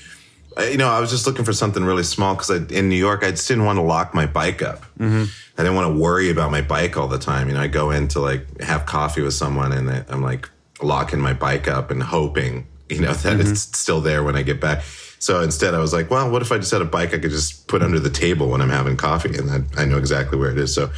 You 0.57 0.77
know, 0.77 0.87
I 0.89 0.99
was 1.01 1.09
just 1.09 1.27
looking 1.27 1.43
for 1.43 1.51
something 1.53 1.83
really 1.83 2.03
small 2.03 2.33
because 2.35 2.49
in 2.71 2.87
New 2.87 2.95
York, 2.95 3.23
I 3.23 3.31
just 3.31 3.47
didn't 3.47 3.65
want 3.65 3.77
to 3.77 3.81
lock 3.83 4.13
my 4.13 4.25
bike 4.25 4.61
up. 4.61 4.83
Mm-hmm. 4.97 5.25
I 5.57 5.63
didn't 5.63 5.75
want 5.75 5.93
to 5.93 5.99
worry 5.99 6.29
about 6.29 6.49
my 6.51 6.61
bike 6.61 6.95
all 6.97 7.07
the 7.09 7.19
time. 7.19 7.47
You 7.49 7.55
know, 7.55 7.61
I 7.61 7.67
go 7.67 7.91
in 7.91 8.07
to 8.09 8.19
like 8.21 8.61
have 8.61 8.85
coffee 8.85 9.21
with 9.21 9.33
someone 9.33 9.73
and 9.73 9.89
I'm 10.09 10.21
like 10.21 10.49
locking 10.81 11.19
my 11.19 11.33
bike 11.33 11.67
up 11.67 11.91
and 11.91 12.01
hoping, 12.01 12.67
you 12.89 13.01
know, 13.01 13.13
that 13.13 13.37
Mm-hmm. 13.37 13.51
it's 13.51 13.61
still 13.77 13.99
there 13.99 14.23
when 14.23 14.35
I 14.37 14.43
get 14.43 14.61
back. 14.61 14.83
So 15.19 15.41
instead, 15.41 15.73
I 15.73 15.79
was 15.79 15.91
like, 15.91 16.09
well, 16.09 16.29
what 16.29 16.41
if 16.41 16.51
I 16.51 16.57
just 16.57 16.71
had 16.71 16.81
a 16.81 16.85
bike 16.85 17.13
I 17.13 17.19
could 17.19 17.31
just 17.31 17.67
put 17.67 17.81
under 17.81 17.99
the 17.99 18.09
table 18.09 18.47
when 18.49 18.61
I'm 18.61 18.69
having 18.69 18.95
coffee, 18.95 19.35
and 19.37 19.49
I, 19.49 19.81
I 19.81 19.85
know 19.85 19.97
exactly 19.97 20.37
where 20.37 20.51
it 20.51 20.57
is. 20.57 20.73
So 20.73 20.91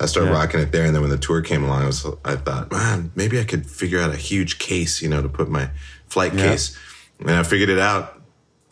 I 0.00 0.06
started 0.06 0.30
Yeah. 0.30 0.36
rocking 0.38 0.60
it 0.60 0.72
there, 0.72 0.84
and 0.86 0.94
then 0.94 1.02
when 1.02 1.10
the 1.10 1.18
tour 1.18 1.42
came 1.42 1.62
along, 1.64 1.82
I 1.82 1.86
was 1.86 2.06
I 2.24 2.36
thought, 2.36 2.72
man, 2.72 3.12
maybe 3.14 3.38
I 3.38 3.44
could 3.44 3.68
figure 3.68 4.00
out 4.00 4.10
a 4.12 4.16
huge 4.16 4.58
case, 4.58 5.02
you 5.02 5.08
know, 5.08 5.20
to 5.22 5.28
put 5.28 5.48
my 5.50 5.70
flight 6.08 6.34
Yeah. 6.34 6.50
case, 6.50 6.76
and 7.20 7.30
I 7.30 7.42
figured 7.42 7.68
it 7.68 7.78
out. 7.78 8.22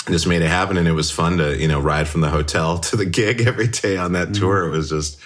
Just 0.08 0.26
made 0.26 0.42
it 0.42 0.48
happen, 0.48 0.76
and 0.76 0.88
it 0.88 0.92
was 0.92 1.10
fun 1.10 1.38
to 1.38 1.56
you 1.56 1.68
know 1.68 1.80
ride 1.80 2.08
from 2.08 2.20
the 2.22 2.28
hotel 2.30 2.78
to 2.90 2.96
the 2.96 3.06
gig 3.06 3.42
every 3.42 3.68
day 3.68 3.96
on 3.96 4.12
that 4.12 4.34
tour. 4.34 4.66
It 4.66 4.70
was 4.70 4.90
just 4.90 5.20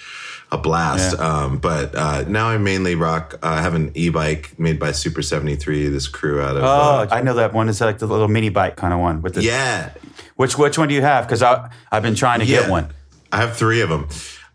a 0.51 0.57
blast. 0.57 1.15
Mm-hmm. 1.17 1.23
Yeah. 1.23 1.43
Um, 1.43 1.57
but 1.57 1.95
uh, 1.95 2.23
now 2.27 2.47
I 2.47 2.57
mainly 2.57 2.95
rock. 2.95 3.33
Uh, 3.41 3.47
I 3.47 3.61
have 3.61 3.73
an 3.73 3.91
e-bike 3.95 4.57
made 4.59 4.79
by 4.79 4.91
Super 4.91 5.21
Seventy 5.21 5.55
Three. 5.55 5.87
This 5.89 6.07
crew 6.07 6.41
out 6.41 6.57
of 6.57 6.63
Oh, 6.63 6.67
uh, 6.67 7.07
I 7.09 7.21
know 7.21 7.33
that 7.35 7.53
one. 7.53 7.69
It's 7.69 7.81
like 7.81 7.97
the 7.97 8.07
little 8.07 8.27
mini 8.27 8.49
bike 8.49 8.75
kind 8.75 8.93
of 8.93 8.99
one 8.99 9.21
with 9.21 9.33
the. 9.33 9.43
yeah, 9.43 9.91
Which 10.35 10.57
which 10.57 10.77
one 10.77 10.87
do 10.89 10.93
you 10.93 11.01
have? 11.01 11.25
Because 11.25 11.41
I 11.41 11.69
I've 11.91 12.03
been 12.03 12.15
trying 12.15 12.39
to 12.41 12.45
yeah. 12.45 12.61
get 12.61 12.69
one. 12.69 12.93
I 13.31 13.37
have 13.37 13.57
three 13.57 13.81
of 13.81 13.89
them. 13.89 14.07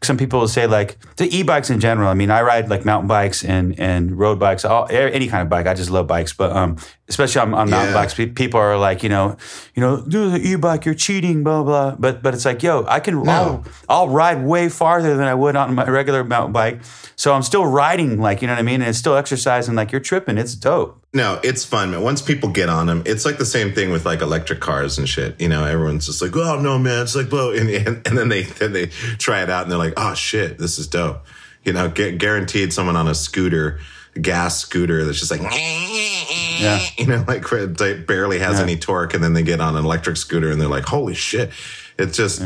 Some 0.05 0.17
people 0.17 0.41
will 0.41 0.49
say 0.49 0.67
like 0.67 0.97
the 1.17 1.27
e-bikes 1.37 1.71
in 1.71 1.79
general. 1.81 2.09
I 2.09 2.15
mean, 2.15 2.31
I 2.31 2.43
ride 2.43 2.69
like 2.69 2.85
mountain 2.85 3.09
bikes 3.09 3.45
and 3.45 3.79
and 3.79 4.19
road 4.19 4.38
bikes, 4.38 4.65
all, 4.65 4.87
any 4.91 5.29
kind 5.29 5.43
of 5.43 5.49
bike. 5.49 5.67
I 5.67 5.75
just 5.75 5.91
love 5.91 6.07
bikes, 6.07 6.33
but 6.33 6.51
um, 6.57 6.77
especially 7.09 7.41
on, 7.43 7.55
on 7.55 7.71
mountain 7.71 7.95
Yeah. 7.95 8.01
bikes, 8.03 8.15
people 8.15 8.59
are 8.61 8.77
like, 8.79 9.03
you 9.03 9.09
know, 9.09 9.37
you 9.75 9.81
know, 9.81 10.01
do 10.07 10.31
the 10.31 10.38
e-bike, 10.38 10.85
you're 10.85 10.95
cheating, 10.95 11.43
blah 11.45 11.62
blah. 11.62 11.97
But 11.99 12.23
but 12.23 12.35
it's 12.35 12.45
like, 12.45 12.62
yo, 12.62 12.85
I 12.88 13.01
can, 13.01 13.29
I'll, 13.29 13.65
I'll 13.88 14.09
ride 14.09 14.45
way 14.45 14.69
farther 14.69 15.17
than 15.17 15.27
I 15.27 15.35
would 15.35 15.57
on 15.57 15.75
my 15.75 15.87
regular 15.88 16.25
mountain 16.25 16.53
bike. 16.53 16.81
So 17.17 17.33
I'm 17.35 17.43
still 17.43 17.67
riding, 17.67 18.21
like 18.21 18.43
you 18.43 18.49
know 18.49 18.55
what 18.55 18.61
I 18.61 18.62
mean, 18.62 18.81
and 18.83 18.88
it's 18.91 18.99
still 18.99 19.17
exercising. 19.17 19.75
Like 19.75 19.93
you're 19.93 20.01
tripping, 20.01 20.38
it's 20.38 20.55
dope. 20.55 21.02
No, 21.14 21.38
it's 21.42 21.62
fun, 21.64 21.90
man. 21.90 22.01
Once 22.03 22.22
people 22.22 22.48
get 22.48 22.70
on 22.70 22.87
them, 22.87 23.03
it's 23.05 23.27
like 23.27 23.37
the 23.37 23.44
same 23.44 23.75
thing 23.75 23.90
with 23.90 24.07
like 24.07 24.22
electric 24.22 24.61
cars 24.61 24.96
and 24.96 25.07
shit. 25.07 25.38
You 25.38 25.48
know, 25.48 25.64
everyone's 25.64 26.07
just 26.07 26.22
like, 26.22 26.35
"Oh 26.35 26.59
no, 26.59 26.79
man!" 26.79 27.03
It's 27.03 27.14
like, 27.14 27.29
"Whoa!" 27.29 27.51
And, 27.57 27.68
and, 27.68 28.07
and 28.07 28.16
then 28.16 28.29
they 28.31 28.44
then 28.44 28.72
they 28.72 28.87
try 28.87 29.42
it 29.42 29.51
out 29.51 29.62
and 29.64 29.70
they're 29.70 29.79
like, 29.79 29.92
"Oh 29.98 30.14
shit, 30.14 30.59
this 30.59 30.79
is 30.79 30.87
dope." 30.87 31.22
You 31.64 31.75
know, 31.75 31.88
gu- 31.90 32.16
guaranteed 32.16 32.72
someone 32.72 32.96
on 32.96 33.09
a 33.09 33.14
scooter, 33.14 33.79
a 34.16 34.20
gas 34.20 34.59
scooter, 34.59 35.05
that's 35.05 35.18
just 35.18 35.31
like, 35.31 35.42
Yeah. 35.42 36.81
you 36.96 37.07
know, 37.07 37.25
like 37.29 37.44
it 37.53 38.07
barely 38.07 38.38
has 38.38 38.57
Yeah. 38.57 38.62
any 38.62 38.77
torque, 38.79 39.12
and 39.12 39.22
then 39.22 39.35
they 39.35 39.42
get 39.42 39.61
on 39.61 39.77
an 39.77 39.85
electric 39.85 40.16
scooter 40.16 40.51
and 40.51 40.59
they're 40.59 40.66
like, 40.68 40.87
"Holy 40.87 41.14
shit!" 41.14 41.51
It's 41.98 42.16
just. 42.16 42.42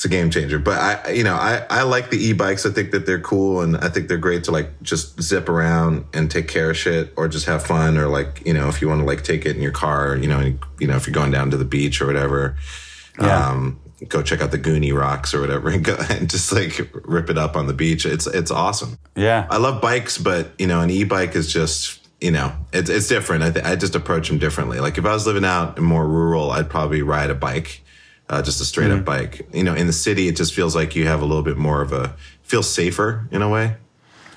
It's 0.00 0.06
a 0.06 0.08
game 0.08 0.30
changer, 0.30 0.58
but 0.58 0.78
I, 0.78 1.10
you 1.10 1.24
know, 1.24 1.34
I, 1.34 1.66
I 1.68 1.82
like 1.82 2.08
the 2.08 2.16
e-bikes. 2.16 2.64
I 2.64 2.70
think 2.70 2.90
that 2.92 3.04
they're 3.04 3.20
cool, 3.20 3.60
and 3.60 3.76
I 3.76 3.90
think 3.90 4.08
they're 4.08 4.16
great 4.16 4.44
to 4.44 4.50
like 4.50 4.80
just 4.80 5.20
zip 5.20 5.46
around 5.46 6.06
and 6.14 6.30
take 6.30 6.48
care 6.48 6.70
of 6.70 6.78
shit, 6.78 7.12
or 7.18 7.28
just 7.28 7.44
have 7.44 7.66
fun, 7.66 7.98
or 7.98 8.06
like 8.08 8.40
you 8.46 8.54
know, 8.54 8.70
if 8.70 8.80
you 8.80 8.88
want 8.88 9.00
to 9.02 9.04
like 9.04 9.24
take 9.24 9.44
it 9.44 9.56
in 9.56 9.60
your 9.60 9.72
car, 9.72 10.16
you 10.16 10.26
know, 10.26 10.38
and, 10.38 10.58
you 10.78 10.86
know, 10.86 10.96
if 10.96 11.06
you're 11.06 11.12
going 11.12 11.30
down 11.32 11.50
to 11.50 11.58
the 11.58 11.66
beach 11.66 12.00
or 12.00 12.06
whatever, 12.06 12.56
Yeah. 13.20 13.48
um, 13.50 13.78
go 14.08 14.22
check 14.22 14.40
out 14.40 14.52
the 14.52 14.58
Goonie 14.58 14.98
Rocks 14.98 15.34
or 15.34 15.40
whatever, 15.42 15.68
and 15.74 15.84
go 15.84 15.98
and 16.08 16.30
just 16.30 16.50
like 16.50 16.90
rip 17.04 17.28
it 17.28 17.36
up 17.36 17.54
on 17.54 17.66
the 17.66 17.74
beach. 17.74 18.06
It's 18.06 18.26
it's 18.26 18.50
awesome. 18.50 18.96
Yeah. 19.16 19.46
I 19.50 19.58
love 19.58 19.82
bikes, 19.82 20.16
but 20.16 20.52
you 20.58 20.66
know, 20.66 20.80
an 20.80 20.88
e-bike 20.88 21.36
is 21.36 21.52
just 21.52 22.08
you 22.22 22.30
know, 22.30 22.54
it's 22.72 22.88
it's 22.88 23.06
different. 23.06 23.42
I 23.42 23.50
th- 23.50 23.66
I 23.66 23.76
just 23.76 23.94
approach 23.94 24.28
them 24.28 24.38
differently. 24.38 24.80
Like 24.80 24.96
if 24.96 25.04
I 25.04 25.12
was 25.12 25.26
living 25.26 25.44
out 25.44 25.76
in 25.76 25.84
more 25.84 26.08
rural, 26.08 26.52
I'd 26.52 26.70
probably 26.70 27.02
ride 27.02 27.28
a 27.28 27.34
bike, 27.34 27.79
uh, 28.30 28.40
just 28.40 28.60
a 28.60 28.64
straight 28.64 28.90
up 28.90 29.04
bike. 29.04 29.46
You 29.52 29.62
know, 29.64 29.74
in 29.74 29.86
the 29.86 29.92
city, 29.92 30.28
it 30.28 30.36
just 30.36 30.54
feels 30.54 30.74
like 30.74 30.96
you 30.96 31.06
have 31.06 31.20
a 31.20 31.26
little 31.26 31.42
bit 31.42 31.58
more 31.58 31.82
of 31.82 31.92
a 31.92 32.14
feels 32.42 32.68
safer 32.72 33.28
in 33.30 33.42
a 33.42 33.48
way. 33.48 33.76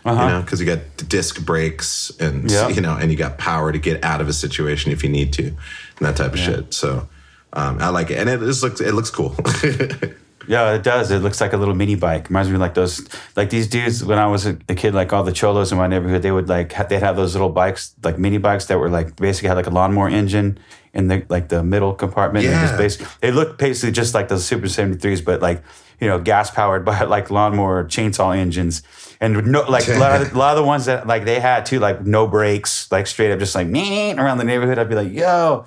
You 0.06 0.12
know, 0.12 0.42
because 0.42 0.60
you 0.60 0.66
got 0.66 0.80
disc 1.08 1.46
brakes 1.46 2.12
and 2.20 2.52
Yeah. 2.52 2.68
you 2.68 2.82
know, 2.82 2.98
and 2.98 3.10
you 3.10 3.18
got 3.18 3.38
power 3.38 3.72
to 3.72 3.80
get 3.80 4.04
out 4.04 4.20
of 4.20 4.28
a 4.28 4.34
situation 4.34 4.92
if 4.92 5.02
you 5.02 5.10
need 5.10 5.32
to, 5.34 5.44
and 5.48 6.02
that 6.02 6.18
type 6.18 6.34
of 6.34 6.40
shit. 6.40 6.74
So. 6.74 7.08
Um, 7.56 7.78
I 7.80 7.90
like 7.90 8.10
it, 8.10 8.18
and 8.18 8.28
it 8.28 8.40
just 8.40 8.64
looks 8.64 8.82
it 8.82 8.96
looks 8.96 9.12
cool. 9.12 9.36
Yeah, 10.48 10.74
it 10.74 10.84
does. 10.84 11.10
It 11.12 11.20
looks 11.20 11.40
like 11.40 11.54
a 11.54 11.58
little 11.58 11.74
mini 11.76 11.96
bike. 11.96 12.30
Reminds 12.30 12.50
me 12.50 12.56
of 12.56 12.62
like 12.62 12.74
those, 12.74 13.08
like 13.36 13.50
these 13.50 13.68
dudes 13.68 14.04
when 14.04 14.18
I 14.20 14.28
was 14.28 14.46
a, 14.46 14.58
a 14.68 14.76
kid, 14.76 14.94
like 14.94 15.14
all 15.14 15.24
the 15.24 15.32
cholos 15.32 15.72
in 15.72 15.78
my 15.78 15.88
neighborhood, 15.88 16.22
they 16.22 16.32
would 16.32 16.50
like, 16.50 16.74
ha- 16.74 16.84
they'd 16.84 17.00
have 17.02 17.16
those 17.16 17.34
little 17.34 17.50
bikes, 17.50 17.96
like 18.04 18.18
mini 18.20 18.38
bikes 18.38 18.66
that 18.66 18.78
were 18.78 18.90
like 18.90 19.16
basically 19.16 19.48
had 19.48 19.56
like 19.58 19.68
a 19.68 19.72
lawnmower 19.72 20.10
engine 20.10 20.60
in 20.94 21.08
the 21.08 21.26
like 21.30 21.48
the 21.50 21.64
middle 21.64 21.94
compartment. 21.94 22.46
And 22.46 22.54
Yeah. 22.54 22.62
just 22.66 22.78
basically, 22.78 23.08
they 23.22 23.32
look 23.32 23.58
basically 23.58 23.92
just 23.94 24.14
like 24.14 24.28
those 24.28 24.46
Super 24.46 24.68
73s, 24.68 25.24
but 25.24 25.42
like, 25.42 25.64
you 26.02 26.08
know, 26.08 26.20
gas 26.20 26.52
powered 26.52 26.84
by 26.84 27.02
like 27.16 27.32
lawnmower 27.32 27.86
chainsaw 27.86 28.36
engines. 28.38 28.84
And 29.22 29.48
no, 29.48 29.62
like 29.70 29.88
a 29.88 29.98
lot, 29.98 30.22
of, 30.22 30.34
a 30.36 30.38
lot 30.38 30.52
of 30.52 30.58
the 30.58 30.68
ones 30.68 30.86
that 30.86 31.08
like 31.08 31.24
they 31.24 31.40
had 31.40 31.66
too, 31.66 31.80
like 31.80 32.06
no 32.06 32.28
brakes, 32.28 32.92
like 32.92 33.08
straight 33.08 33.32
up 33.32 33.40
just 33.40 33.56
like 33.56 33.68
me 33.68 34.14
around 34.14 34.40
the 34.40 34.44
neighborhood. 34.44 34.78
I'd 34.78 34.90
be 34.90 34.96
like, 34.96 35.14
yo, 35.14 35.66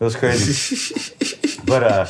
it 0.00 0.04
was 0.04 0.16
crazy. 0.16 1.14
but 1.64 1.82
uh, 1.84 2.06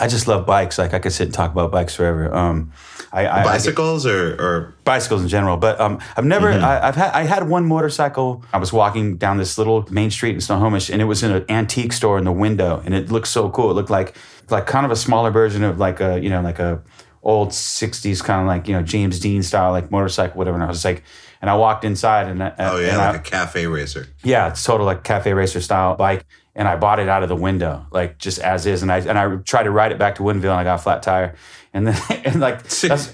I 0.00 0.08
just 0.08 0.26
love 0.26 0.46
bikes. 0.46 0.78
Like 0.78 0.94
I 0.94 0.98
could 0.98 1.12
sit 1.12 1.26
and 1.26 1.34
talk 1.34 1.52
about 1.52 1.70
bikes 1.70 1.94
forever. 1.94 2.34
Um, 2.34 2.72
I, 3.12 3.26
I 3.26 3.32
I 3.32 3.36
get- 3.42 3.44
Bicycles 3.46 4.06
or 4.06 4.34
or 4.40 4.74
bicycles 4.84 5.22
in 5.22 5.28
general, 5.28 5.56
but 5.56 5.80
um, 5.80 5.98
I've 6.16 6.24
never. 6.24 6.48
Mm-hmm. 6.52 6.64
I, 6.64 6.88
I've 6.88 6.96
had. 6.96 7.10
I 7.12 7.22
had 7.24 7.48
one 7.48 7.66
motorcycle. 7.66 8.44
I 8.52 8.58
was 8.58 8.72
walking 8.72 9.16
down 9.16 9.36
this 9.38 9.58
little 9.58 9.86
main 9.90 10.10
street 10.10 10.34
in 10.34 10.40
Snohomish, 10.40 10.90
and 10.90 11.02
it 11.02 11.06
was 11.06 11.22
in 11.22 11.30
an 11.32 11.44
antique 11.48 11.92
store 11.92 12.18
in 12.18 12.24
the 12.24 12.32
window, 12.32 12.82
and 12.84 12.94
it 12.94 13.10
looked 13.10 13.28
so 13.28 13.50
cool. 13.50 13.70
It 13.70 13.74
looked 13.74 13.90
like 13.90 14.14
like 14.50 14.66
kind 14.66 14.84
of 14.86 14.90
a 14.92 14.96
smaller 14.96 15.30
version 15.30 15.62
of 15.64 15.78
like 15.78 16.00
a 16.00 16.18
you 16.20 16.30
know 16.30 16.40
like 16.40 16.58
a 16.58 16.82
old 17.22 17.50
'60s 17.50 18.22
kind 18.24 18.40
of 18.40 18.46
like 18.46 18.66
you 18.68 18.74
know 18.74 18.82
James 18.82 19.20
Dean 19.20 19.42
style 19.42 19.72
like 19.72 19.90
motorcycle, 19.90 20.38
whatever. 20.38 20.54
And 20.56 20.64
I 20.64 20.68
was 20.68 20.84
like, 20.84 21.02
and 21.42 21.50
I 21.50 21.56
walked 21.56 21.84
inside, 21.84 22.28
and 22.28 22.42
I- 22.42 22.54
oh 22.58 22.78
yeah, 22.78 22.96
like 22.96 23.14
I, 23.14 23.18
a 23.18 23.20
cafe 23.20 23.66
racer. 23.66 24.06
yeah, 24.24 24.48
it's 24.48 24.62
total 24.62 24.86
like 24.86 25.04
cafe 25.04 25.32
racer 25.34 25.60
style 25.60 25.96
bike. 25.96 26.24
And 26.54 26.66
I 26.66 26.76
bought 26.76 26.98
it 26.98 27.08
out 27.08 27.22
of 27.22 27.28
the 27.28 27.36
window, 27.36 27.86
like 27.92 28.18
just 28.18 28.38
as 28.40 28.66
is. 28.66 28.82
And 28.82 28.90
I 28.90 28.98
and 28.98 29.16
I 29.18 29.36
tried 29.36 29.64
to 29.64 29.70
ride 29.70 29.92
it 29.92 29.98
back 29.98 30.16
to 30.16 30.22
Woodinville, 30.22 30.50
and 30.50 30.60
I 30.60 30.64
got 30.64 30.74
a 30.80 30.82
flat 30.82 31.02
tire. 31.02 31.34
And 31.72 31.86
then 31.86 31.96
and 32.24 32.40
like 32.40 32.60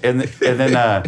and 0.03 0.21
and 0.23 0.59
then 0.59 0.75
uh, 0.75 1.03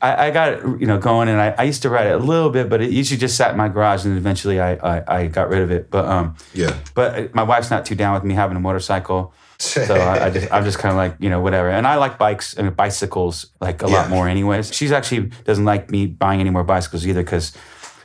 I, 0.00 0.26
I 0.26 0.30
got 0.30 0.52
it, 0.52 0.80
you 0.80 0.86
know 0.86 0.98
going. 0.98 1.28
And 1.28 1.40
I, 1.40 1.54
I 1.58 1.64
used 1.64 1.82
to 1.82 1.90
ride 1.90 2.06
it 2.06 2.12
a 2.14 2.18
little 2.24 2.50
bit, 2.50 2.68
but 2.68 2.80
it 2.80 2.90
usually 2.92 3.18
just 3.18 3.36
sat 3.36 3.50
in 3.50 3.56
my 3.56 3.68
garage. 3.68 4.04
And 4.04 4.16
eventually 4.16 4.60
I 4.60 4.74
I, 4.74 5.02
I 5.18 5.26
got 5.26 5.48
rid 5.48 5.62
of 5.62 5.70
it. 5.72 5.90
But 5.90 6.04
um 6.04 6.36
Yeah. 6.54 6.76
but 6.94 7.34
my 7.34 7.42
wife's 7.42 7.70
not 7.70 7.84
too 7.84 7.96
down 7.96 8.14
with 8.14 8.22
me 8.24 8.34
having 8.34 8.56
a 8.56 8.60
motorcycle. 8.60 9.34
So 9.58 9.94
I, 9.94 10.26
I 10.26 10.30
just, 10.30 10.52
I'm 10.52 10.64
just 10.64 10.78
kind 10.80 10.90
of 10.90 10.96
like, 10.96 11.14
you 11.20 11.30
know, 11.30 11.40
whatever. 11.40 11.68
And 11.70 11.86
I 11.86 11.94
like 11.94 12.18
bikes 12.18 12.54
and 12.54 12.74
bicycles 12.76 13.46
like 13.60 13.82
a 13.82 13.86
lot 13.86 14.10
more, 14.10 14.26
anyways. 14.28 14.74
She's 14.74 14.90
actually 14.90 15.30
doesn't 15.44 15.64
like 15.64 15.88
me 15.88 16.06
buying 16.06 16.40
any 16.40 16.50
more 16.50 16.64
bicycles 16.64 17.06
either 17.06 17.22
because 17.22 17.52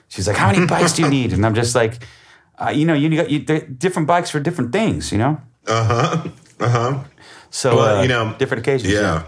she's 0.08 0.28
like, 0.28 0.38
"How 0.38 0.52
many 0.52 0.68
bikes 0.68 0.94
do 0.94 1.02
you 1.02 1.10
need?" 1.10 1.34
And 1.34 1.44
I'm 1.44 1.56
just 1.56 1.74
like, 1.74 1.98
uh, 2.58 2.70
you 2.70 2.86
know, 2.86 2.94
you 2.94 3.10
got 3.16 3.30
you, 3.30 3.40
different 3.40 4.08
bikes 4.08 4.30
for 4.30 4.40
different 4.40 4.72
things, 4.72 5.12
you 5.12 5.18
know. 5.18 5.40
Uh 5.68 5.84
huh. 5.84 6.30
Uh 6.60 6.70
huh. 6.70 7.04
So 7.50 7.76
Well, 7.76 7.98
uh, 8.00 8.02
you 8.02 8.08
know, 8.08 8.36
different 8.38 8.62
occasions. 8.62 8.94
Yeah. 8.94 9.28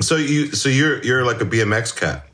So 0.00 0.16
you 0.16 0.52
so 0.52 0.68
you're 0.68 1.02
you're 1.02 1.24
like 1.24 1.40
a 1.40 1.44
BMX 1.44 1.94
cat. 1.96 2.26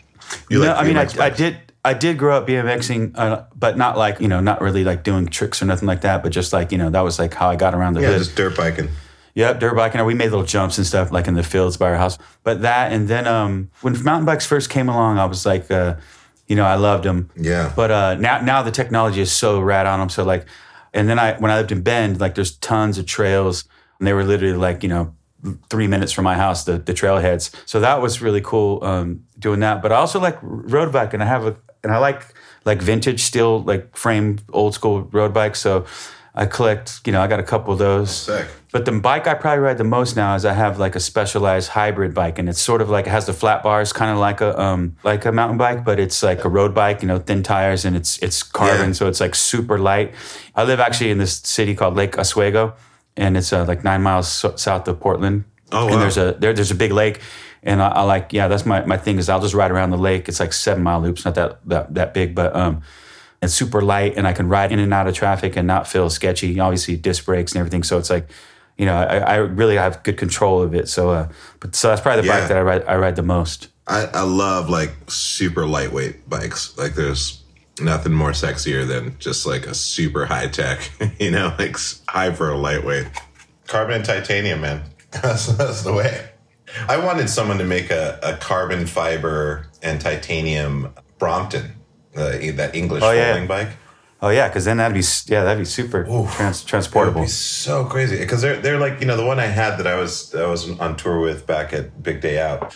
You 0.49 0.61
no, 0.61 0.67
like 0.67 0.77
I 0.77 0.85
mean, 0.85 0.97
I, 0.97 1.09
I 1.21 1.31
did. 1.31 1.59
I 1.85 1.95
did 1.95 2.19
grow 2.19 2.37
up 2.37 2.49
BMXing, 2.49 3.13
uh, 3.17 3.45
but 3.55 3.79
not 3.79 3.97
like 3.97 4.21
you 4.21 4.27
know, 4.27 4.41
not 4.41 4.61
really 4.61 4.83
like 4.83 5.05
doing 5.05 5.27
tricks 5.27 5.63
or 5.63 5.67
nothing 5.67 5.87
like 5.87 6.01
that. 6.01 6.23
But 6.23 6.33
just 6.33 6.53
like 6.53 6.73
you 6.73 6.79
know, 6.79 6.91
that 6.91 7.03
was 7.03 7.19
like 7.19 7.33
how 7.35 7.49
I 7.49 7.55
got 7.57 7.75
around 7.75 7.95
the 7.95 8.01
Yeah, 8.01 8.09
hood. 8.09 8.19
just 8.19 8.37
dirt 8.37 8.57
biking. 8.57 8.89
Yep, 9.35 9.61
dirt 9.61 9.75
biking. 9.77 10.05
We 10.05 10.15
made 10.15 10.31
little 10.31 10.45
jumps 10.47 10.79
and 10.79 10.87
stuff 10.87 11.13
like 11.13 11.29
in 11.29 11.35
the 11.35 11.43
fields 11.45 11.77
by 11.77 11.91
our 11.91 11.97
house. 11.97 12.19
But 12.43 12.63
that, 12.63 12.91
and 12.93 13.07
then 13.07 13.27
um, 13.29 13.71
when 13.83 13.93
mountain 14.03 14.25
bikes 14.25 14.47
first 14.47 14.69
came 14.71 14.89
along, 14.89 15.19
I 15.19 15.27
was 15.27 15.47
like, 15.47 15.71
uh, 15.71 15.95
you 16.47 16.57
know, 16.57 16.65
I 16.65 16.77
loved 16.77 17.05
them. 17.05 17.31
Yeah. 17.37 17.73
But 17.75 17.91
uh, 17.91 18.15
now, 18.15 18.41
now 18.41 18.63
the 18.63 18.71
technology 18.71 19.21
is 19.21 19.33
so 19.33 19.61
rad 19.61 19.87
on 19.87 19.99
them. 19.99 20.09
So 20.09 20.25
like, 20.25 20.47
and 20.93 21.09
then 21.09 21.19
I, 21.19 21.35
when 21.35 21.51
I 21.51 21.57
lived 21.57 21.73
in 21.73 21.83
Bend, 21.83 22.21
like 22.21 22.35
there's 22.35 22.57
tons 22.57 22.99
of 22.99 23.07
trails, 23.07 23.65
and 23.99 24.07
they 24.07 24.13
were 24.13 24.25
literally 24.25 24.57
like, 24.57 24.83
you 24.83 24.89
know, 24.89 25.15
three 25.69 25.87
minutes 25.87 26.13
from 26.13 26.25
my 26.25 26.35
house, 26.35 26.65
the 26.65 26.79
the 26.79 26.93
trailheads. 26.93 27.55
So 27.67 27.81
that 27.81 28.01
was 28.01 28.23
really 28.23 28.41
cool 28.41 28.83
um, 28.83 29.25
doing 29.39 29.61
that. 29.61 29.83
But 29.83 29.93
I 29.93 29.97
also 29.97 30.21
like 30.21 30.39
road 30.43 30.93
bike, 30.93 31.15
and 31.15 31.23
I 31.23 31.27
have 31.27 31.47
a, 31.47 31.57
and 31.83 31.93
I 31.93 31.99
like 31.99 32.35
like 32.65 32.83
vintage 32.83 33.21
steel 33.21 33.63
like 33.63 33.97
frame 33.97 34.39
old 34.53 34.75
school 34.75 35.03
road 35.13 35.33
bikes. 35.33 35.61
So 35.61 35.87
I 36.39 36.45
collect, 36.45 37.01
you 37.07 37.13
know, 37.13 37.23
I 37.23 37.29
got 37.29 37.41
a 37.41 37.43
couple 37.43 37.73
of 37.73 37.79
those. 37.79 38.11
Sick. 38.15 38.47
But 38.71 38.85
the 38.85 38.93
bike 38.93 39.27
I 39.27 39.33
probably 39.33 39.61
ride 39.61 39.79
the 39.79 39.85
most 39.85 40.17
now 40.17 40.35
is 40.35 40.45
I 40.45 40.53
have 40.53 40.79
like 40.79 40.95
a 40.95 41.01
specialized 41.01 41.71
hybrid 41.71 42.13
bike, 42.13 42.39
and 42.39 42.47
it's 42.47 42.61
sort 42.61 42.83
of 42.83 42.91
like 42.91 43.07
it 43.07 43.11
has 43.11 43.25
the 43.25 43.33
flat 43.33 43.63
bars, 43.63 43.91
kind 43.93 44.11
of 44.11 44.19
like 44.19 44.43
a 44.43 44.61
um, 44.61 44.97
like 45.03 45.25
a 45.25 45.33
mountain 45.33 45.57
bike, 45.57 45.83
but 45.83 45.99
it's 45.99 46.23
like 46.23 46.45
a 46.45 46.49
road 46.51 46.75
bike, 46.75 47.01
you 47.01 47.09
know, 47.09 47.19
thin 47.19 47.43
tires, 47.43 47.87
and 47.87 47.97
it's 47.97 48.19
it's 48.23 48.43
carbon, 48.43 48.89
Yeah. 48.89 48.93
so 48.93 49.09
it's 49.09 49.19
like 49.21 49.35
super 49.35 49.79
light. 49.79 50.13
I 50.55 50.65
live 50.65 50.79
actually 50.79 51.11
in 51.11 51.17
this 51.19 51.37
city 51.39 51.75
called 51.75 51.97
Lake 51.97 52.19
Oswego, 52.19 52.75
and 53.17 53.35
it's 53.39 53.51
uh, 53.53 53.65
like 53.65 53.83
nine 53.83 54.03
miles 54.03 54.29
so- 54.29 54.57
south 54.57 54.87
of 54.89 55.01
Portland. 55.01 55.45
Oh, 55.73 55.87
wow. 55.87 55.93
And 55.93 56.03
there's 56.03 56.19
a 56.19 56.37
there, 56.39 56.53
there's 56.53 56.71
a 56.71 56.75
big 56.75 56.93
lake, 56.93 57.21
and 57.63 57.81
I, 57.81 57.89
I 57.89 58.03
like 58.03 58.35
yeah, 58.35 58.47
that's 58.47 58.67
my 58.67 58.85
my 58.85 58.99
thing 58.99 59.17
is 59.19 59.31
I'll 59.31 59.41
just 59.41 59.55
ride 59.55 59.71
around 59.71 59.89
the 59.91 59.97
lake. 60.11 60.29
It's 60.29 60.41
like 60.41 60.53
seven 60.53 60.83
mile 60.83 61.01
loops, 61.01 61.25
not 61.25 61.35
that 61.37 61.61
that 61.67 61.95
that 61.95 62.13
big, 62.13 62.35
but 62.35 62.55
um. 62.55 62.83
It's 63.47 63.55
super 63.55 63.81
light, 63.81 64.15
and 64.17 64.27
I 64.27 64.33
can 64.35 64.49
ride 64.49 64.73
in 64.73 64.79
and 64.79 64.93
out 64.93 65.07
of 65.07 65.15
traffic 65.15 65.57
and 65.57 65.67
not 65.67 65.89
feel 65.89 66.11
sketchy. 66.11 66.61
Obviously, 66.61 66.97
disc 66.97 67.25
brakes 67.25 67.53
and 67.53 67.61
everything, 67.61 67.83
so 67.83 67.97
it's 67.99 68.11
like, 68.11 68.29
you 68.77 68.85
know, 68.85 68.95
I, 68.95 69.17
I 69.19 69.37
really 69.37 69.77
have 69.77 70.03
good 70.03 70.19
control 70.19 70.63
of 70.63 70.75
it. 70.75 70.89
So, 70.89 71.11
uh, 71.11 71.29
but 71.61 71.75
so 71.75 71.89
that's 71.89 72.01
probably 72.03 72.23
the 72.23 72.29
Yeah. 72.29 72.41
bike 72.41 72.49
that 72.49 72.59
I 72.59 72.63
ride. 72.63 72.85
I 72.87 72.97
ride 72.97 73.17
the 73.17 73.23
most. 73.23 73.69
I, 73.87 74.05
I 74.13 74.23
love 74.23 74.69
like 74.69 74.93
super 75.07 75.67
lightweight 75.67 76.29
bikes. 76.29 76.77
Like 76.77 76.95
there's 76.95 77.43
nothing 77.81 78.13
more 78.13 78.33
sexier 78.33 78.87
than 78.87 79.17
just 79.19 79.47
like 79.47 79.67
a 79.67 79.75
super 79.75 80.27
high 80.27 80.49
tech, 80.49 80.91
you 81.21 81.31
know, 81.31 81.55
like 81.59 81.77
hyper 82.09 82.55
lightweight. 82.57 83.07
Carbon 83.69 83.97
and 83.97 84.05
titanium, 84.05 84.61
man. 84.61 84.83
That's, 85.23 85.47
that's 85.57 85.83
the 85.83 85.93
way. 85.95 86.29
I 86.89 86.97
wanted 86.99 87.31
someone 87.31 87.59
to 87.59 87.65
make 87.65 87.91
a, 87.91 88.19
a 88.23 88.37
carbon 88.37 88.87
fiber 88.87 89.69
and 89.83 90.01
titanium 90.01 90.93
Brompton, 91.19 91.73
uh, 92.17 92.53
that 92.57 92.75
English 92.75 93.03
Oh, 93.03 93.11
yeah. 93.13 93.33
folding 93.33 93.47
bike. 93.49 93.69
Oh 94.23 94.31
yeah, 94.31 94.49
because 94.49 94.65
then 94.65 94.79
that'd 94.79 94.95
be 94.95 95.05
yeah, 95.27 95.45
that'd 95.45 95.59
be 95.59 95.67
super 95.67 96.05
trans- 96.37 96.65
transportable. 96.65 97.21
It 97.21 97.25
be 97.27 97.31
so 97.31 97.85
crazy 97.85 98.19
because 98.19 98.41
they're 98.41 98.57
they're 98.59 98.79
like 98.79 99.01
you 99.01 99.07
know 99.07 99.17
the 99.17 99.27
one 99.27 99.39
I 99.39 99.45
had 99.47 99.77
that 99.77 99.87
I 99.87 99.97
was 99.97 100.35
I 100.35 100.47
was 100.47 100.71
on 100.81 100.97
tour 100.97 101.21
with 101.21 101.47
back 101.47 101.75
at 101.75 102.03
Big 102.03 102.23
Day 102.23 102.41
Out. 102.41 102.75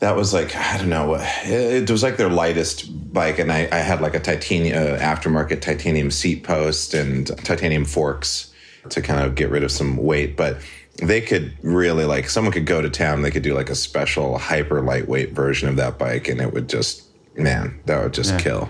That 0.00 0.16
was 0.16 0.34
like 0.34 0.54
I 0.54 0.76
don't 0.76 0.90
know 0.90 1.06
what 1.08 1.20
it 1.44 1.90
was 1.90 2.02
like 2.02 2.18
their 2.18 2.28
lightest 2.28 3.12
bike, 3.12 3.38
and 3.38 3.50
I, 3.50 3.68
I 3.72 3.78
had 3.78 4.02
like 4.02 4.14
a 4.14 4.20
titanium 4.20 4.76
uh, 4.76 4.98
aftermarket 4.98 5.62
titanium 5.62 6.10
seat 6.10 6.44
post 6.44 6.92
and 6.92 7.26
titanium 7.42 7.86
forks 7.86 8.52
to 8.90 9.00
kind 9.00 9.24
of 9.24 9.34
get 9.34 9.48
rid 9.50 9.64
of 9.64 9.70
some 9.72 9.96
weight, 9.96 10.36
but. 10.36 10.58
They 11.02 11.22
could 11.22 11.56
really 11.62 12.04
like 12.04 12.28
someone 12.28 12.52
could 12.52 12.66
go 12.66 12.82
to 12.82 12.90
town. 12.90 13.22
They 13.22 13.30
could 13.30 13.42
do 13.42 13.54
like 13.54 13.70
a 13.70 13.74
special 13.74 14.36
hyper 14.36 14.82
lightweight 14.82 15.32
version 15.32 15.70
of 15.70 15.76
that 15.76 15.98
bike, 15.98 16.28
and 16.28 16.38
it 16.38 16.52
would 16.52 16.68
just 16.68 17.04
man, 17.34 17.80
that 17.86 18.02
would 18.02 18.12
just 18.12 18.38
kill. 18.38 18.68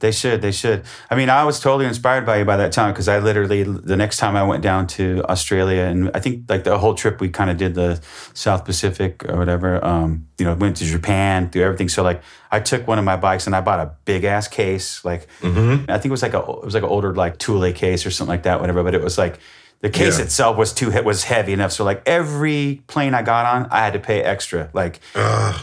They 0.00 0.12
should. 0.12 0.42
They 0.42 0.52
should. 0.52 0.84
I 1.10 1.14
mean, 1.16 1.28
I 1.30 1.44
was 1.44 1.60
totally 1.60 1.86
inspired 1.86 2.24
by 2.24 2.38
you 2.38 2.44
by 2.44 2.56
that 2.56 2.72
time 2.72 2.92
because 2.92 3.08
I 3.08 3.18
literally 3.18 3.62
the 3.64 3.96
next 3.96 4.18
time 4.18 4.36
I 4.36 4.42
went 4.44 4.62
down 4.62 4.86
to 4.88 5.24
Australia 5.28 5.82
and 5.82 6.10
I 6.14 6.20
think 6.20 6.48
like 6.48 6.64
the 6.64 6.78
whole 6.78 6.94
trip 6.94 7.20
we 7.20 7.28
kind 7.28 7.50
of 7.50 7.56
did 7.56 7.74
the 7.74 8.00
South 8.34 8.64
Pacific 8.64 9.24
or 9.28 9.36
whatever. 9.36 9.84
Um, 9.84 10.26
you 10.38 10.44
know, 10.44 10.54
went 10.54 10.76
to 10.76 10.84
Japan, 10.84 11.48
do 11.48 11.60
everything. 11.62 11.88
So 11.88 12.02
like, 12.02 12.22
I 12.52 12.60
took 12.60 12.86
one 12.86 12.98
of 12.98 13.04
my 13.04 13.16
bikes 13.16 13.46
and 13.46 13.56
I 13.56 13.60
bought 13.60 13.80
a 13.80 13.92
big 14.04 14.24
ass 14.24 14.48
case. 14.48 15.04
Like, 15.04 15.26
Mm-hmm. 15.40 15.90
I 15.90 15.94
think 15.94 16.06
it 16.06 16.10
was 16.10 16.22
like 16.22 16.34
a 16.34 16.38
it 16.38 16.64
was 16.64 16.74
like 16.74 16.82
an 16.82 16.88
older 16.88 17.14
like 17.14 17.38
Thule 17.38 17.72
case 17.72 18.06
or 18.06 18.10
something 18.10 18.32
like 18.32 18.44
that, 18.44 18.60
whatever. 18.60 18.82
But 18.82 18.94
it 18.94 19.02
was 19.02 19.18
like. 19.18 19.38
The 19.80 19.90
case 19.90 20.18
Yeah. 20.18 20.24
itself 20.24 20.56
was 20.56 20.72
too 20.72 20.90
was 21.02 21.22
heavy 21.22 21.52
enough, 21.52 21.70
so 21.70 21.84
like 21.84 22.02
every 22.04 22.82
plane 22.88 23.14
I 23.14 23.22
got 23.22 23.46
on, 23.46 23.68
I 23.70 23.78
had 23.78 23.92
to 23.92 24.00
pay 24.00 24.20
extra, 24.24 24.70
like 24.72 24.98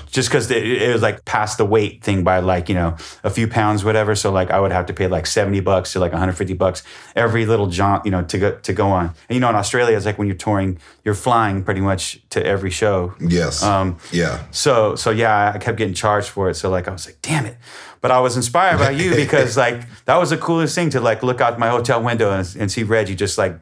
just 0.10 0.30
because 0.30 0.50
it, 0.50 0.66
it 0.66 0.94
was 0.94 1.02
like 1.02 1.26
past 1.26 1.58
the 1.58 1.66
weight 1.66 2.02
thing 2.02 2.24
by 2.24 2.40
like 2.40 2.70
you 2.70 2.76
know 2.76 2.96
a 3.26 3.30
few 3.30 3.46
pounds, 3.46 3.84
whatever. 3.84 4.16
So 4.16 4.32
like 4.32 4.52
I 4.52 4.60
would 4.62 4.72
have 4.72 4.86
to 4.86 4.94
pay 4.94 5.08
like 5.08 5.26
seventy 5.28 5.60
bucks 5.60 5.92
to 5.94 6.00
like 6.00 6.14
one 6.14 6.20
hundred 6.20 6.38
fifty 6.38 6.54
bucks 6.54 6.82
every 7.14 7.46
little 7.46 7.68
jaunt, 7.68 8.06
you 8.06 8.12
know, 8.12 8.24
to 8.24 8.38
go 8.38 8.52
to 8.56 8.74
go 8.74 8.88
on. 8.90 9.08
And 9.28 9.36
you 9.36 9.42
know, 9.42 9.50
in 9.50 9.56
Australia, 9.56 9.98
it's 9.98 10.06
like 10.06 10.18
when 10.18 10.28
you're 10.28 10.38
touring, 10.38 10.80
you're 11.04 11.14
flying 11.14 11.62
pretty 11.66 11.82
much 11.82 12.22
to 12.30 12.46
every 12.46 12.72
show. 12.72 13.14
Yes. 13.20 13.64
Um, 13.64 13.98
yeah. 14.14 14.46
So 14.52 14.96
so 14.96 15.10
yeah, 15.12 15.52
I 15.54 15.58
kept 15.58 15.78
getting 15.78 15.94
charged 15.94 16.30
for 16.30 16.50
it. 16.50 16.56
So 16.56 16.70
like 16.70 16.88
I 16.88 16.92
was 16.92 17.06
like, 17.06 17.18
damn 17.22 17.46
it. 17.46 17.58
But 18.06 18.12
I 18.12 18.20
was 18.20 18.36
inspired 18.36 18.78
by 18.78 18.92
you 18.92 19.16
because 19.24 19.58
like 19.58 19.82
that 20.06 20.18
was 20.18 20.30
the 20.30 20.38
coolest 20.38 20.76
thing 20.76 20.92
to 20.92 21.02
like 21.02 21.24
look 21.24 21.42
out 21.42 21.58
my 21.58 21.70
hotel 21.70 22.04
window 22.04 22.32
and, 22.32 22.56
and 22.60 22.72
see 22.72 22.84
Reggie 22.84 23.16
just 23.16 23.36
like 23.36 23.58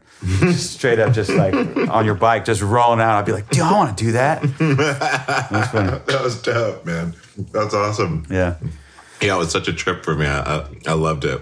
straight 0.52 1.00
up 1.00 1.14
just 1.14 1.30
like 1.30 1.54
on 1.90 2.04
your 2.04 2.16
bike 2.16 2.44
just 2.44 2.62
rolling 2.62 3.00
out. 3.00 3.18
I'd 3.18 3.26
be 3.26 3.32
like, 3.32 3.50
dude, 3.50 3.62
I 3.62 3.72
want 3.72 3.98
to 3.98 4.04
do 4.04 4.12
that. 4.12 4.42
That 6.08 6.20
was 6.22 6.42
dope, 6.42 6.86
man. 6.86 7.16
That's 7.54 7.74
awesome. 7.74 8.26
Yeah. 8.30 8.58
Yeah, 9.22 9.36
it 9.36 9.40
was 9.40 9.50
such 9.52 9.70
a 9.70 9.74
trip 9.74 10.04
for 10.04 10.14
me. 10.14 10.26
I, 10.26 10.42
I, 10.42 10.68
I 10.88 10.94
loved 10.94 11.24
it. 11.24 11.42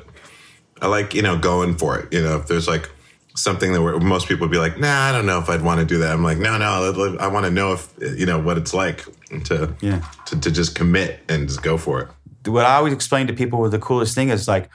I 0.79 0.85
like, 0.85 1.15
you 1.15 1.23
know, 1.23 1.39
going 1.39 1.77
for 1.79 1.97
it. 1.97 2.13
You 2.13 2.21
know, 2.21 2.35
if 2.37 2.45
there's 2.45 2.67
like 2.67 2.87
something 3.35 3.73
that 3.73 3.81
most 4.03 4.27
people 4.27 4.45
would 4.45 4.51
be 4.51 4.59
like, 4.59 4.79
nah, 4.79 5.05
I 5.09 5.11
don't 5.11 5.25
know 5.25 5.39
if 5.39 5.49
I'd 5.49 5.63
want 5.63 5.79
to 5.79 5.87
do 5.87 5.97
that. 5.99 6.13
I'm 6.13 6.23
like, 6.23 6.37
no, 6.37 6.55
no, 6.59 7.17
I 7.19 7.25
want 7.29 7.45
to 7.47 7.51
know 7.51 7.73
if, 7.73 7.91
you 7.99 8.27
know, 8.27 8.37
what 8.39 8.59
it's 8.59 8.75
like 8.75 9.05
to, 9.45 9.75
Yeah. 9.81 10.01
to, 10.27 10.39
to 10.39 10.51
just 10.51 10.75
commit 10.75 11.21
and 11.29 11.47
just 11.47 11.63
go 11.63 11.79
for 11.79 12.01
it. 12.01 12.07
What 12.45 12.65
I 12.65 12.75
always 12.75 12.93
explain 12.93 13.27
to 13.27 13.33
people 13.33 13.59
with 13.59 13.71
the 13.71 13.79
coolest 13.79 14.15
thing 14.15 14.29
is 14.29 14.47
like, 14.47 14.69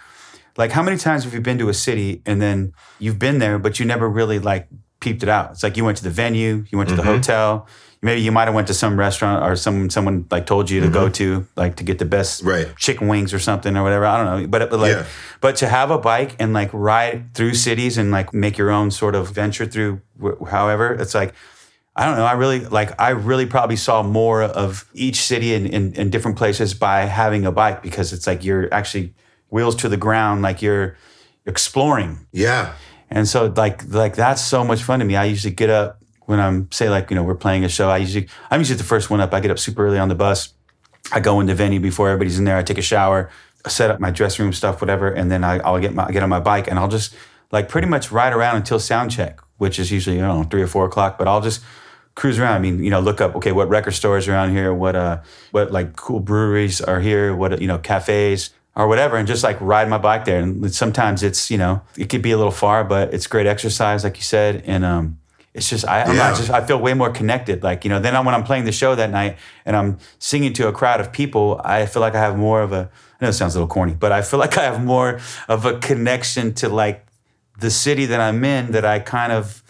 like 0.56 0.72
how 0.72 0.82
many 0.82 0.96
times 0.96 1.24
have 1.24 1.34
you 1.34 1.40
been 1.40 1.58
to 1.58 1.68
a 1.68 1.74
city 1.74 2.22
and 2.24 2.40
then 2.40 2.72
you've 2.98 3.18
been 3.18 3.38
there, 3.38 3.58
but 3.58 3.78
you 3.78 3.86
never 3.86 4.08
really 4.08 4.38
like 4.38 4.68
peeped 5.00 5.22
it 5.22 5.28
out? 5.28 5.52
It's 5.52 5.62
like 5.62 5.76
you 5.76 5.84
went 5.84 5.98
to 5.98 6.04
the 6.04 6.10
venue, 6.10 6.64
you 6.70 6.78
went 6.78 6.90
to 6.90 6.96
the 6.96 7.02
mm-hmm. 7.02 7.12
hotel, 7.12 7.66
maybe 8.02 8.20
you 8.20 8.32
might 8.32 8.44
have 8.44 8.54
went 8.54 8.68
to 8.68 8.74
some 8.74 8.98
restaurant 8.98 9.44
or 9.44 9.56
some 9.56 9.90
someone 9.90 10.26
like 10.30 10.46
told 10.46 10.70
you 10.70 10.80
to 10.80 10.88
go 10.88 11.04
mm-hmm. 11.04 11.12
to 11.12 11.46
like 11.56 11.76
to 11.76 11.84
get 11.84 11.98
the 11.98 12.04
best 12.04 12.42
Right. 12.42 12.74
chicken 12.76 13.08
wings 13.08 13.34
or 13.34 13.38
something 13.38 13.76
or 13.76 13.82
whatever. 13.82 14.06
I 14.06 14.16
don't 14.16 14.42
know, 14.42 14.46
but 14.48 14.70
but 14.70 14.80
like, 14.80 14.92
Yeah. 14.92 15.06
but 15.40 15.56
to 15.56 15.68
have 15.68 15.90
a 15.90 15.98
bike 15.98 16.36
and 16.38 16.52
like 16.52 16.70
ride 16.72 17.34
through 17.34 17.54
cities 17.54 17.98
and 17.98 18.10
like 18.10 18.32
make 18.32 18.56
your 18.56 18.70
own 18.70 18.90
sort 18.90 19.14
of 19.14 19.30
venture 19.30 19.66
through, 19.66 20.00
wh- 20.22 20.48
however, 20.48 20.94
it's 20.94 21.14
like. 21.14 21.34
I 21.98 22.04
don't 22.04 22.16
know. 22.16 22.26
I 22.26 22.32
really 22.32 22.60
like. 22.60 23.00
I 23.00 23.10
really 23.10 23.46
probably 23.46 23.76
saw 23.76 24.02
more 24.02 24.42
of 24.42 24.84
each 24.92 25.16
city 25.22 25.54
in, 25.54 25.66
in, 25.66 25.94
in 25.94 26.10
different 26.10 26.36
places 26.36 26.74
by 26.74 27.06
having 27.06 27.46
a 27.46 27.52
bike 27.52 27.82
because 27.82 28.12
it's 28.12 28.26
like 28.26 28.44
you're 28.44 28.72
actually 28.72 29.14
wheels 29.48 29.74
to 29.76 29.88
the 29.88 29.96
ground, 29.96 30.42
like 30.42 30.60
you're 30.60 30.96
exploring. 31.46 32.26
Yeah. 32.32 32.74
And 33.08 33.26
so 33.26 33.52
like 33.56 33.82
like 33.88 34.14
that's 34.14 34.42
so 34.42 34.62
much 34.62 34.82
fun 34.82 34.98
to 34.98 35.06
me. 35.06 35.16
I 35.16 35.24
usually 35.24 35.54
get 35.54 35.70
up 35.70 36.02
when 36.26 36.38
I'm 36.38 36.70
say 36.70 36.90
like 36.90 37.10
you 37.10 37.16
know 37.16 37.22
we're 37.22 37.34
playing 37.34 37.64
a 37.64 37.68
show. 37.68 37.88
I 37.88 37.96
usually 37.98 38.28
I'm 38.50 38.60
usually 38.60 38.76
the 38.76 38.84
first 38.84 39.08
one 39.08 39.20
up. 39.20 39.32
I 39.32 39.40
get 39.40 39.50
up 39.50 39.58
super 39.58 39.86
early 39.86 39.98
on 39.98 40.08
the 40.08 40.14
bus. 40.14 40.52
I 41.12 41.20
go 41.20 41.40
in 41.40 41.46
the 41.46 41.54
venue 41.54 41.80
before 41.80 42.10
everybody's 42.10 42.38
in 42.38 42.44
there. 42.44 42.58
I 42.58 42.62
take 42.62 42.78
a 42.78 42.82
shower, 42.82 43.30
set 43.68 43.90
up 43.90 44.00
my 44.00 44.10
dressing 44.10 44.44
room 44.44 44.52
stuff, 44.52 44.80
whatever, 44.80 45.08
and 45.08 45.30
then 45.30 45.44
I, 45.44 45.58
I'll 45.60 45.78
get 45.78 45.94
my 45.94 46.10
get 46.10 46.22
on 46.22 46.28
my 46.28 46.40
bike 46.40 46.68
and 46.68 46.78
I'll 46.78 46.88
just 46.88 47.14
like 47.52 47.68
pretty 47.68 47.88
much 47.88 48.10
ride 48.10 48.32
around 48.32 48.56
until 48.56 48.80
sound 48.80 49.12
check, 49.12 49.40
which 49.56 49.78
is 49.78 49.90
usually 49.92 50.20
I 50.20 50.26
don't 50.26 50.42
know 50.42 50.48
three 50.48 50.62
or 50.62 50.66
four 50.66 50.84
o'clock. 50.84 51.16
But 51.16 51.28
I'll 51.28 51.40
just 51.40 51.62
cruise 52.16 52.38
around. 52.40 52.54
I 52.56 52.58
mean, 52.58 52.82
you 52.82 52.90
know, 52.90 52.98
look 53.00 53.20
up 53.20 53.36
okay 53.36 53.52
what 53.52 53.68
record 53.68 53.92
stores 53.92 54.26
are 54.26 54.32
around 54.32 54.50
here, 54.50 54.74
what 54.74 54.96
uh 54.96 55.20
what 55.52 55.70
like 55.70 55.94
cool 55.94 56.18
breweries 56.20 56.80
are 56.80 56.98
here, 57.00 57.36
what 57.36 57.60
you 57.62 57.68
know 57.68 57.78
cafes 57.78 58.50
or 58.74 58.88
whatever, 58.88 59.16
and 59.16 59.28
just 59.28 59.44
like 59.44 59.58
ride 59.60 59.88
my 59.88 59.98
bike 59.98 60.24
there. 60.24 60.40
And 60.40 60.74
sometimes 60.74 61.22
it's 61.22 61.50
you 61.50 61.58
know 61.58 61.82
it 61.96 62.08
could 62.10 62.22
be 62.22 62.32
a 62.32 62.36
little 62.36 62.50
far, 62.64 62.82
but 62.82 63.14
it's 63.14 63.28
great 63.28 63.46
exercise, 63.46 64.02
like 64.02 64.16
you 64.16 64.24
said, 64.24 64.64
and 64.66 64.84
um 64.84 65.18
it's 65.54 65.70
just 65.70 65.86
I, 65.88 66.04
Yeah. 66.06 66.12
not 66.12 66.36
just 66.36 66.50
I 66.50 66.60
feel 66.66 66.78
way 66.78 66.92
more 66.94 67.10
connected. 67.10 67.62
Like 67.62 67.84
you 67.84 67.90
know, 67.90 68.00
then 68.00 68.12
when 68.24 68.34
I'm 68.34 68.44
playing 68.44 68.64
the 68.66 68.72
show 68.72 68.94
that 68.94 69.10
night 69.10 69.36
and 69.64 69.76
I'm 69.76 69.98
singing 70.18 70.52
to 70.54 70.68
a 70.68 70.72
crowd 70.72 71.00
of 71.00 71.12
people, 71.12 71.60
I 71.64 71.86
feel 71.86 72.00
like 72.02 72.14
I 72.14 72.20
have 72.20 72.36
more 72.36 72.60
of 72.62 72.72
a. 72.72 72.90
I 73.20 73.24
know 73.24 73.28
it 73.30 73.32
sounds 73.32 73.54
a 73.54 73.58
little 73.58 73.68
corny, 73.68 73.94
but 73.94 74.12
I 74.12 74.20
feel 74.20 74.38
like 74.38 74.58
I 74.58 74.64
have 74.64 74.84
more 74.84 75.20
of 75.48 75.64
a 75.64 75.78
connection 75.78 76.52
to 76.60 76.68
like 76.68 77.06
the 77.58 77.70
city 77.70 78.04
that 78.06 78.20
I'm 78.20 78.44
in. 78.44 78.72
That 78.72 78.84
I 78.84 78.98
kind 78.98 79.32
of, 79.32 79.62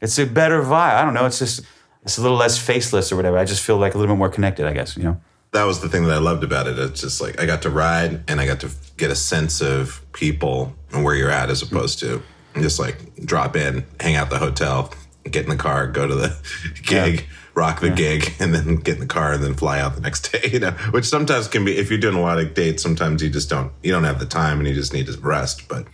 it's 0.00 0.18
a 0.18 0.24
better 0.24 0.62
vibe. 0.62 0.94
I 0.94 1.02
don't 1.04 1.12
know. 1.12 1.26
It's 1.26 1.38
just 1.38 1.60
it's 2.04 2.18
a 2.18 2.22
little 2.22 2.36
less 2.36 2.58
faceless 2.58 3.10
or 3.10 3.16
whatever. 3.16 3.38
I 3.38 3.44
just 3.44 3.64
feel 3.64 3.78
like 3.78 3.94
a 3.94 3.98
little 3.98 4.14
bit 4.14 4.18
more 4.18 4.28
connected. 4.28 4.66
I 4.66 4.72
guess 4.72 4.96
you 4.96 5.02
know. 5.02 5.20
that 5.52 5.64
was 5.64 5.80
the 5.80 5.88
thing 5.88 6.04
that 6.04 6.12
I 6.12 6.18
loved 6.18 6.44
about 6.44 6.66
it. 6.66 6.78
It's 6.78 7.00
just 7.00 7.20
like 7.20 7.40
I 7.40 7.46
got 7.46 7.62
to 7.62 7.70
ride 7.70 8.22
and 8.28 8.40
I 8.40 8.46
got 8.46 8.60
to 8.60 8.70
get 8.96 9.10
a 9.10 9.16
sense 9.16 9.60
of 9.60 10.00
people 10.12 10.74
and 10.92 11.02
where 11.02 11.14
you're 11.14 11.30
at 11.30 11.50
as 11.50 11.62
opposed 11.62 11.98
to 12.00 12.22
just 12.54 12.78
like 12.78 13.16
drop 13.24 13.56
in, 13.56 13.84
hang 14.00 14.16
out 14.16 14.24
at 14.24 14.30
the 14.30 14.38
hotel, 14.38 14.92
get 15.28 15.44
in 15.44 15.50
the 15.50 15.56
car, 15.56 15.86
go 15.86 16.06
to 16.06 16.14
the 16.14 16.36
gig, 16.82 17.24
rock 17.54 17.80
the 17.80 17.90
gig, 17.90 18.32
and 18.38 18.54
then 18.54 18.76
get 18.76 18.94
in 18.94 19.00
the 19.00 19.06
car 19.06 19.32
and 19.32 19.42
then 19.42 19.54
fly 19.54 19.80
out 19.80 19.94
the 19.94 20.00
next 20.00 20.30
day. 20.32 20.50
You 20.52 20.60
know, 20.60 20.70
which 20.90 21.06
sometimes 21.06 21.48
can 21.48 21.64
be 21.64 21.76
if 21.76 21.90
you're 21.90 21.98
doing 21.98 22.16
a 22.16 22.20
lot 22.20 22.38
of 22.38 22.54
dates. 22.54 22.82
Sometimes 22.82 23.22
you 23.22 23.30
just 23.30 23.48
don't 23.48 23.72
you 23.82 23.92
don't 23.92 24.04
have 24.04 24.18
the 24.18 24.26
time 24.26 24.58
and 24.58 24.68
you 24.68 24.74
just 24.74 24.92
need 24.92 25.06
to 25.06 25.18
rest. 25.20 25.68
But 25.68 25.86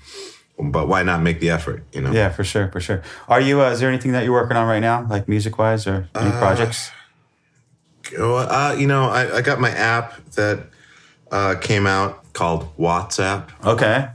but 0.62 0.88
why 0.88 1.02
not 1.02 1.22
make 1.22 1.40
the 1.40 1.50
effort? 1.50 1.84
You 1.92 2.00
know. 2.02 2.12
Yeah, 2.12 2.28
for 2.30 2.44
sure, 2.44 2.68
for 2.68 2.80
sure. 2.80 3.02
Are 3.28 3.40
you? 3.40 3.60
Uh, 3.62 3.70
is 3.70 3.80
there 3.80 3.88
anything 3.88 4.12
that 4.12 4.24
you're 4.24 4.32
working 4.32 4.56
on 4.56 4.66
right 4.68 4.80
now, 4.80 5.06
like 5.08 5.28
music 5.28 5.58
wise, 5.58 5.86
or 5.86 6.08
any 6.14 6.30
projects? 6.32 6.90
Well, 8.18 8.38
uh, 8.38 8.74
you 8.74 8.86
know, 8.86 9.04
I, 9.08 9.36
I 9.38 9.40
got 9.42 9.60
my 9.60 9.70
app 9.70 10.24
that 10.32 10.66
uh, 11.30 11.54
came 11.60 11.86
out 11.86 12.32
called 12.32 12.76
WattsApp, 12.76 13.48
Okay. 13.64 14.08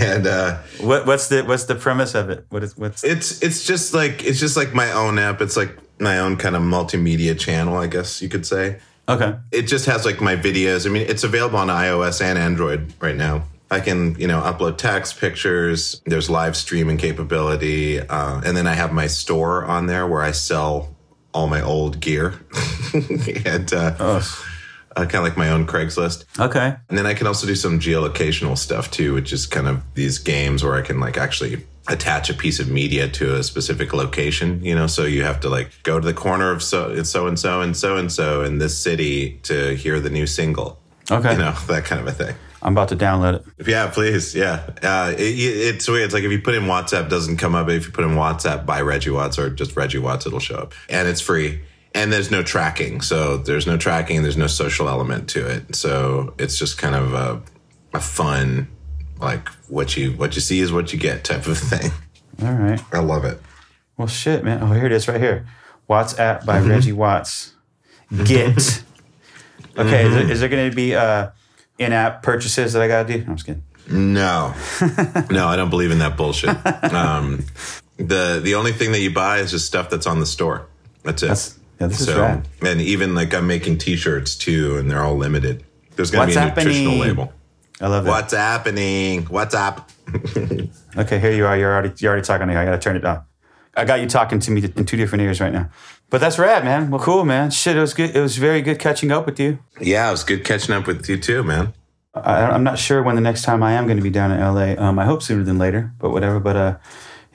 and 0.00 0.26
uh, 0.26 0.58
What, 0.80 1.06
what's 1.06 1.28
the 1.28 1.42
what's 1.44 1.64
the 1.64 1.74
premise 1.74 2.14
of 2.14 2.30
it? 2.30 2.44
What 2.50 2.62
is 2.62 2.76
what's 2.76 3.04
it's 3.04 3.42
it's 3.42 3.64
just 3.64 3.94
like 3.94 4.24
it's 4.24 4.38
just 4.40 4.56
like 4.56 4.74
my 4.74 4.92
own 4.92 5.18
app. 5.18 5.40
It's 5.40 5.56
like 5.56 5.76
my 5.98 6.18
own 6.18 6.36
kind 6.36 6.54
of 6.56 6.62
multimedia 6.62 7.38
channel, 7.38 7.76
I 7.78 7.86
guess 7.86 8.20
you 8.20 8.28
could 8.28 8.44
say. 8.46 8.78
okay? 9.08 9.34
It 9.50 9.62
just 9.62 9.86
has 9.86 10.04
like 10.04 10.20
my 10.20 10.36
videos. 10.36 10.86
I 10.86 10.90
mean, 10.90 11.06
it's 11.08 11.24
available 11.24 11.58
on 11.58 11.68
iOS 11.68 12.20
and 12.20 12.38
Android 12.38 12.92
right 13.00 13.16
now. 13.16 13.44
I 13.70 13.80
can, 13.80 14.14
you 14.18 14.28
know, 14.28 14.40
upload 14.40 14.78
text, 14.78 15.18
pictures. 15.18 16.00
There's 16.06 16.30
live 16.30 16.56
streaming 16.56 16.98
capability, 16.98 18.00
uh, 18.00 18.40
and 18.44 18.56
then 18.56 18.66
I 18.66 18.74
have 18.74 18.92
my 18.92 19.08
store 19.08 19.64
on 19.64 19.86
there 19.86 20.06
where 20.06 20.22
I 20.22 20.30
sell 20.30 20.94
all 21.34 21.48
my 21.48 21.60
old 21.60 22.00
gear, 22.00 22.34
and 23.44 23.72
uh, 23.72 24.22
uh, 24.96 25.04
kind 25.04 25.16
of 25.16 25.22
like 25.24 25.36
my 25.36 25.50
own 25.50 25.66
Craigslist. 25.66 26.24
Okay. 26.40 26.74
And 26.88 26.96
then 26.96 27.06
I 27.06 27.14
can 27.14 27.26
also 27.26 27.46
do 27.46 27.54
some 27.54 27.78
geolocational 27.78 28.56
stuff 28.56 28.90
too, 28.90 29.14
which 29.14 29.32
is 29.32 29.46
kind 29.46 29.68
of 29.68 29.82
these 29.94 30.18
games 30.18 30.64
where 30.64 30.74
I 30.74 30.82
can 30.82 30.98
like 30.98 31.18
actually 31.18 31.64
attach 31.88 32.30
a 32.30 32.34
piece 32.34 32.58
of 32.58 32.68
media 32.68 33.08
to 33.08 33.36
a 33.36 33.42
specific 33.42 33.92
location, 33.92 34.64
you 34.64 34.74
know, 34.74 34.86
so 34.86 35.04
you 35.04 35.22
have 35.22 35.40
to 35.40 35.48
like 35.48 35.70
go 35.82 36.00
to 36.00 36.06
the 36.06 36.14
corner 36.14 36.50
of 36.50 36.62
so 36.62 37.02
so 37.02 37.26
and 37.26 37.38
so 37.38 37.60
and 37.60 37.76
so 37.76 37.96
and 37.96 38.10
so 38.10 38.42
in 38.42 38.58
this 38.58 38.76
city 38.76 39.38
to 39.44 39.76
hear 39.76 40.00
the 40.00 40.10
new 40.10 40.26
single. 40.26 40.78
Okay. 41.10 41.32
You 41.32 41.38
know, 41.38 41.52
that 41.68 41.84
kind 41.84 42.00
of 42.00 42.06
a 42.08 42.12
thing. 42.12 42.34
I'm 42.66 42.72
about 42.72 42.88
to 42.88 42.96
download 42.96 43.34
it. 43.34 43.68
Yeah, 43.68 43.88
please. 43.88 44.34
Yeah. 44.34 44.68
Uh, 44.82 45.14
it, 45.16 45.20
it's 45.20 45.88
weird. 45.88 46.06
It's 46.06 46.14
like 46.14 46.24
if 46.24 46.32
you 46.32 46.42
put 46.42 46.56
in 46.56 46.64
WattsApp, 46.64 47.04
it 47.04 47.10
doesn't 47.10 47.36
come 47.36 47.54
up. 47.54 47.68
If 47.68 47.86
you 47.86 47.92
put 47.92 48.02
in 48.02 48.16
WattsApp 48.16 48.66
by 48.66 48.80
Reggie 48.80 49.10
Watts 49.10 49.38
or 49.38 49.50
just 49.50 49.76
Reggie 49.76 49.98
Watts, 49.98 50.26
it'll 50.26 50.40
show 50.40 50.56
up. 50.56 50.74
And 50.88 51.06
it's 51.06 51.20
free. 51.20 51.60
And 51.94 52.12
there's 52.12 52.32
no 52.32 52.42
tracking. 52.42 53.02
So 53.02 53.36
there's 53.36 53.68
no 53.68 53.76
tracking. 53.76 54.24
There's 54.24 54.36
no 54.36 54.48
social 54.48 54.88
element 54.88 55.28
to 55.30 55.46
it. 55.46 55.76
So 55.76 56.34
it's 56.38 56.58
just 56.58 56.76
kind 56.76 56.96
of 56.96 57.14
a, 57.14 57.40
a 57.94 58.00
fun, 58.00 58.66
like 59.20 59.48
what 59.68 59.96
you 59.96 60.10
what 60.14 60.34
you 60.34 60.40
see 60.40 60.58
is 60.58 60.72
what 60.72 60.92
you 60.92 60.98
get 60.98 61.22
type 61.22 61.46
of 61.46 61.56
thing. 61.70 61.92
All 62.42 62.52
right. 62.52 62.82
I 62.92 62.98
love 62.98 63.24
it. 63.24 63.40
Well, 63.96 64.08
shit, 64.08 64.42
man. 64.42 64.60
Oh, 64.60 64.72
here 64.72 64.86
it 64.86 64.92
is, 64.92 65.06
right 65.06 65.20
here. 65.20 65.46
WattsApp 65.88 66.44
by 66.44 66.58
Reggie 66.58 66.92
Watts. 66.92 67.54
Get. 68.24 68.82
Okay, 69.78 70.06
is 70.06 70.14
there, 70.14 70.24
there 70.24 70.48
going 70.48 70.70
to 70.70 70.74
be 70.74 70.94
uh, 70.94 71.30
in-app 71.78 72.22
purchases 72.22 72.72
that 72.72 72.82
I 72.82 72.88
got 72.88 73.06
to 73.06 73.18
do? 73.18 73.24
I'm 73.26 73.36
just 73.36 73.46
kidding. 73.46 73.62
No, 73.88 74.52
no, 75.30 75.46
I 75.46 75.54
don't 75.56 75.70
believe 75.70 75.90
in 75.92 75.98
that 76.00 76.16
bullshit. 76.16 76.56
Um, 76.92 77.44
the 77.98 78.40
the 78.42 78.54
only 78.56 78.72
thing 78.72 78.92
that 78.92 79.00
you 79.00 79.12
buy 79.12 79.38
is 79.38 79.50
just 79.50 79.66
stuff 79.66 79.88
that's 79.90 80.06
on 80.06 80.20
the 80.20 80.26
store. 80.26 80.66
That's 81.02 81.22
it. 81.22 81.26
That's- 81.28 81.58
yeah, 81.80 81.86
this 81.88 82.00
is 82.00 82.14
rad. 82.14 82.48
and 82.62 82.80
even 82.80 83.14
like 83.14 83.34
I'm 83.34 83.46
making 83.46 83.76
T-shirts 83.78 84.34
too, 84.34 84.78
and 84.78 84.90
they're 84.90 85.02
all 85.02 85.16
limited. 85.16 85.62
There's 85.94 86.10
gonna 86.10 86.24
What's 86.24 86.34
be 86.36 86.40
a 86.42 86.46
nutritional 86.46 86.96
label. 86.96 87.32
I 87.82 87.88
love 87.88 88.04
that. 88.04 88.10
What's 88.10 88.32
happening? 88.32 89.24
What's 89.26 89.54
up? 89.54 89.90
Okay, 90.96 91.18
here 91.18 91.32
you 91.32 91.44
are. 91.44 91.56
You're 91.58 91.72
already 91.74 91.92
you're 91.98 92.10
already 92.10 92.24
talking 92.24 92.46
to 92.48 92.54
me. 92.54 92.58
I 92.58 92.64
gotta 92.64 92.78
turn 92.78 92.96
it 92.96 93.00
down. 93.00 93.22
I 93.76 93.84
got 93.84 94.00
you 94.00 94.06
talking 94.06 94.38
to 94.40 94.50
me 94.50 94.64
in 94.76 94.86
two 94.86 94.96
different 94.96 95.20
ears 95.22 95.38
right 95.42 95.52
now. 95.52 95.68
But 96.08 96.20
that's 96.20 96.38
rad, 96.38 96.64
man. 96.64 96.90
Well, 96.90 97.00
cool, 97.00 97.24
man. 97.24 97.50
Shit, 97.50 97.76
it 97.76 97.80
was 97.80 97.92
good. 97.92 98.14
It 98.14 98.20
was 98.20 98.36
very 98.36 98.62
good 98.62 98.78
catching 98.78 99.10
up 99.10 99.26
with 99.26 99.40
you. 99.40 99.58
Yeah, 99.80 100.08
it 100.08 100.12
was 100.12 100.22
good 100.24 100.44
catching 100.44 100.74
up 100.74 100.86
with 100.86 101.08
you 101.08 101.18
too, 101.18 101.42
man. 101.42 101.72
I, 102.14 102.44
I'm 102.46 102.64
not 102.64 102.78
sure 102.78 103.02
when 103.02 103.16
the 103.16 103.20
next 103.20 103.42
time 103.42 103.62
I 103.62 103.72
am 103.72 103.86
going 103.86 103.98
to 103.98 104.02
be 104.02 104.10
down 104.10 104.30
in 104.30 104.40
LA. 104.40 104.80
Um, 104.82 104.98
I 104.98 105.04
hope 105.04 105.22
sooner 105.22 105.42
than 105.42 105.58
later, 105.58 105.92
but 105.98 106.10
whatever. 106.10 106.40
But 106.40 106.56
uh, 106.56 106.76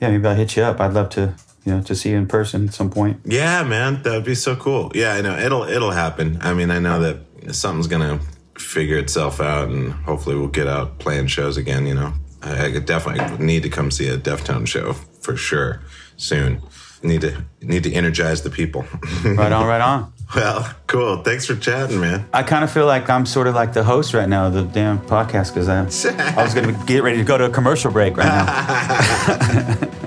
yeah, 0.00 0.10
maybe 0.10 0.26
I'll 0.26 0.34
hit 0.34 0.56
you 0.56 0.62
up. 0.62 0.80
I'd 0.80 0.94
love 0.94 1.10
to, 1.10 1.34
you 1.64 1.74
know, 1.74 1.82
to 1.82 1.94
see 1.94 2.10
you 2.10 2.16
in 2.16 2.26
person 2.26 2.68
at 2.68 2.74
some 2.74 2.90
point. 2.90 3.20
Yeah, 3.24 3.62
man, 3.62 4.02
that 4.02 4.12
would 4.12 4.24
be 4.24 4.34
so 4.34 4.56
cool. 4.56 4.90
Yeah, 4.94 5.12
I 5.12 5.20
know 5.20 5.36
it'll 5.38 5.64
it'll 5.64 5.92
happen. 5.92 6.38
I 6.40 6.54
mean, 6.54 6.70
I 6.70 6.78
know 6.78 6.98
that 7.00 7.54
something's 7.54 7.86
gonna 7.86 8.20
figure 8.58 8.96
itself 8.98 9.40
out, 9.40 9.68
and 9.68 9.92
hopefully 9.92 10.36
we'll 10.36 10.48
get 10.48 10.66
out 10.66 10.98
playing 10.98 11.28
shows 11.28 11.56
again. 11.56 11.86
You 11.86 11.94
know, 11.94 12.14
I, 12.42 12.66
I 12.66 12.72
could 12.72 12.86
definitely 12.86 13.44
need 13.44 13.62
to 13.62 13.68
come 13.68 13.90
see 13.90 14.08
a 14.08 14.18
Deftone 14.18 14.66
show 14.66 14.94
for 14.94 15.36
sure 15.36 15.82
soon. 16.16 16.60
Need 17.02 17.20
to 17.22 17.44
need 17.60 17.82
to 17.84 17.92
energize 17.92 18.42
the 18.42 18.50
people. 18.50 18.84
Right 19.24 19.52
on, 19.52 19.66
right 19.66 19.80
on. 19.80 20.12
well, 20.34 20.72
cool. 20.86 21.18
Thanks 21.22 21.46
for 21.46 21.54
chatting, 21.56 22.00
man. 22.00 22.26
I 22.32 22.42
kind 22.42 22.64
of 22.64 22.70
feel 22.70 22.86
like 22.86 23.08
I'm 23.10 23.26
sort 23.26 23.46
of 23.46 23.54
like 23.54 23.72
the 23.72 23.84
host 23.84 24.14
right 24.14 24.28
now 24.28 24.46
of 24.46 24.54
the 24.54 24.62
damn 24.64 24.98
podcast 25.00 25.52
because 25.54 25.68
I, 25.68 25.80
I 26.38 26.42
was 26.42 26.54
going 26.54 26.74
to 26.74 26.86
get 26.86 27.02
ready 27.02 27.18
to 27.18 27.24
go 27.24 27.36
to 27.38 27.44
a 27.44 27.50
commercial 27.50 27.90
break 27.90 28.16
right 28.16 28.26
now. 28.26 29.98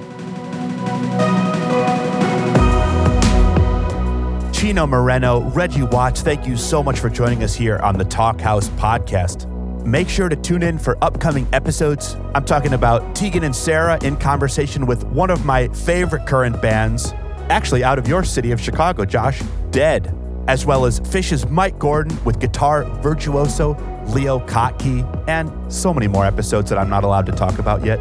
Chino 4.54 4.88
Moreno, 4.88 5.42
Reggie 5.52 5.84
Watts, 5.84 6.22
thank 6.22 6.48
you 6.48 6.58
so 6.58 6.82
much 6.82 7.00
for 7.00 7.10
joining 7.10 7.44
us 7.44 7.54
here 7.54 7.78
on 7.80 7.98
the 7.98 8.06
Talkhouse 8.06 8.70
podcast. 8.80 9.46
Make 9.86 10.10
sure 10.10 10.30
to 10.30 10.36
tune 10.36 10.64
in 10.64 10.80
for 10.80 10.98
upcoming 11.04 11.48
episodes. 11.54 12.16
I'm 12.34 12.44
talking 12.44 12.74
about 12.74 13.14
Tegan 13.14 13.44
and 13.44 13.56
Sara 13.56 14.04
in 14.04 14.18
conversation 14.18 14.88
with 14.88 15.04
one 15.06 15.30
of 15.30 15.46
my 15.46 15.68
favorite 15.70 16.26
current 16.26 16.60
bands, 16.60 17.14
actually 17.50 17.84
out 17.84 18.00
of 18.00 18.08
your 18.08 18.24
city 18.24 18.52
of 18.52 18.60
Chicago, 18.60 19.06
Josh, 19.06 19.42
Dehd, 19.70 20.12
as 20.48 20.66
well 20.66 20.86
as 20.86 21.00
Phish's 21.02 21.48
Mike 21.48 21.78
Gordon 21.78 22.18
with 22.26 22.40
guitar 22.40 22.84
virtuoso 23.02 23.74
Leo 24.08 24.40
Kottke, 24.48 25.06
and 25.28 25.52
so 25.72 25.94
many 25.94 26.08
more 26.08 26.26
episodes 26.26 26.68
that 26.72 26.80
I'm 26.80 26.90
not 26.90 27.04
allowed 27.04 27.28
to 27.28 27.32
talk 27.32 27.60
about 27.60 27.86
yet. 27.86 28.00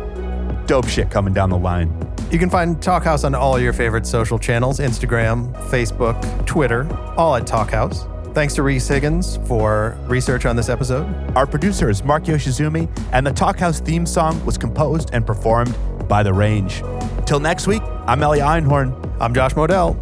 Dope 0.66 0.88
shit 0.88 1.10
coming 1.10 1.34
down 1.34 1.50
the 1.50 1.58
line. 1.58 1.94
You 2.30 2.38
can 2.38 2.48
find 2.48 2.76
Talkhouse 2.78 3.24
on 3.24 3.34
all 3.34 3.60
your 3.60 3.74
favorite 3.74 4.06
social 4.06 4.38
channels 4.38 4.78
Instagram, 4.78 5.52
Facebook, 5.68 6.46
Twitter, 6.46 6.88
all 7.18 7.36
at 7.36 7.46
Talkhouse. 7.46 8.10
Thanks 8.34 8.54
to 8.56 8.64
Reese 8.64 8.88
Higgins 8.88 9.36
for 9.46 9.96
research 10.08 10.44
on 10.44 10.56
this 10.56 10.68
episode. 10.68 11.06
Our 11.36 11.46
producer 11.46 11.88
is 11.88 12.02
Mark 12.02 12.24
Yoshizumi, 12.24 12.88
and 13.12 13.24
the 13.24 13.30
Talkhouse 13.30 13.80
theme 13.80 14.04
song 14.04 14.44
was 14.44 14.58
composed 14.58 15.10
and 15.12 15.24
performed 15.24 15.76
by 16.08 16.24
The 16.24 16.32
Range. 16.32 16.82
Till 17.26 17.38
next 17.38 17.68
week, 17.68 17.82
I'm 18.08 18.20
Elia 18.24 18.42
Einhorn. 18.42 18.92
I'm 19.20 19.32
Josh 19.34 19.54
Modell. 19.54 19.94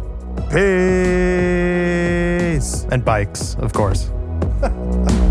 Peace. 0.49 0.57
And 2.91 3.05
bikes, 3.05 3.53
of 3.55 3.71
course. 3.71 4.09